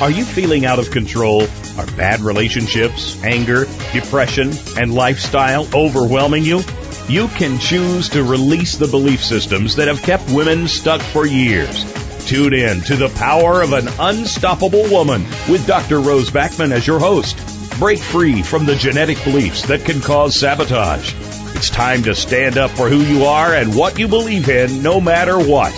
Are 0.01 0.11
you 0.11 0.25
feeling 0.25 0.65
out 0.65 0.79
of 0.79 0.91
control? 0.91 1.43
Are 1.77 1.85
bad 1.95 2.19
relationships, 2.19 3.23
anger, 3.23 3.65
depression, 3.93 4.51
and 4.77 4.93
lifestyle 4.93 5.67
overwhelming 5.73 6.43
you? 6.43 6.61
You 7.07 7.29
can 7.29 7.59
choose 7.59 8.09
to 8.09 8.23
release 8.23 8.75
the 8.75 8.87
belief 8.87 9.23
systems 9.23 9.77
that 9.77 9.87
have 9.87 10.01
kept 10.01 10.29
women 10.31 10.67
stuck 10.67 11.01
for 11.01 11.25
years. 11.25 11.85
Tune 12.25 12.53
in 12.53 12.81
to 12.81 12.95
the 12.95 13.09
power 13.09 13.61
of 13.61 13.71
an 13.71 13.87
unstoppable 13.99 14.89
woman 14.89 15.23
with 15.47 15.65
Dr. 15.65 16.01
Rose 16.01 16.29
Backman 16.29 16.71
as 16.71 16.85
your 16.85 16.99
host. 16.99 17.54
Break 17.79 17.99
free 17.99 18.41
from 18.41 18.65
the 18.65 18.75
genetic 18.75 19.21
beliefs 19.25 19.63
that 19.67 19.83
can 19.83 19.99
cause 19.99 20.39
sabotage. 20.39 21.13
It's 21.55 21.69
time 21.69 22.03
to 22.03 22.15
stand 22.15 22.57
up 22.57 22.71
for 22.71 22.87
who 22.87 22.99
you 23.01 23.25
are 23.25 23.53
and 23.53 23.75
what 23.75 23.99
you 23.99 24.07
believe 24.07 24.47
in, 24.47 24.81
no 24.81 25.01
matter 25.01 25.37
what. 25.37 25.73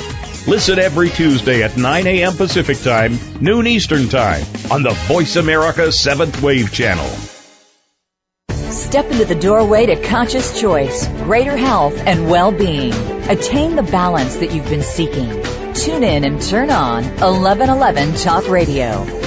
Listen 0.47 0.77
every 0.77 1.09
Tuesday 1.09 1.63
at 1.63 1.75
9 1.75 2.05
a.m. 2.05 2.33
Pacific 2.33 2.77
Time, 2.81 3.17
noon 3.41 3.65
Eastern 3.65 4.09
Time 4.09 4.43
on 4.71 4.83
the 4.83 4.93
Voice 5.07 5.37
America 5.37 5.87
7th 5.87 6.39
Wave 6.43 6.71
Channel. 6.71 7.09
Step 8.69 9.09
into 9.11 9.25
the 9.25 9.35
doorway 9.35 9.87
to 9.87 9.95
conscious 10.07 10.59
choice, 10.61 11.07
greater 11.23 11.57
health, 11.57 11.97
and 12.05 12.29
well-being. 12.29 12.93
Attain 13.27 13.75
the 13.75 13.83
balance 13.83 14.35
that 14.35 14.53
you've 14.53 14.69
been 14.69 14.83
seeking. 14.83 15.29
Tune 15.73 16.03
in 16.03 16.23
and 16.23 16.41
turn 16.41 16.69
on 16.69 17.03
1111 17.03 18.13
Talk 18.15 18.47
Radio. 18.49 19.26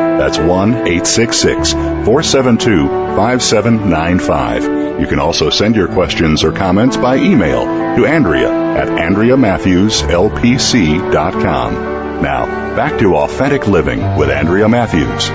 That's 0.21 0.37
1 0.37 0.71
866 0.71 1.73
472 1.73 2.87
5795. 2.87 5.01
You 5.01 5.07
can 5.07 5.17
also 5.17 5.49
send 5.49 5.75
your 5.75 5.87
questions 5.87 6.43
or 6.43 6.51
comments 6.51 6.95
by 6.95 7.15
email 7.15 7.65
to 7.95 8.05
Andrea 8.05 8.51
at 8.51 8.87
AndreaMatthewsLPC.com. 8.87 11.73
Now, 12.21 12.45
back 12.75 12.99
to 12.99 13.15
Authentic 13.15 13.67
Living 13.67 14.15
with 14.15 14.29
Andrea 14.29 14.69
Matthews. 14.69 15.31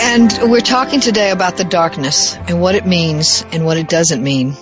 And 0.00 0.32
we're 0.50 0.62
talking 0.62 1.00
today 1.00 1.30
about 1.30 1.58
the 1.58 1.64
darkness 1.64 2.34
and 2.34 2.62
what 2.62 2.74
it 2.74 2.86
means 2.86 3.44
and 3.52 3.66
what 3.66 3.76
it 3.76 3.90
doesn't 3.90 4.22
mean. 4.22 4.56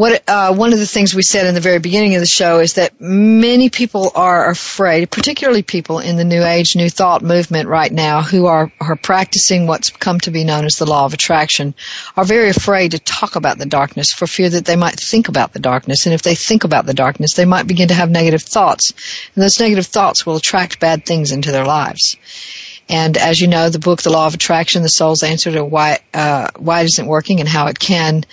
What 0.00 0.22
uh, 0.26 0.54
one 0.54 0.72
of 0.72 0.78
the 0.78 0.86
things 0.86 1.14
we 1.14 1.20
said 1.20 1.44
in 1.44 1.54
the 1.54 1.60
very 1.60 1.78
beginning 1.78 2.14
of 2.14 2.20
the 2.20 2.26
show 2.26 2.60
is 2.60 2.72
that 2.74 2.98
many 3.02 3.68
people 3.68 4.10
are 4.14 4.48
afraid, 4.48 5.10
particularly 5.10 5.62
people 5.62 5.98
in 5.98 6.16
the 6.16 6.24
New 6.24 6.42
Age, 6.42 6.74
New 6.74 6.88
Thought 6.88 7.20
movement 7.20 7.68
right 7.68 7.92
now, 7.92 8.22
who 8.22 8.46
are 8.46 8.72
are 8.80 8.96
practicing 8.96 9.66
what's 9.66 9.90
come 9.90 10.18
to 10.20 10.30
be 10.30 10.44
known 10.44 10.64
as 10.64 10.76
the 10.76 10.86
law 10.86 11.04
of 11.04 11.12
attraction, 11.12 11.74
are 12.16 12.24
very 12.24 12.48
afraid 12.48 12.92
to 12.92 12.98
talk 12.98 13.36
about 13.36 13.58
the 13.58 13.66
darkness 13.66 14.10
for 14.10 14.26
fear 14.26 14.48
that 14.48 14.64
they 14.64 14.74
might 14.74 14.98
think 14.98 15.28
about 15.28 15.52
the 15.52 15.60
darkness, 15.60 16.06
and 16.06 16.14
if 16.14 16.22
they 16.22 16.34
think 16.34 16.64
about 16.64 16.86
the 16.86 16.94
darkness, 16.94 17.34
they 17.34 17.44
might 17.44 17.66
begin 17.66 17.88
to 17.88 17.94
have 17.94 18.08
negative 18.08 18.40
thoughts, 18.40 18.94
and 19.34 19.44
those 19.44 19.60
negative 19.60 19.84
thoughts 19.84 20.24
will 20.24 20.36
attract 20.36 20.80
bad 20.80 21.04
things 21.04 21.30
into 21.30 21.52
their 21.52 21.66
lives. 21.66 22.16
And 22.88 23.18
as 23.18 23.38
you 23.38 23.48
know, 23.48 23.68
the 23.68 23.78
book, 23.78 24.00
The 24.02 24.10
Law 24.10 24.26
of 24.26 24.34
Attraction, 24.34 24.82
The 24.82 24.88
Soul's 24.88 25.22
Answer 25.22 25.52
to 25.52 25.64
Why, 25.64 25.98
uh, 26.14 26.48
Why 26.56 26.80
It 26.80 26.86
Isn't 26.86 27.06
Working 27.06 27.38
and 27.38 27.48
How 27.48 27.68
It 27.68 27.78
Can, 27.78 28.24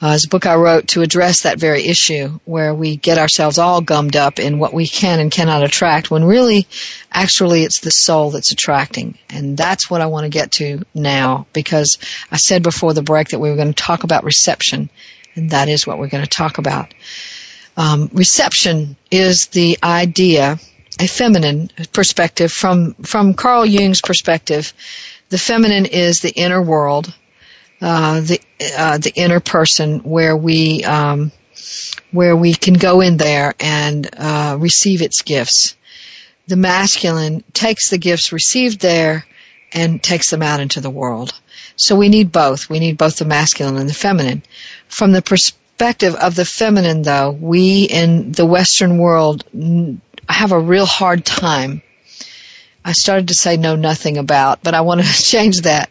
uh, 0.00 0.08
is 0.08 0.24
a 0.24 0.28
book 0.28 0.46
I 0.46 0.56
wrote 0.56 0.88
to 0.88 1.02
address 1.02 1.42
that 1.42 1.58
very 1.58 1.86
issue 1.86 2.38
where 2.44 2.74
we 2.74 2.96
get 2.96 3.18
ourselves 3.18 3.58
all 3.58 3.80
gummed 3.80 4.16
up 4.16 4.38
in 4.38 4.58
what 4.58 4.72
we 4.72 4.86
can 4.86 5.20
and 5.20 5.30
cannot 5.30 5.64
attract 5.64 6.10
when 6.10 6.24
really, 6.24 6.66
actually 7.10 7.64
it's 7.64 7.80
the 7.80 7.90
soul 7.90 8.30
that's 8.30 8.52
attracting. 8.52 9.18
And 9.28 9.56
that's 9.56 9.90
what 9.90 10.00
I 10.00 10.06
want 10.06 10.24
to 10.24 10.30
get 10.30 10.52
to 10.52 10.84
now 10.94 11.46
because 11.52 11.98
I 12.30 12.36
said 12.36 12.62
before 12.62 12.94
the 12.94 13.02
break 13.02 13.28
that 13.28 13.40
we 13.40 13.50
were 13.50 13.56
going 13.56 13.72
to 13.72 13.82
talk 13.82 14.04
about 14.04 14.24
reception 14.24 14.88
and 15.38 15.50
that 15.50 15.68
is 15.68 15.86
what 15.86 15.98
we're 15.98 16.08
going 16.08 16.24
to 16.24 16.30
talk 16.30 16.58
about. 16.58 16.92
Um, 17.76 18.10
reception 18.12 18.96
is 19.10 19.46
the 19.46 19.78
idea 19.82 20.58
a 21.00 21.06
feminine 21.06 21.70
perspective 21.92 22.50
from 22.50 22.94
from 22.94 23.34
Carl 23.34 23.64
Jung's 23.64 24.02
perspective. 24.02 24.74
The 25.28 25.38
feminine 25.38 25.86
is 25.86 26.20
the 26.20 26.30
inner 26.30 26.60
world, 26.60 27.14
uh, 27.80 28.20
the 28.20 28.40
uh, 28.76 28.98
the 28.98 29.12
inner 29.14 29.40
person 29.40 30.00
where 30.00 30.36
we 30.36 30.84
um, 30.84 31.32
where 32.10 32.36
we 32.36 32.54
can 32.54 32.74
go 32.74 33.00
in 33.00 33.16
there 33.16 33.54
and 33.60 34.08
uh, 34.16 34.56
receive 34.58 35.02
its 35.02 35.22
gifts. 35.22 35.76
The 36.46 36.56
masculine 36.56 37.44
takes 37.52 37.90
the 37.90 37.98
gifts 37.98 38.32
received 38.32 38.80
there 38.80 39.26
and 39.72 40.02
takes 40.02 40.30
them 40.30 40.42
out 40.42 40.60
into 40.60 40.80
the 40.80 40.90
world. 40.90 41.38
So 41.76 41.94
we 41.94 42.08
need 42.08 42.32
both. 42.32 42.70
We 42.70 42.80
need 42.80 42.96
both 42.96 43.16
the 43.16 43.24
masculine 43.24 43.76
and 43.76 43.88
the 43.88 43.94
feminine. 43.94 44.42
From 44.88 45.12
the 45.12 45.22
perspective 45.22 46.14
of 46.14 46.34
the 46.34 46.44
feminine, 46.44 47.02
though, 47.02 47.30
we 47.30 47.84
in 47.84 48.32
the 48.32 48.46
Western 48.46 48.98
world 48.98 49.44
have 50.28 50.52
a 50.52 50.58
real 50.58 50.86
hard 50.86 51.24
time. 51.24 51.82
I 52.84 52.92
started 52.92 53.28
to 53.28 53.34
say 53.34 53.58
know 53.58 53.76
nothing 53.76 54.16
about, 54.16 54.62
but 54.62 54.74
I 54.74 54.80
want 54.80 55.02
to 55.02 55.06
change 55.22 55.62
that. 55.62 55.90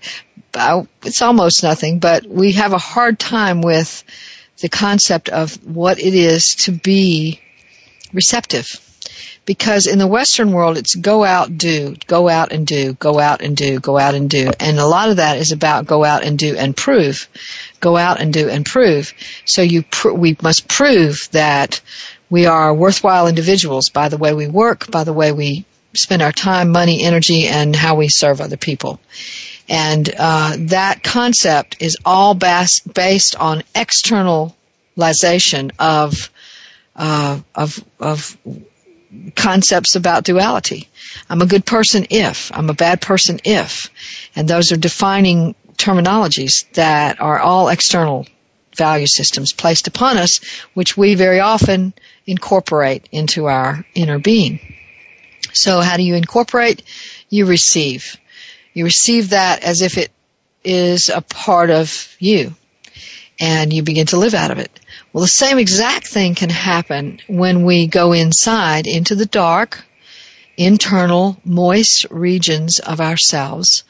It's 1.03 1.21
almost 1.21 1.63
nothing, 1.63 1.99
but 1.99 2.25
we 2.25 2.53
have 2.53 2.73
a 2.73 2.77
hard 2.77 3.19
time 3.19 3.61
with 3.61 4.03
the 4.59 4.69
concept 4.69 5.29
of 5.29 5.55
what 5.65 5.99
it 5.99 6.13
is 6.13 6.55
to 6.55 6.71
be 6.71 7.39
receptive. 8.13 8.81
Because 9.45 9.87
in 9.87 9.97
the 9.97 10.07
Western 10.07 10.51
world, 10.51 10.77
it's 10.77 10.93
go 10.93 11.23
out, 11.23 11.57
do, 11.57 11.95
go 12.05 12.27
out 12.27 12.51
and 12.51 12.67
do, 12.67 12.93
go 12.93 13.17
out 13.17 13.41
and 13.41 13.55
do, 13.55 13.79
go 13.79 13.97
out 13.97 14.13
and 14.13 14.29
do. 14.29 14.51
And 14.59 14.77
a 14.77 14.85
lot 14.85 15.09
of 15.09 15.17
that 15.17 15.37
is 15.37 15.53
about 15.53 15.85
go 15.85 16.03
out 16.03 16.23
and 16.23 16.37
do 16.37 16.57
and 16.57 16.75
prove. 16.75 17.29
Go 17.79 17.95
out 17.95 18.19
and 18.19 18.33
do 18.33 18.49
and 18.49 18.65
prove. 18.65 19.13
So 19.45 19.61
you, 19.61 19.83
pr- 19.83 20.11
we 20.11 20.35
must 20.41 20.67
prove 20.67 21.29
that 21.31 21.79
we 22.29 22.45
are 22.45 22.73
worthwhile 22.73 23.27
individuals 23.27 23.87
by 23.87 24.09
the 24.09 24.17
way 24.17 24.33
we 24.33 24.47
work, 24.47 24.91
by 24.91 25.05
the 25.05 25.13
way 25.13 25.31
we 25.31 25.65
spend 25.93 26.21
our 26.21 26.33
time, 26.33 26.69
money, 26.69 27.03
energy, 27.03 27.47
and 27.47 27.73
how 27.73 27.95
we 27.95 28.09
serve 28.09 28.41
other 28.41 28.57
people. 28.57 28.99
And 29.69 30.09
uh, 30.17 30.55
that 30.57 31.03
concept 31.03 31.77
is 31.81 31.97
all 32.05 32.33
bas- 32.33 32.79
based 32.79 33.35
on 33.35 33.63
externalization 33.75 35.71
of 35.77 36.29
uh, 36.95 37.39
of 37.53 37.83
of 37.99 38.37
concepts 39.35 39.95
about 39.95 40.23
duality. 40.23 40.89
I'm 41.29 41.41
a 41.41 41.45
good 41.45 41.65
person 41.65 42.07
if 42.09 42.51
I'm 42.53 42.69
a 42.69 42.73
bad 42.73 43.01
person 43.01 43.39
if, 43.43 43.89
and 44.35 44.47
those 44.47 44.71
are 44.71 44.77
defining 44.77 45.55
terminologies 45.77 46.69
that 46.73 47.21
are 47.21 47.39
all 47.39 47.69
external 47.69 48.25
value 48.75 49.07
systems 49.07 49.53
placed 49.53 49.87
upon 49.87 50.17
us, 50.17 50.39
which 50.73 50.95
we 50.97 51.15
very 51.15 51.39
often 51.39 51.93
incorporate 52.25 53.07
into 53.11 53.45
our 53.45 53.85
inner 53.95 54.19
being. 54.19 54.59
So 55.53 55.79
how 55.81 55.97
do 55.97 56.03
you 56.03 56.15
incorporate? 56.15 56.83
You 57.29 57.45
receive. 57.45 58.17
You 58.77 58.85
receive 58.85 59.31
that 59.31 59.63
as 59.63 59.81
if 59.81 59.97
it 59.97 60.11
is 60.63 61.09
a 61.09 61.21
part 61.21 61.71
of 61.71 62.15
you 62.19 62.53
and 63.39 63.73
you 63.73 63.81
begin 63.81 64.05
to 64.07 64.17
live 64.17 64.35
out 64.35 64.51
of 64.51 64.59
it. 64.59 64.79
Well, 65.11 65.23
the 65.23 65.27
same 65.27 65.57
exact 65.57 66.05
thing 66.05 66.35
can 66.35 66.51
happen 66.51 67.19
when 67.27 67.63
we 67.63 67.87
go 67.87 68.13
inside 68.13 68.85
into 68.85 69.15
the 69.15 69.25
dark, 69.25 69.83
internal, 70.57 71.37
moist 71.43 72.05
regions 72.11 72.77
of 72.77 73.01
ourselves 73.01 73.83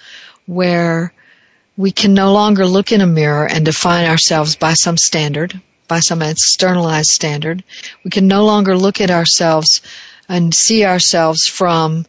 where 0.45 1.11
We 1.77 1.91
can 1.91 2.15
no 2.15 2.33
longer 2.33 2.65
look 2.65 2.91
in 2.91 3.01
a 3.01 3.07
mirror 3.07 3.47
and 3.47 3.63
define 3.63 4.09
ourselves 4.09 4.55
by 4.55 4.73
some 4.73 4.97
standard, 4.97 5.61
by 5.87 5.99
some 5.99 6.23
externalized 6.23 7.11
standard. 7.11 7.63
We 8.03 8.09
can 8.09 8.27
no 8.27 8.45
longer 8.45 8.75
look 8.75 8.99
at 8.99 9.11
ourselves 9.11 9.81
and 10.27 10.53
see 10.53 10.85
ourselves 10.85 11.45
from 11.45 12.07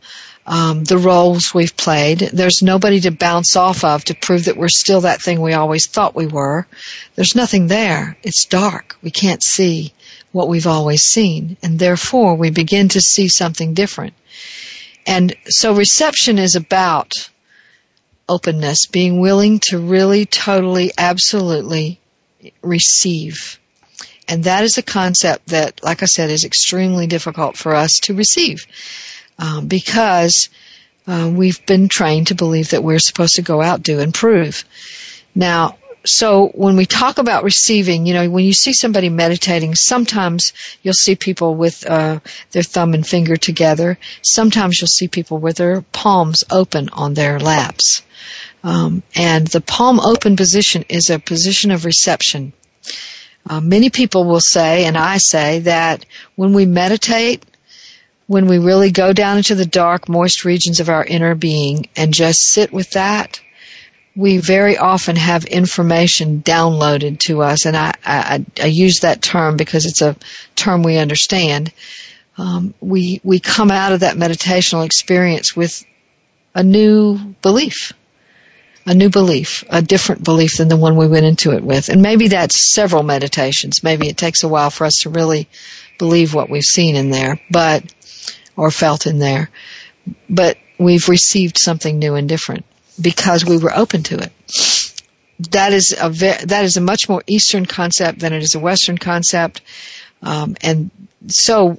um, 0.48 0.82
the 0.82 0.96
roles 0.96 1.52
we've 1.52 1.76
played. 1.76 2.20
There's 2.20 2.62
nobody 2.62 3.00
to 3.00 3.10
bounce 3.10 3.54
off 3.54 3.84
of 3.84 4.04
to 4.04 4.14
prove 4.14 4.46
that 4.46 4.56
we're 4.56 4.70
still 4.70 5.02
that 5.02 5.20
thing 5.20 5.42
we 5.42 5.52
always 5.52 5.86
thought 5.86 6.16
we 6.16 6.26
were. 6.26 6.66
There's 7.14 7.36
nothing 7.36 7.66
there. 7.66 8.16
It's 8.22 8.46
dark. 8.46 8.96
We 9.02 9.10
can't 9.10 9.42
see 9.42 9.92
what 10.32 10.48
we've 10.48 10.66
always 10.66 11.02
seen. 11.02 11.58
And 11.62 11.78
therefore, 11.78 12.34
we 12.34 12.48
begin 12.50 12.88
to 12.90 13.00
see 13.00 13.28
something 13.28 13.74
different. 13.74 14.14
And 15.06 15.36
so 15.44 15.74
reception 15.74 16.38
is 16.38 16.56
about 16.56 17.12
openness, 18.26 18.86
being 18.86 19.20
willing 19.20 19.58
to 19.60 19.78
really, 19.78 20.24
totally, 20.24 20.92
absolutely 20.96 22.00
receive. 22.62 23.60
And 24.26 24.44
that 24.44 24.64
is 24.64 24.78
a 24.78 24.82
concept 24.82 25.48
that, 25.48 25.82
like 25.82 26.02
I 26.02 26.06
said, 26.06 26.30
is 26.30 26.46
extremely 26.46 27.06
difficult 27.06 27.58
for 27.58 27.74
us 27.74 28.00
to 28.04 28.14
receive 28.14 28.66
um, 29.38 29.66
because 29.66 30.48
uh, 31.06 31.30
we've 31.32 31.64
been 31.66 31.88
trained 31.88 32.28
to 32.28 32.34
believe 32.34 32.70
that 32.70 32.84
we're 32.84 32.98
supposed 32.98 33.36
to 33.36 33.42
go 33.42 33.62
out, 33.62 33.82
do, 33.82 34.00
and 34.00 34.12
prove. 34.12 34.64
Now, 35.34 35.78
so 36.04 36.48
when 36.48 36.76
we 36.76 36.86
talk 36.86 37.18
about 37.18 37.44
receiving, 37.44 38.06
you 38.06 38.14
know, 38.14 38.30
when 38.30 38.44
you 38.44 38.52
see 38.52 38.72
somebody 38.72 39.08
meditating, 39.08 39.74
sometimes 39.74 40.52
you'll 40.82 40.94
see 40.94 41.16
people 41.16 41.54
with 41.54 41.88
uh, 41.88 42.20
their 42.52 42.62
thumb 42.62 42.94
and 42.94 43.06
finger 43.06 43.36
together. 43.36 43.98
Sometimes 44.22 44.80
you'll 44.80 44.88
see 44.88 45.08
people 45.08 45.38
with 45.38 45.56
their 45.56 45.82
palms 45.82 46.44
open 46.50 46.88
on 46.90 47.14
their 47.14 47.38
laps. 47.38 48.02
Um, 48.64 49.02
and 49.14 49.46
the 49.46 49.60
palm 49.60 50.00
open 50.00 50.36
position 50.36 50.84
is 50.88 51.10
a 51.10 51.18
position 51.18 51.70
of 51.70 51.84
reception. 51.84 52.52
Uh, 53.48 53.60
many 53.60 53.90
people 53.90 54.24
will 54.24 54.40
say, 54.40 54.84
and 54.84 54.96
I 54.96 55.18
say, 55.18 55.60
that 55.60 56.04
when 56.36 56.52
we 56.52 56.66
meditate, 56.66 57.44
when 58.28 58.46
we 58.46 58.58
really 58.58 58.92
go 58.92 59.12
down 59.12 59.38
into 59.38 59.54
the 59.54 59.66
dark, 59.66 60.08
moist 60.08 60.44
regions 60.44 60.80
of 60.80 60.90
our 60.90 61.04
inner 61.04 61.34
being 61.34 61.88
and 61.96 62.14
just 62.14 62.42
sit 62.42 62.72
with 62.72 62.90
that, 62.90 63.40
we 64.14 64.36
very 64.36 64.76
often 64.76 65.16
have 65.16 65.44
information 65.44 66.42
downloaded 66.42 67.20
to 67.20 67.42
us, 67.42 67.64
and 67.66 67.76
I, 67.76 67.94
I, 68.04 68.44
I 68.60 68.66
use 68.66 69.00
that 69.00 69.22
term 69.22 69.56
because 69.56 69.86
it's 69.86 70.02
a 70.02 70.16
term 70.56 70.82
we 70.82 70.98
understand. 70.98 71.72
Um, 72.36 72.74
we 72.80 73.20
we 73.24 73.40
come 73.40 73.70
out 73.70 73.92
of 73.92 74.00
that 74.00 74.16
meditational 74.16 74.84
experience 74.84 75.56
with 75.56 75.84
a 76.54 76.62
new 76.62 77.16
belief, 77.42 77.92
a 78.86 78.94
new 78.94 79.08
belief, 79.08 79.64
a 79.70 79.82
different 79.82 80.24
belief 80.24 80.58
than 80.58 80.68
the 80.68 80.76
one 80.76 80.96
we 80.96 81.06
went 81.06 81.26
into 81.26 81.52
it 81.52 81.62
with, 81.62 81.88
and 81.88 82.02
maybe 82.02 82.28
that's 82.28 82.74
several 82.74 83.04
meditations. 83.04 83.82
Maybe 83.82 84.08
it 84.08 84.16
takes 84.18 84.42
a 84.42 84.48
while 84.48 84.70
for 84.70 84.84
us 84.84 85.02
to 85.02 85.10
really 85.10 85.48
believe 85.98 86.34
what 86.34 86.50
we've 86.50 86.62
seen 86.62 86.96
in 86.96 87.10
there, 87.10 87.40
but 87.50 87.84
or 88.58 88.70
felt 88.72 89.06
in 89.06 89.18
there, 89.18 89.48
but 90.28 90.58
we've 90.78 91.08
received 91.08 91.56
something 91.58 91.98
new 91.98 92.16
and 92.16 92.28
different 92.28 92.66
because 93.00 93.44
we 93.44 93.56
were 93.56 93.74
open 93.74 94.02
to 94.02 94.18
it. 94.18 94.32
That 95.52 95.72
is 95.72 95.96
a 95.98 96.10
ve- 96.10 96.44
that 96.46 96.64
is 96.64 96.76
a 96.76 96.80
much 96.80 97.08
more 97.08 97.22
Eastern 97.28 97.64
concept 97.64 98.18
than 98.18 98.32
it 98.32 98.42
is 98.42 98.56
a 98.56 98.58
Western 98.58 98.98
concept, 98.98 99.62
um, 100.20 100.56
and 100.60 100.90
so 101.28 101.78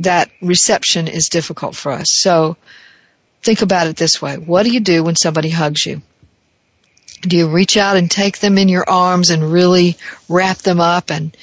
that 0.00 0.30
reception 0.42 1.06
is 1.06 1.28
difficult 1.28 1.76
for 1.76 1.92
us. 1.92 2.10
So 2.10 2.56
think 3.42 3.62
about 3.62 3.86
it 3.86 3.96
this 3.96 4.20
way: 4.20 4.36
What 4.36 4.64
do 4.64 4.72
you 4.72 4.80
do 4.80 5.04
when 5.04 5.14
somebody 5.14 5.50
hugs 5.50 5.86
you? 5.86 6.02
Do 7.20 7.36
you 7.36 7.46
reach 7.46 7.76
out 7.76 7.96
and 7.96 8.10
take 8.10 8.40
them 8.40 8.58
in 8.58 8.68
your 8.68 8.88
arms 8.88 9.30
and 9.30 9.52
really 9.52 9.96
wrap 10.28 10.58
them 10.58 10.80
up 10.80 11.10
and 11.10 11.36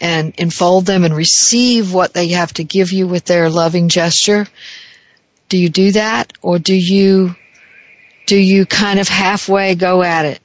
and 0.00 0.34
enfold 0.38 0.86
them 0.86 1.04
and 1.04 1.14
receive 1.14 1.92
what 1.92 2.12
they 2.12 2.28
have 2.28 2.52
to 2.54 2.64
give 2.64 2.92
you 2.92 3.06
with 3.06 3.24
their 3.24 3.50
loving 3.50 3.88
gesture? 3.88 4.46
Do 5.48 5.58
you 5.58 5.68
do 5.68 5.92
that, 5.92 6.32
or 6.42 6.58
do 6.58 6.74
you 6.74 7.34
do 8.26 8.36
you 8.36 8.66
kind 8.66 9.00
of 9.00 9.08
halfway 9.08 9.74
go 9.74 10.02
at 10.02 10.26
it? 10.26 10.40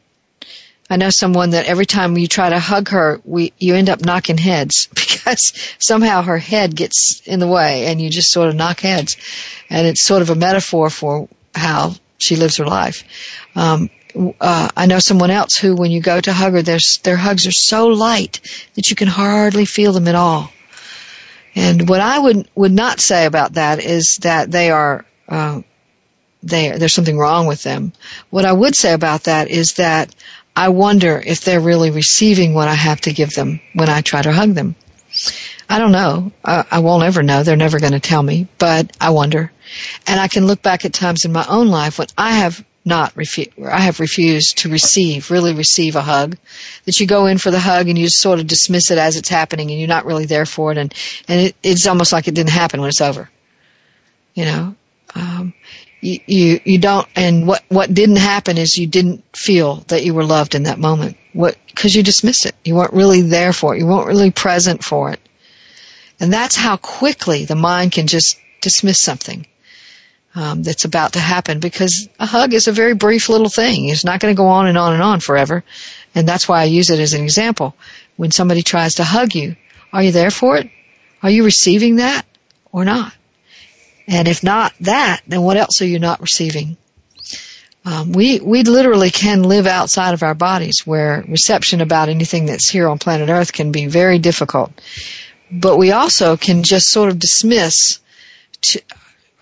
I 0.89 0.97
know 0.97 1.09
someone 1.09 1.51
that 1.51 1.65
every 1.65 1.85
time 1.85 2.17
you 2.17 2.27
try 2.27 2.49
to 2.49 2.59
hug 2.59 2.89
her, 2.89 3.19
we 3.25 3.51
you 3.57 3.75
end 3.75 3.89
up 3.89 4.05
knocking 4.05 4.37
heads 4.37 4.87
because 4.93 5.53
somehow 5.79 6.21
her 6.21 6.37
head 6.37 6.75
gets 6.75 7.21
in 7.25 7.39
the 7.39 7.47
way, 7.47 7.87
and 7.87 8.01
you 8.01 8.09
just 8.09 8.31
sort 8.31 8.49
of 8.49 8.55
knock 8.55 8.79
heads, 8.79 9.17
and 9.69 9.87
it's 9.87 10.03
sort 10.03 10.21
of 10.21 10.29
a 10.29 10.35
metaphor 10.35 10.89
for 10.89 11.27
how 11.53 11.93
she 12.17 12.35
lives 12.35 12.57
her 12.57 12.65
life. 12.65 13.03
Um, 13.55 13.89
uh, 14.15 14.69
I 14.75 14.85
know 14.85 14.99
someone 14.99 15.31
else 15.31 15.57
who, 15.57 15.75
when 15.75 15.91
you 15.91 16.01
go 16.01 16.19
to 16.19 16.33
hug 16.33 16.53
her, 16.53 16.61
their 16.61 16.79
their 17.03 17.15
hugs 17.15 17.47
are 17.47 17.51
so 17.51 17.87
light 17.87 18.39
that 18.75 18.89
you 18.89 18.95
can 18.95 19.07
hardly 19.07 19.65
feel 19.65 19.91
them 19.91 20.07
at 20.07 20.15
all. 20.15 20.51
And 21.55 21.87
what 21.87 22.01
I 22.01 22.19
would 22.19 22.47
would 22.55 22.71
not 22.71 22.99
say 22.99 23.25
about 23.25 23.53
that 23.53 23.79
is 23.79 24.19
that 24.21 24.51
they 24.51 24.71
are 24.71 25.05
uh, 25.27 25.61
there. 26.41 26.77
There's 26.77 26.93
something 26.93 27.17
wrong 27.17 27.47
with 27.47 27.63
them. 27.63 27.93
What 28.29 28.45
I 28.45 28.53
would 28.53 28.75
say 28.75 28.93
about 28.93 29.23
that 29.23 29.49
is 29.49 29.73
that 29.73 30.13
I 30.55 30.69
wonder 30.69 31.21
if 31.25 31.41
they're 31.41 31.59
really 31.59 31.91
receiving 31.91 32.53
what 32.53 32.67
I 32.67 32.75
have 32.75 33.01
to 33.01 33.13
give 33.13 33.31
them 33.31 33.59
when 33.73 33.89
I 33.89 34.01
try 34.01 34.21
to 34.21 34.31
hug 34.31 34.53
them. 34.53 34.75
I 35.69 35.79
don't 35.79 35.91
know. 35.91 36.31
I, 36.43 36.65
I 36.69 36.79
won't 36.79 37.03
ever 37.03 37.23
know. 37.23 37.43
They're 37.43 37.55
never 37.55 37.79
going 37.79 37.93
to 37.93 37.99
tell 37.99 38.21
me, 38.21 38.47
but 38.57 38.95
I 38.99 39.11
wonder. 39.11 39.51
And 40.05 40.19
I 40.19 40.27
can 40.27 40.45
look 40.45 40.61
back 40.61 40.85
at 40.85 40.93
times 40.93 41.25
in 41.25 41.31
my 41.31 41.45
own 41.47 41.69
life 41.69 41.97
when 41.99 42.07
I 42.17 42.33
have 42.33 42.63
not 42.85 43.13
I 43.63 43.79
have 43.79 43.99
refused 43.99 44.59
to 44.59 44.69
receive, 44.69 45.31
really 45.31 45.53
receive 45.53 45.95
a 45.95 46.01
hug. 46.01 46.37
That 46.85 46.99
you 46.99 47.07
go 47.07 47.27
in 47.27 47.37
for 47.37 47.51
the 47.51 47.59
hug 47.59 47.87
and 47.87 47.97
you 47.97 48.09
sort 48.09 48.39
of 48.39 48.47
dismiss 48.47 48.91
it 48.91 48.97
as 48.97 49.15
it's 49.15 49.29
happening 49.29 49.71
and 49.71 49.79
you're 49.79 49.87
not 49.87 50.05
really 50.05 50.25
there 50.25 50.45
for 50.45 50.71
it 50.71 50.77
and, 50.77 50.93
and 51.27 51.41
it, 51.41 51.55
it's 51.63 51.87
almost 51.87 52.11
like 52.11 52.27
it 52.27 52.35
didn't 52.35 52.51
happen 52.51 52.81
when 52.81 52.89
it's 52.89 53.01
over. 53.01 53.29
You 54.33 54.45
know, 54.45 54.75
um, 55.15 55.53
you, 56.01 56.19
you, 56.25 56.59
you 56.65 56.77
don't, 56.79 57.07
and 57.15 57.47
what, 57.47 57.63
what 57.69 57.93
didn't 57.93 58.17
happen 58.17 58.57
is 58.57 58.77
you 58.77 58.87
didn't 58.87 59.23
feel 59.35 59.75
that 59.87 60.03
you 60.03 60.13
were 60.13 60.25
loved 60.25 60.55
in 60.55 60.63
that 60.63 60.79
moment. 60.79 61.17
What, 61.31 61.55
cause 61.75 61.95
you 61.95 62.03
dismissed 62.03 62.45
it. 62.45 62.55
You 62.65 62.75
weren't 62.75 62.93
really 62.93 63.21
there 63.21 63.53
for 63.53 63.73
it. 63.75 63.79
You 63.79 63.87
weren't 63.87 64.07
really 64.07 64.31
present 64.31 64.83
for 64.83 65.11
it. 65.11 65.19
And 66.19 66.33
that's 66.33 66.55
how 66.55 66.77
quickly 66.77 67.45
the 67.45 67.55
mind 67.55 67.93
can 67.93 68.07
just 68.07 68.37
dismiss 68.61 68.99
something. 68.99 69.45
Um, 70.35 70.63
that's 70.63 70.85
about 70.85 71.13
to 71.13 71.19
happen 71.19 71.59
because 71.59 72.09
a 72.19 72.25
hug 72.25 72.53
is 72.53 72.67
a 72.67 72.71
very 72.71 72.95
brief 72.95 73.29
little 73.29 73.49
thing. 73.49 73.89
It's 73.89 74.03
not 74.03 74.19
going 74.19 74.33
to 74.33 74.37
go 74.37 74.47
on 74.47 74.65
and 74.65 74.79
on 74.79 74.93
and 74.93 75.03
on 75.03 75.19
forever. 75.19 75.63
And 76.15 76.27
that's 76.27 76.47
why 76.47 76.61
I 76.61 76.65
use 76.65 76.89
it 76.89 76.99
as 76.99 77.13
an 77.13 77.21
example. 77.21 77.75
When 78.17 78.31
somebody 78.31 78.63
tries 78.63 78.95
to 78.95 79.03
hug 79.03 79.35
you, 79.35 79.55
are 79.91 80.01
you 80.01 80.11
there 80.11 80.31
for 80.31 80.57
it? 80.57 80.71
Are 81.21 81.29
you 81.29 81.45
receiving 81.45 81.97
that 81.97 82.25
or 82.71 82.83
not? 82.83 83.13
And 84.07 84.27
if 84.27 84.43
not 84.43 84.73
that, 84.81 85.21
then 85.27 85.41
what 85.43 85.57
else 85.57 85.81
are 85.81 85.87
you 85.87 85.99
not 85.99 86.19
receiving? 86.19 86.77
Um, 87.85 88.13
we 88.13 88.39
we 88.39 88.63
literally 88.63 89.11
can 89.11 89.43
live 89.43 89.67
outside 89.67 90.13
of 90.13 90.23
our 90.23 90.33
bodies, 90.33 90.81
where 90.85 91.23
reception 91.27 91.81
about 91.81 92.09
anything 92.09 92.45
that's 92.45 92.69
here 92.69 92.87
on 92.87 92.97
planet 92.97 93.29
Earth 93.29 93.51
can 93.51 93.71
be 93.71 93.87
very 93.87 94.19
difficult. 94.19 94.71
But 95.51 95.77
we 95.77 95.91
also 95.91 96.37
can 96.37 96.63
just 96.63 96.89
sort 96.89 97.09
of 97.09 97.19
dismiss 97.19 97.99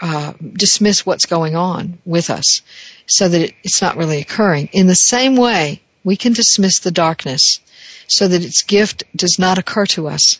uh, 0.02 0.34
dismiss 0.54 1.06
what's 1.06 1.26
going 1.26 1.56
on 1.56 2.00
with 2.06 2.30
us, 2.30 2.62
so 3.06 3.30
that 3.30 3.42
it, 3.42 3.54
it's 3.64 3.82
not 3.82 3.98
really 3.98 4.20
occurring. 4.20 4.70
In 4.74 4.88
the 4.88 4.96
same 4.96 5.36
way, 5.36 5.82
we 6.04 6.16
can 6.16 6.34
dismiss 6.34 6.80
the 6.80 6.92
darkness, 6.92 7.60
so 8.08 8.28
that 8.28 8.44
its 8.44 8.64
gift 8.64 9.04
does 9.16 9.38
not 9.38 9.60
occur 9.60 9.86
to 9.88 10.08
us. 10.08 10.40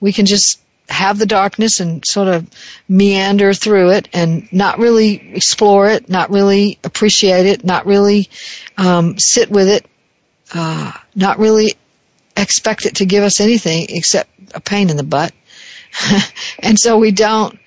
We 0.00 0.12
can 0.12 0.26
just 0.26 0.60
have 0.88 1.18
the 1.18 1.26
darkness 1.26 1.80
and 1.80 2.04
sort 2.04 2.28
of 2.28 2.48
meander 2.88 3.52
through 3.52 3.90
it 3.90 4.08
and 4.12 4.52
not 4.52 4.78
really 4.78 5.34
explore 5.34 5.88
it, 5.88 6.08
not 6.08 6.30
really 6.30 6.78
appreciate 6.82 7.46
it, 7.46 7.64
not 7.64 7.86
really 7.86 8.28
um, 8.76 9.16
sit 9.18 9.50
with 9.50 9.68
it, 9.68 9.86
uh, 10.52 10.92
not 11.14 11.38
really 11.38 11.74
expect 12.36 12.86
it 12.86 12.96
to 12.96 13.06
give 13.06 13.22
us 13.22 13.40
anything 13.40 13.86
except 13.90 14.30
a 14.54 14.60
pain 14.60 14.90
in 14.90 14.96
the 14.96 15.04
butt. 15.04 15.32
and 16.58 16.78
so 16.78 16.98
we 16.98 17.12
don't 17.12 17.58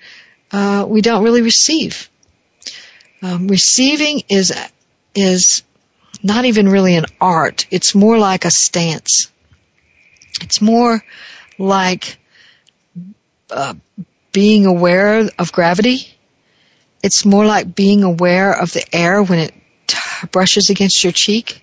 uh, 0.52 0.84
we 0.88 1.00
don't 1.00 1.24
really 1.24 1.42
receive. 1.42 2.08
Um, 3.22 3.48
receiving 3.48 4.22
is 4.28 4.52
is 5.14 5.62
not 6.22 6.44
even 6.44 6.68
really 6.68 6.94
an 6.96 7.06
art. 7.20 7.66
It's 7.70 7.94
more 7.94 8.18
like 8.18 8.44
a 8.44 8.50
stance. 8.50 9.30
It's 10.40 10.60
more 10.60 11.02
like 11.58 12.18
uh, 13.50 13.74
being 14.32 14.66
aware 14.66 15.28
of 15.38 15.52
gravity. 15.52 16.08
It's 17.02 17.24
more 17.24 17.46
like 17.46 17.74
being 17.74 18.02
aware 18.02 18.52
of 18.52 18.72
the 18.72 18.84
air 18.94 19.22
when 19.22 19.38
it 19.38 19.54
t- 19.86 20.26
brushes 20.32 20.70
against 20.70 21.04
your 21.04 21.12
cheek. 21.12 21.62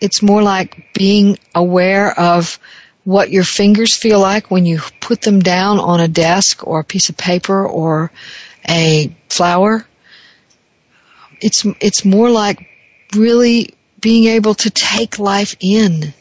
It's 0.00 0.22
more 0.22 0.42
like 0.42 0.92
being 0.92 1.38
aware 1.54 2.18
of 2.18 2.58
what 3.04 3.30
your 3.30 3.44
fingers 3.44 3.94
feel 3.94 4.18
like 4.18 4.50
when 4.50 4.66
you 4.66 4.80
put 5.00 5.20
them 5.20 5.40
down 5.40 5.78
on 5.78 6.00
a 6.00 6.08
desk 6.08 6.66
or 6.66 6.80
a 6.80 6.84
piece 6.84 7.10
of 7.10 7.16
paper 7.16 7.66
or 7.66 8.10
a 8.68 9.14
flower. 9.28 9.86
It's, 11.40 11.66
it's 11.80 12.04
more 12.04 12.30
like 12.30 12.66
really 13.14 13.74
being 14.00 14.24
able 14.24 14.54
to 14.54 14.70
take 14.70 15.18
life 15.18 15.56
in 15.60 16.14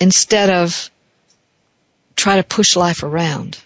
instead 0.00 0.50
of 0.50 0.90
try 2.16 2.36
to 2.36 2.42
push 2.42 2.76
life 2.76 3.02
around. 3.02 3.58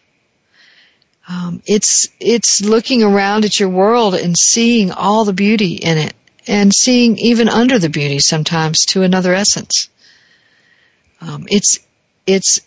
Um, 1.29 1.62
it's 1.66 2.09
it's 2.21 2.62
looking 2.64 3.03
around 3.03 3.45
at 3.45 3.61
your 3.61 3.69
world 3.69 4.14
and 4.14 4.37
seeing 4.37 4.91
all 4.93 5.27
the 5.27 5.35
beauty 5.35 5.75
in 5.75 5.99
it, 5.99 6.14
and 6.47 6.73
seeing 6.73 7.19
even 7.19 7.51
under 7.51 7.79
the 7.79 7.91
beauty 7.91 8.19
sometimes 8.19 8.87
to 8.87 9.03
another 9.03 9.35
essence. 9.35 9.91
Um, 11.21 11.47
it's 11.51 11.81
it's 12.29 12.61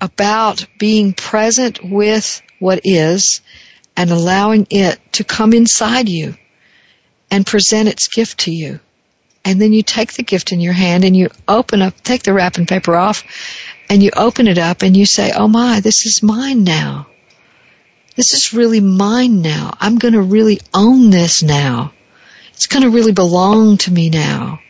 about 0.00 0.66
being 0.78 1.12
present 1.12 1.80
with 1.82 2.40
what 2.60 2.80
is 2.84 3.40
and 3.96 4.10
allowing 4.10 4.68
it 4.70 5.00
to 5.14 5.24
come 5.24 5.52
inside 5.52 6.08
you 6.08 6.36
and 7.28 7.44
present 7.44 7.88
its 7.88 8.06
gift 8.06 8.40
to 8.40 8.52
you. 8.52 8.78
And 9.44 9.60
then 9.60 9.72
you 9.72 9.82
take 9.82 10.12
the 10.12 10.22
gift 10.22 10.52
in 10.52 10.60
your 10.60 10.72
hand 10.72 11.04
and 11.04 11.16
you 11.16 11.28
open 11.48 11.82
up, 11.82 12.00
take 12.02 12.22
the 12.22 12.32
wrapping 12.32 12.66
paper 12.66 12.94
off, 12.94 13.24
and 13.90 14.00
you 14.00 14.10
open 14.16 14.46
it 14.46 14.58
up 14.58 14.82
and 14.82 14.96
you 14.96 15.06
say, 15.06 15.32
Oh 15.34 15.48
my, 15.48 15.80
this 15.80 16.06
is 16.06 16.22
mine 16.22 16.62
now. 16.62 17.08
This 18.14 18.32
is 18.32 18.54
really 18.54 18.80
mine 18.80 19.42
now. 19.42 19.72
I'm 19.80 19.98
going 19.98 20.14
to 20.14 20.22
really 20.22 20.60
own 20.72 21.10
this 21.10 21.42
now. 21.42 21.92
It's 22.52 22.68
going 22.68 22.84
to 22.84 22.90
really 22.90 23.12
belong 23.12 23.76
to 23.78 23.92
me 23.92 24.08
now. 24.08 24.60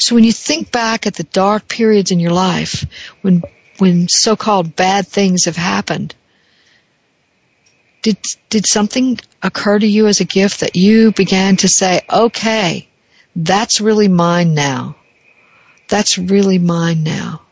So 0.00 0.14
when 0.14 0.24
you 0.24 0.32
think 0.32 0.72
back 0.72 1.06
at 1.06 1.14
the 1.14 1.24
dark 1.24 1.68
periods 1.68 2.10
in 2.10 2.20
your 2.20 2.32
life, 2.32 2.86
when 3.20 3.42
when 3.78 4.08
so-called 4.08 4.74
bad 4.74 5.06
things 5.06 5.44
have 5.44 5.56
happened, 5.56 6.14
did 8.02 8.16
did 8.48 8.66
something 8.66 9.18
occur 9.42 9.78
to 9.78 9.86
you 9.86 10.06
as 10.06 10.20
a 10.20 10.24
gift 10.24 10.60
that 10.60 10.74
you 10.74 11.12
began 11.12 11.56
to 11.58 11.68
say, 11.68 12.00
"Okay, 12.10 12.88
that's 13.36 13.82
really 13.82 14.08
mine 14.08 14.54
now. 14.54 14.96
That's 15.88 16.16
really 16.16 16.58
mine 16.58 17.02
now." 17.02 17.42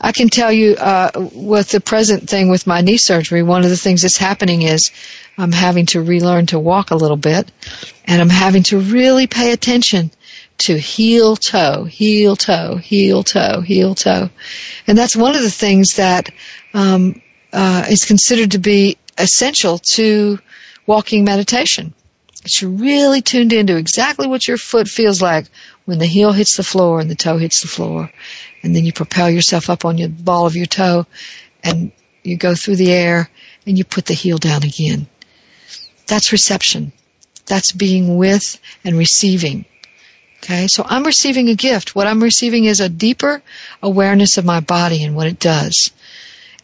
I 0.00 0.12
can 0.12 0.30
tell 0.30 0.50
you 0.50 0.74
uh, 0.76 1.28
with 1.32 1.68
the 1.70 1.80
present 1.80 2.28
thing 2.28 2.48
with 2.48 2.66
my 2.66 2.80
knee 2.80 2.96
surgery, 2.96 3.42
one 3.44 3.62
of 3.62 3.70
the 3.70 3.76
things 3.76 4.02
that's 4.02 4.16
happening 4.16 4.62
is 4.62 4.90
I'm 5.38 5.52
having 5.52 5.86
to 5.86 6.02
relearn 6.02 6.46
to 6.46 6.58
walk 6.58 6.90
a 6.90 6.96
little 6.96 7.18
bit, 7.18 7.52
and 8.04 8.20
I'm 8.20 8.30
having 8.30 8.64
to 8.64 8.80
really 8.80 9.28
pay 9.28 9.52
attention 9.52 10.10
to 10.60 10.78
heel 10.78 11.36
toe, 11.36 11.84
heel 11.84 12.36
toe, 12.36 12.76
heel 12.76 13.22
toe, 13.22 13.60
heel 13.60 13.94
toe, 13.94 14.30
and 14.86 14.96
that's 14.96 15.16
one 15.16 15.34
of 15.34 15.42
the 15.42 15.50
things 15.50 15.96
that 15.96 16.30
um, 16.74 17.20
uh, 17.52 17.86
is 17.88 18.04
considered 18.04 18.52
to 18.52 18.58
be 18.58 18.98
essential 19.18 19.78
to 19.78 20.38
walking 20.86 21.24
meditation. 21.24 21.94
It's 22.44 22.62
really 22.62 23.20
tuned 23.20 23.52
into 23.52 23.76
exactly 23.76 24.26
what 24.26 24.48
your 24.48 24.56
foot 24.56 24.88
feels 24.88 25.20
like 25.20 25.46
when 25.84 25.98
the 25.98 26.06
heel 26.06 26.32
hits 26.32 26.56
the 26.56 26.62
floor 26.62 27.00
and 27.00 27.10
the 27.10 27.14
toe 27.14 27.36
hits 27.36 27.60
the 27.60 27.68
floor. 27.68 28.10
And 28.62 28.74
then 28.74 28.86
you 28.86 28.92
propel 28.92 29.28
yourself 29.28 29.68
up 29.68 29.84
on 29.84 29.96
the 29.96 30.08
ball 30.08 30.46
of 30.46 30.56
your 30.56 30.66
toe 30.66 31.06
and 31.62 31.92
you 32.22 32.36
go 32.36 32.54
through 32.54 32.76
the 32.76 32.92
air 32.92 33.28
and 33.66 33.76
you 33.76 33.84
put 33.84 34.06
the 34.06 34.14
heel 34.14 34.38
down 34.38 34.62
again. 34.62 35.06
That's 36.06 36.32
reception. 36.32 36.92
That's 37.46 37.72
being 37.72 38.16
with 38.16 38.58
and 38.84 38.96
receiving. 38.96 39.66
Okay, 40.42 40.68
so 40.68 40.84
I'm 40.86 41.04
receiving 41.04 41.50
a 41.50 41.54
gift. 41.54 41.94
What 41.94 42.06
I'm 42.06 42.22
receiving 42.22 42.64
is 42.64 42.80
a 42.80 42.88
deeper 42.88 43.42
awareness 43.82 44.38
of 44.38 44.46
my 44.46 44.60
body 44.60 45.04
and 45.04 45.14
what 45.14 45.26
it 45.26 45.38
does. 45.38 45.90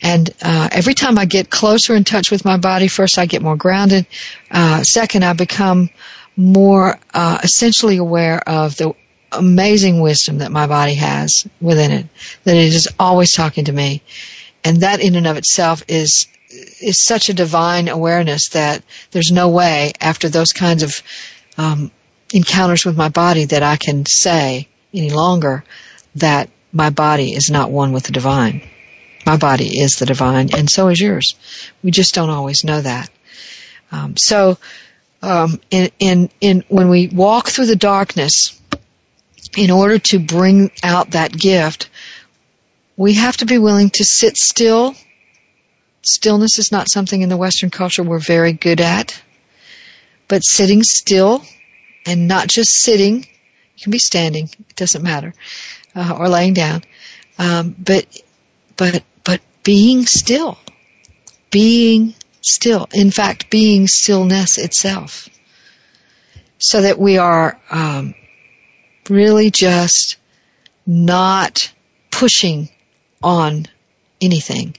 And 0.01 0.31
uh, 0.43 0.69
every 0.73 0.95
time 0.95 1.19
I 1.19 1.27
get 1.27 1.51
closer 1.51 1.95
in 1.95 2.05
touch 2.05 2.31
with 2.31 2.45
my 2.45 2.57
body, 2.57 2.89
first 2.89 3.19
I 3.19 3.27
get 3.27 3.43
more 3.43 3.57
grounded. 3.57 4.07
Uh, 4.51 4.83
second, 4.83 5.25
I 5.25 5.35
become 5.35 5.91
more 6.37 6.99
uh, 7.13 7.39
essentially 7.43 7.99
aware 7.99 8.39
of 8.39 8.77
the 8.77 8.95
amazing 9.31 10.01
wisdom 10.01 10.39
that 10.39 10.53
my 10.53 10.67
body 10.67 10.95
has 10.95 11.47
within 11.61 11.93
it. 11.93 12.07
That 12.45 12.57
it 12.57 12.73
is 12.73 12.89
always 12.99 13.33
talking 13.33 13.67
to 13.67 13.73
me, 13.73 14.03
and 14.65 14.79
that 14.79 15.01
in 15.01 15.17
and 15.17 15.27
of 15.27 15.37
itself 15.37 15.83
is 15.89 16.29
is 16.81 17.03
such 17.03 17.29
a 17.29 17.35
divine 17.35 17.89
awareness 17.89 18.51
that 18.51 18.83
there's 19.11 19.33
no 19.33 19.51
way 19.51 19.93
after 20.01 20.29
those 20.29 20.53
kinds 20.53 20.83
of 20.83 21.03
um, 21.59 21.91
encounters 22.33 22.85
with 22.85 22.97
my 22.97 23.09
body 23.09 23.45
that 23.47 23.63
I 23.63 23.77
can 23.77 24.05
say 24.07 24.69
any 24.93 25.11
longer 25.11 25.65
that 26.17 26.51
my 26.73 26.91
body 26.91 27.33
is 27.33 27.51
not 27.51 27.71
one 27.71 27.93
with 27.93 28.05
the 28.05 28.13
divine. 28.13 28.63
My 29.25 29.37
body 29.37 29.81
is 29.81 29.97
the 29.97 30.07
divine, 30.07 30.51
and 30.55 30.71
so 30.71 30.89
is 30.89 31.01
yours. 31.01 31.35
We 31.83 31.91
just 31.91 32.15
don't 32.15 32.31
always 32.31 32.65
know 32.65 32.81
that. 32.81 33.11
Um, 33.91 34.17
so, 34.17 34.59
um, 35.23 35.61
in, 35.71 35.91
in 35.99 36.31
in 36.41 36.65
when 36.69 36.89
we 36.89 37.09
walk 37.09 37.49
through 37.49 37.67
the 37.67 37.77
darkness, 37.77 38.61
in 39.57 39.71
order 39.71 39.99
to 39.99 40.19
bring 40.19 40.71
out 40.83 41.13
that 41.13 41.33
gift, 41.33 41.89
we 42.97 43.15
have 43.15 43.37
to 43.39 43.47
be 43.47 43.59
willing 43.59 43.91
to 43.91 44.05
sit 44.05 44.37
still. 44.37 44.95
Stillness 46.03 46.59
is 46.61 46.71
not 46.71 46.89
something 46.89 47.21
in 47.21 47.29
the 47.29 47.37
Western 47.37 47.71
culture 47.71 48.05
we're 48.05 48.21
very 48.21 48.53
good 48.53 48.81
at, 48.81 49.21
but 50.29 50.45
sitting 50.45 50.85
still 50.85 51.43
and 52.07 52.29
not 52.29 52.49
just 52.49 52.71
sitting. 52.71 53.17
You 53.17 53.83
can 53.83 53.93
be 53.93 53.99
standing; 53.99 54.49
it 54.59 54.77
doesn't 54.77 55.03
matter, 55.03 55.35
uh, 55.95 56.17
or 56.19 56.29
laying 56.29 56.55
down. 56.55 56.83
Um, 57.39 57.75
but 57.79 58.07
but 58.77 59.03
but 59.25 59.41
being 59.63 60.07
still. 60.07 60.59
Being 61.51 62.15
still. 62.41 62.89
In 62.93 63.11
fact, 63.11 63.51
being 63.51 63.89
stillness 63.89 64.59
itself. 64.59 65.29
So 66.59 66.83
that 66.83 66.99
we 66.99 67.19
are 67.19 67.61
um, 67.71 68.15
really 69.11 69.51
just 69.51 70.17
not 70.87 71.73
pushing 72.11 72.69
on 73.23 73.67
anything, 74.21 74.75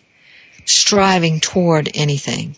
striving 0.66 1.40
toward 1.40 1.90
anything. 1.94 2.56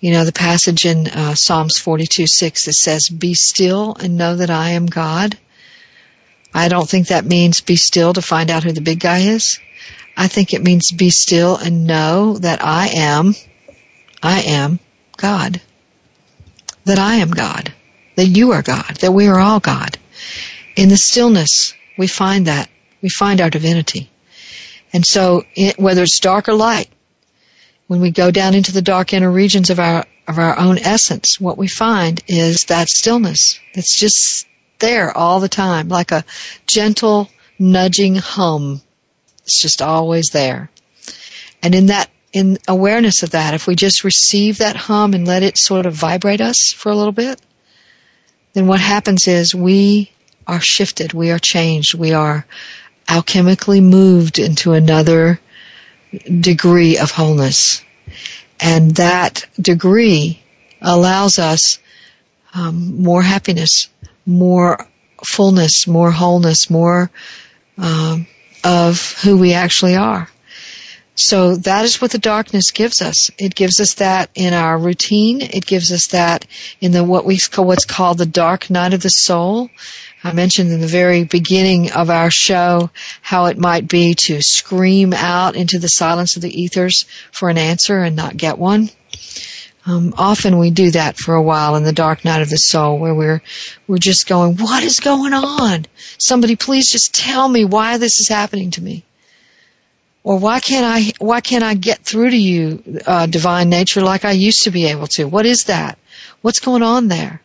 You 0.00 0.12
know, 0.12 0.24
the 0.24 0.32
passage 0.32 0.86
in 0.86 1.06
uh, 1.08 1.34
Psalms 1.34 1.78
42 1.78 2.26
6 2.26 2.64
that 2.64 2.72
says, 2.72 3.08
Be 3.08 3.34
still 3.34 3.94
and 4.00 4.16
know 4.16 4.36
that 4.36 4.50
I 4.50 4.70
am 4.70 4.86
God. 4.86 5.36
I 6.54 6.68
don't 6.68 6.88
think 6.88 7.08
that 7.08 7.26
means 7.26 7.60
be 7.60 7.76
still 7.76 8.14
to 8.14 8.22
find 8.22 8.50
out 8.50 8.64
who 8.64 8.72
the 8.72 8.80
big 8.80 8.98
guy 8.98 9.18
is. 9.18 9.60
I 10.16 10.26
think 10.28 10.52
it 10.52 10.62
means 10.62 10.90
be 10.90 11.10
still 11.10 11.56
and 11.56 11.86
know 11.86 12.38
that 12.38 12.64
I 12.64 12.88
am, 12.88 13.34
I 14.22 14.40
am 14.40 14.80
God. 15.16 15.60
That 16.84 16.98
I 16.98 17.16
am 17.16 17.30
God. 17.30 17.72
That 18.16 18.26
you 18.26 18.52
are 18.52 18.62
God. 18.62 18.96
That 18.96 19.12
we 19.12 19.28
are 19.28 19.38
all 19.38 19.60
God. 19.60 19.98
In 20.76 20.88
the 20.88 20.96
stillness, 20.96 21.74
we 21.98 22.06
find 22.06 22.46
that. 22.46 22.70
We 23.02 23.10
find 23.10 23.40
our 23.40 23.50
divinity. 23.50 24.10
And 24.92 25.04
so, 25.06 25.44
it, 25.54 25.78
whether 25.78 26.02
it's 26.02 26.20
dark 26.20 26.48
or 26.48 26.54
light, 26.54 26.88
when 27.90 28.00
we 28.00 28.12
go 28.12 28.30
down 28.30 28.54
into 28.54 28.70
the 28.70 28.82
dark 28.82 29.12
inner 29.12 29.28
regions 29.28 29.68
of 29.68 29.80
our 29.80 30.04
of 30.28 30.38
our 30.38 30.56
own 30.56 30.78
essence, 30.78 31.40
what 31.40 31.58
we 31.58 31.66
find 31.66 32.20
is 32.28 32.66
that 32.66 32.88
stillness 32.88 33.58
that's 33.74 33.98
just 33.98 34.46
there 34.78 35.10
all 35.10 35.40
the 35.40 35.48
time, 35.48 35.88
like 35.88 36.12
a 36.12 36.24
gentle 36.68 37.28
nudging 37.58 38.14
hum 38.14 38.80
it's 39.42 39.60
just 39.60 39.82
always 39.82 40.28
there. 40.28 40.70
And 41.60 41.74
in 41.74 41.86
that, 41.86 42.08
in 42.32 42.58
awareness 42.68 43.24
of 43.24 43.30
that, 43.30 43.54
if 43.54 43.66
we 43.66 43.74
just 43.74 44.04
receive 44.04 44.58
that 44.58 44.76
hum 44.76 45.12
and 45.12 45.26
let 45.26 45.42
it 45.42 45.58
sort 45.58 45.86
of 45.86 45.94
vibrate 45.94 46.40
us 46.40 46.72
for 46.72 46.92
a 46.92 46.94
little 46.94 47.10
bit, 47.10 47.40
then 48.52 48.68
what 48.68 48.78
happens 48.78 49.26
is 49.26 49.52
we 49.52 50.12
are 50.46 50.60
shifted, 50.60 51.12
we 51.12 51.32
are 51.32 51.40
changed, 51.40 51.94
we 51.94 52.12
are 52.12 52.46
alchemically 53.08 53.82
moved 53.82 54.38
into 54.38 54.74
another 54.74 55.40
degree 56.12 56.98
of 56.98 57.10
wholeness. 57.10 57.82
And 58.60 58.96
that 58.96 59.46
degree 59.60 60.42
allows 60.80 61.38
us 61.38 61.78
um, 62.54 63.02
more 63.02 63.22
happiness, 63.22 63.88
more 64.26 64.86
fullness, 65.24 65.86
more 65.86 66.10
wholeness, 66.10 66.68
more 66.70 67.10
um, 67.78 68.26
of 68.64 69.14
who 69.22 69.38
we 69.38 69.54
actually 69.54 69.96
are. 69.96 70.28
So 71.14 71.56
that 71.56 71.84
is 71.84 72.00
what 72.00 72.12
the 72.12 72.18
darkness 72.18 72.70
gives 72.70 73.02
us. 73.02 73.30
It 73.36 73.54
gives 73.54 73.78
us 73.78 73.94
that 73.94 74.30
in 74.34 74.54
our 74.54 74.78
routine. 74.78 75.42
It 75.42 75.66
gives 75.66 75.92
us 75.92 76.08
that 76.08 76.46
in 76.80 76.92
the 76.92 77.04
what 77.04 77.26
we 77.26 77.38
call 77.38 77.66
what's 77.66 77.84
called 77.84 78.18
the 78.18 78.26
dark 78.26 78.70
night 78.70 78.94
of 78.94 79.02
the 79.02 79.10
soul. 79.10 79.68
I 80.22 80.32
mentioned 80.32 80.70
in 80.70 80.80
the 80.80 80.86
very 80.86 81.24
beginning 81.24 81.92
of 81.92 82.10
our 82.10 82.30
show 82.30 82.90
how 83.22 83.46
it 83.46 83.56
might 83.56 83.88
be 83.88 84.14
to 84.26 84.42
scream 84.42 85.14
out 85.14 85.56
into 85.56 85.78
the 85.78 85.88
silence 85.88 86.36
of 86.36 86.42
the 86.42 86.62
ethers 86.62 87.06
for 87.32 87.48
an 87.48 87.56
answer 87.56 87.98
and 87.98 88.16
not 88.16 88.36
get 88.36 88.58
one. 88.58 88.90
Um, 89.86 90.12
often 90.18 90.58
we 90.58 90.70
do 90.70 90.90
that 90.90 91.16
for 91.16 91.34
a 91.34 91.42
while 91.42 91.74
in 91.76 91.84
the 91.84 91.92
dark 91.92 92.22
night 92.22 92.42
of 92.42 92.50
the 92.50 92.58
soul 92.58 92.98
where 92.98 93.14
we're, 93.14 93.42
we're 93.88 93.96
just 93.96 94.28
going, 94.28 94.56
what 94.56 94.84
is 94.84 95.00
going 95.00 95.32
on? 95.32 95.86
Somebody 96.18 96.54
please 96.54 96.90
just 96.90 97.14
tell 97.14 97.48
me 97.48 97.64
why 97.64 97.96
this 97.96 98.20
is 98.20 98.28
happening 98.28 98.72
to 98.72 98.82
me. 98.82 99.04
Or 100.22 100.38
why 100.38 100.60
can't 100.60 100.84
I, 100.84 101.12
why 101.18 101.40
can't 101.40 101.64
I 101.64 101.72
get 101.72 102.00
through 102.00 102.30
to 102.30 102.36
you, 102.36 103.00
uh, 103.06 103.24
divine 103.24 103.70
nature 103.70 104.02
like 104.02 104.26
I 104.26 104.32
used 104.32 104.64
to 104.64 104.70
be 104.70 104.86
able 104.88 105.06
to? 105.08 105.24
What 105.24 105.46
is 105.46 105.64
that? 105.64 105.98
What's 106.42 106.60
going 106.60 106.82
on 106.82 107.08
there? 107.08 107.40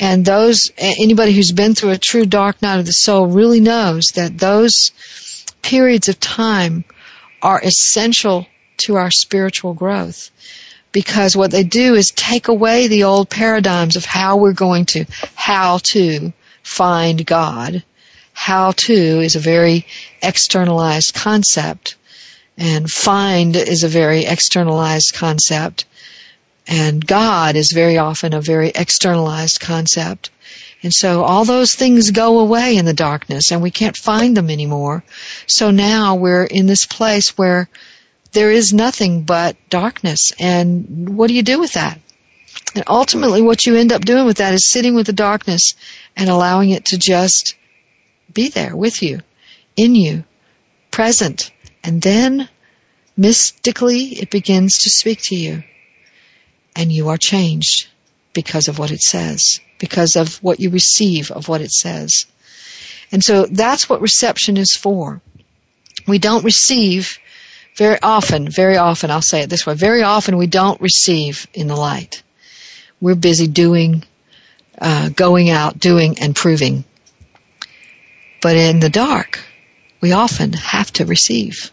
And 0.00 0.24
those, 0.24 0.72
anybody 0.78 1.34
who's 1.34 1.52
been 1.52 1.74
through 1.74 1.90
a 1.90 1.98
true 1.98 2.24
dark 2.24 2.62
night 2.62 2.78
of 2.78 2.86
the 2.86 2.92
soul 2.92 3.26
really 3.26 3.60
knows 3.60 4.06
that 4.14 4.38
those 4.38 4.92
periods 5.60 6.08
of 6.08 6.18
time 6.18 6.84
are 7.42 7.60
essential 7.62 8.46
to 8.78 8.96
our 8.96 9.10
spiritual 9.10 9.74
growth. 9.74 10.30
Because 10.90 11.36
what 11.36 11.50
they 11.50 11.64
do 11.64 11.94
is 11.94 12.12
take 12.12 12.48
away 12.48 12.88
the 12.88 13.04
old 13.04 13.28
paradigms 13.28 13.96
of 13.96 14.06
how 14.06 14.38
we're 14.38 14.54
going 14.54 14.86
to, 14.86 15.04
how 15.34 15.78
to 15.92 16.32
find 16.62 17.24
God. 17.24 17.84
How 18.32 18.72
to 18.72 18.94
is 19.20 19.36
a 19.36 19.40
very 19.40 19.86
externalized 20.22 21.14
concept. 21.14 21.96
And 22.56 22.90
find 22.90 23.54
is 23.54 23.84
a 23.84 23.88
very 23.88 24.24
externalized 24.24 25.12
concept 25.12 25.84
and 26.66 27.04
God 27.04 27.56
is 27.56 27.72
very 27.72 27.98
often 27.98 28.34
a 28.34 28.40
very 28.40 28.68
externalized 28.68 29.60
concept. 29.60 30.30
And 30.82 30.92
so 30.92 31.24
all 31.24 31.44
those 31.44 31.74
things 31.74 32.10
go 32.10 32.38
away 32.38 32.76
in 32.76 32.84
the 32.84 32.94
darkness 32.94 33.52
and 33.52 33.60
we 33.60 33.70
can't 33.70 33.96
find 33.96 34.36
them 34.36 34.50
anymore. 34.50 35.04
So 35.46 35.70
now 35.70 36.14
we're 36.14 36.44
in 36.44 36.66
this 36.66 36.86
place 36.86 37.36
where 37.36 37.68
there 38.32 38.50
is 38.50 38.72
nothing 38.72 39.22
but 39.22 39.56
darkness. 39.68 40.32
And 40.38 41.16
what 41.16 41.28
do 41.28 41.34
you 41.34 41.42
do 41.42 41.58
with 41.60 41.74
that? 41.74 42.00
And 42.74 42.84
ultimately 42.86 43.42
what 43.42 43.66
you 43.66 43.76
end 43.76 43.92
up 43.92 44.04
doing 44.04 44.24
with 44.26 44.38
that 44.38 44.54
is 44.54 44.70
sitting 44.70 44.94
with 44.94 45.06
the 45.06 45.12
darkness 45.12 45.74
and 46.16 46.30
allowing 46.30 46.70
it 46.70 46.86
to 46.86 46.98
just 46.98 47.56
be 48.32 48.48
there 48.48 48.76
with 48.76 49.02
you, 49.02 49.20
in 49.76 49.94
you, 49.94 50.24
present. 50.90 51.50
And 51.82 52.00
then 52.00 52.48
mystically 53.16 54.20
it 54.20 54.30
begins 54.30 54.78
to 54.84 54.90
speak 54.90 55.22
to 55.24 55.36
you. 55.36 55.62
And 56.76 56.92
you 56.92 57.08
are 57.08 57.18
changed 57.18 57.88
because 58.32 58.68
of 58.68 58.78
what 58.78 58.90
it 58.90 59.02
says, 59.02 59.60
because 59.78 60.16
of 60.16 60.36
what 60.42 60.60
you 60.60 60.70
receive 60.70 61.30
of 61.30 61.48
what 61.48 61.60
it 61.60 61.72
says. 61.72 62.26
And 63.12 63.22
so 63.22 63.46
that's 63.46 63.88
what 63.88 64.00
reception 64.00 64.56
is 64.56 64.76
for. 64.76 65.20
We 66.06 66.18
don't 66.18 66.44
receive 66.44 67.18
very 67.76 67.98
often, 68.00 68.48
very 68.48 68.76
often, 68.76 69.10
I'll 69.10 69.22
say 69.22 69.42
it 69.42 69.50
this 69.50 69.66
way, 69.66 69.74
very 69.74 70.02
often 70.02 70.36
we 70.36 70.46
don't 70.46 70.80
receive 70.80 71.46
in 71.54 71.66
the 71.66 71.76
light. 71.76 72.22
We're 73.00 73.14
busy 73.14 73.46
doing, 73.46 74.04
uh, 74.78 75.08
going 75.10 75.50
out, 75.50 75.78
doing, 75.78 76.18
and 76.18 76.36
proving. 76.36 76.84
But 78.42 78.56
in 78.56 78.80
the 78.80 78.90
dark, 78.90 79.40
we 80.00 80.12
often 80.12 80.52
have 80.52 80.92
to 80.94 81.04
receive. 81.04 81.70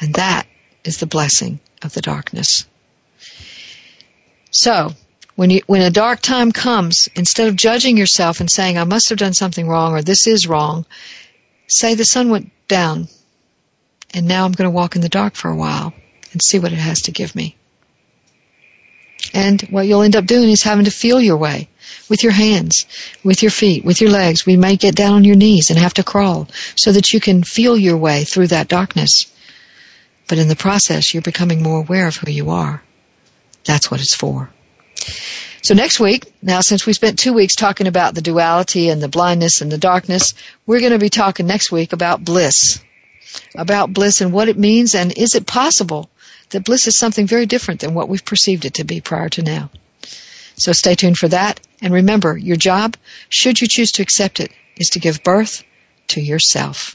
And 0.00 0.14
that 0.14 0.46
is 0.84 0.98
the 0.98 1.06
blessing 1.06 1.60
of 1.82 1.92
the 1.92 2.02
darkness. 2.02 2.66
So, 4.50 4.92
when 5.36 5.50
you, 5.50 5.62
when 5.66 5.82
a 5.82 5.90
dark 5.90 6.20
time 6.20 6.52
comes, 6.52 7.08
instead 7.14 7.48
of 7.48 7.56
judging 7.56 7.96
yourself 7.96 8.40
and 8.40 8.50
saying, 8.50 8.76
I 8.76 8.84
must 8.84 9.08
have 9.08 9.18
done 9.18 9.34
something 9.34 9.66
wrong 9.66 9.94
or 9.94 10.02
this 10.02 10.26
is 10.26 10.46
wrong, 10.46 10.84
say 11.66 11.94
the 11.94 12.04
sun 12.04 12.30
went 12.30 12.50
down 12.68 13.08
and 14.12 14.26
now 14.26 14.44
I'm 14.44 14.52
going 14.52 14.68
to 14.68 14.74
walk 14.74 14.96
in 14.96 15.02
the 15.02 15.08
dark 15.08 15.34
for 15.34 15.50
a 15.50 15.56
while 15.56 15.94
and 16.32 16.42
see 16.42 16.58
what 16.58 16.72
it 16.72 16.78
has 16.78 17.02
to 17.02 17.12
give 17.12 17.34
me. 17.34 17.56
And 19.32 19.60
what 19.62 19.86
you'll 19.86 20.02
end 20.02 20.16
up 20.16 20.26
doing 20.26 20.50
is 20.50 20.62
having 20.62 20.86
to 20.86 20.90
feel 20.90 21.20
your 21.20 21.36
way 21.36 21.68
with 22.08 22.22
your 22.22 22.32
hands, 22.32 22.86
with 23.22 23.42
your 23.42 23.50
feet, 23.50 23.84
with 23.84 24.00
your 24.00 24.10
legs. 24.10 24.44
We 24.44 24.56
may 24.56 24.76
get 24.76 24.96
down 24.96 25.14
on 25.14 25.24
your 25.24 25.36
knees 25.36 25.70
and 25.70 25.78
have 25.78 25.94
to 25.94 26.02
crawl 26.02 26.48
so 26.74 26.92
that 26.92 27.12
you 27.12 27.20
can 27.20 27.44
feel 27.44 27.76
your 27.76 27.96
way 27.96 28.24
through 28.24 28.48
that 28.48 28.68
darkness. 28.68 29.32
But 30.28 30.38
in 30.38 30.48
the 30.48 30.56
process, 30.56 31.12
you're 31.12 31.22
becoming 31.22 31.62
more 31.62 31.78
aware 31.78 32.08
of 32.08 32.16
who 32.16 32.30
you 32.30 32.50
are. 32.50 32.82
That's 33.64 33.90
what 33.90 34.00
it's 34.00 34.14
for. 34.14 34.50
So 35.62 35.74
next 35.74 36.00
week, 36.00 36.32
now 36.42 36.60
since 36.60 36.86
we 36.86 36.92
spent 36.92 37.18
two 37.18 37.32
weeks 37.32 37.54
talking 37.54 37.86
about 37.86 38.14
the 38.14 38.22
duality 38.22 38.88
and 38.88 39.02
the 39.02 39.08
blindness 39.08 39.60
and 39.60 39.70
the 39.70 39.78
darkness, 39.78 40.34
we're 40.66 40.80
going 40.80 40.92
to 40.92 40.98
be 40.98 41.10
talking 41.10 41.46
next 41.46 41.70
week 41.70 41.92
about 41.92 42.24
bliss. 42.24 42.82
About 43.54 43.92
bliss 43.92 44.20
and 44.20 44.32
what 44.32 44.48
it 44.48 44.58
means 44.58 44.94
and 44.94 45.16
is 45.16 45.34
it 45.34 45.46
possible 45.46 46.10
that 46.50 46.64
bliss 46.64 46.86
is 46.86 46.96
something 46.96 47.26
very 47.26 47.46
different 47.46 47.80
than 47.80 47.94
what 47.94 48.08
we've 48.08 48.24
perceived 48.24 48.64
it 48.64 48.74
to 48.74 48.84
be 48.84 49.00
prior 49.00 49.28
to 49.30 49.42
now. 49.42 49.70
So 50.56 50.72
stay 50.72 50.94
tuned 50.94 51.16
for 51.16 51.28
that. 51.28 51.60
And 51.80 51.94
remember, 51.94 52.36
your 52.36 52.56
job, 52.56 52.96
should 53.28 53.60
you 53.60 53.68
choose 53.68 53.92
to 53.92 54.02
accept 54.02 54.40
it, 54.40 54.52
is 54.76 54.90
to 54.90 54.98
give 54.98 55.22
birth 55.22 55.64
to 56.08 56.20
yourself. 56.20 56.94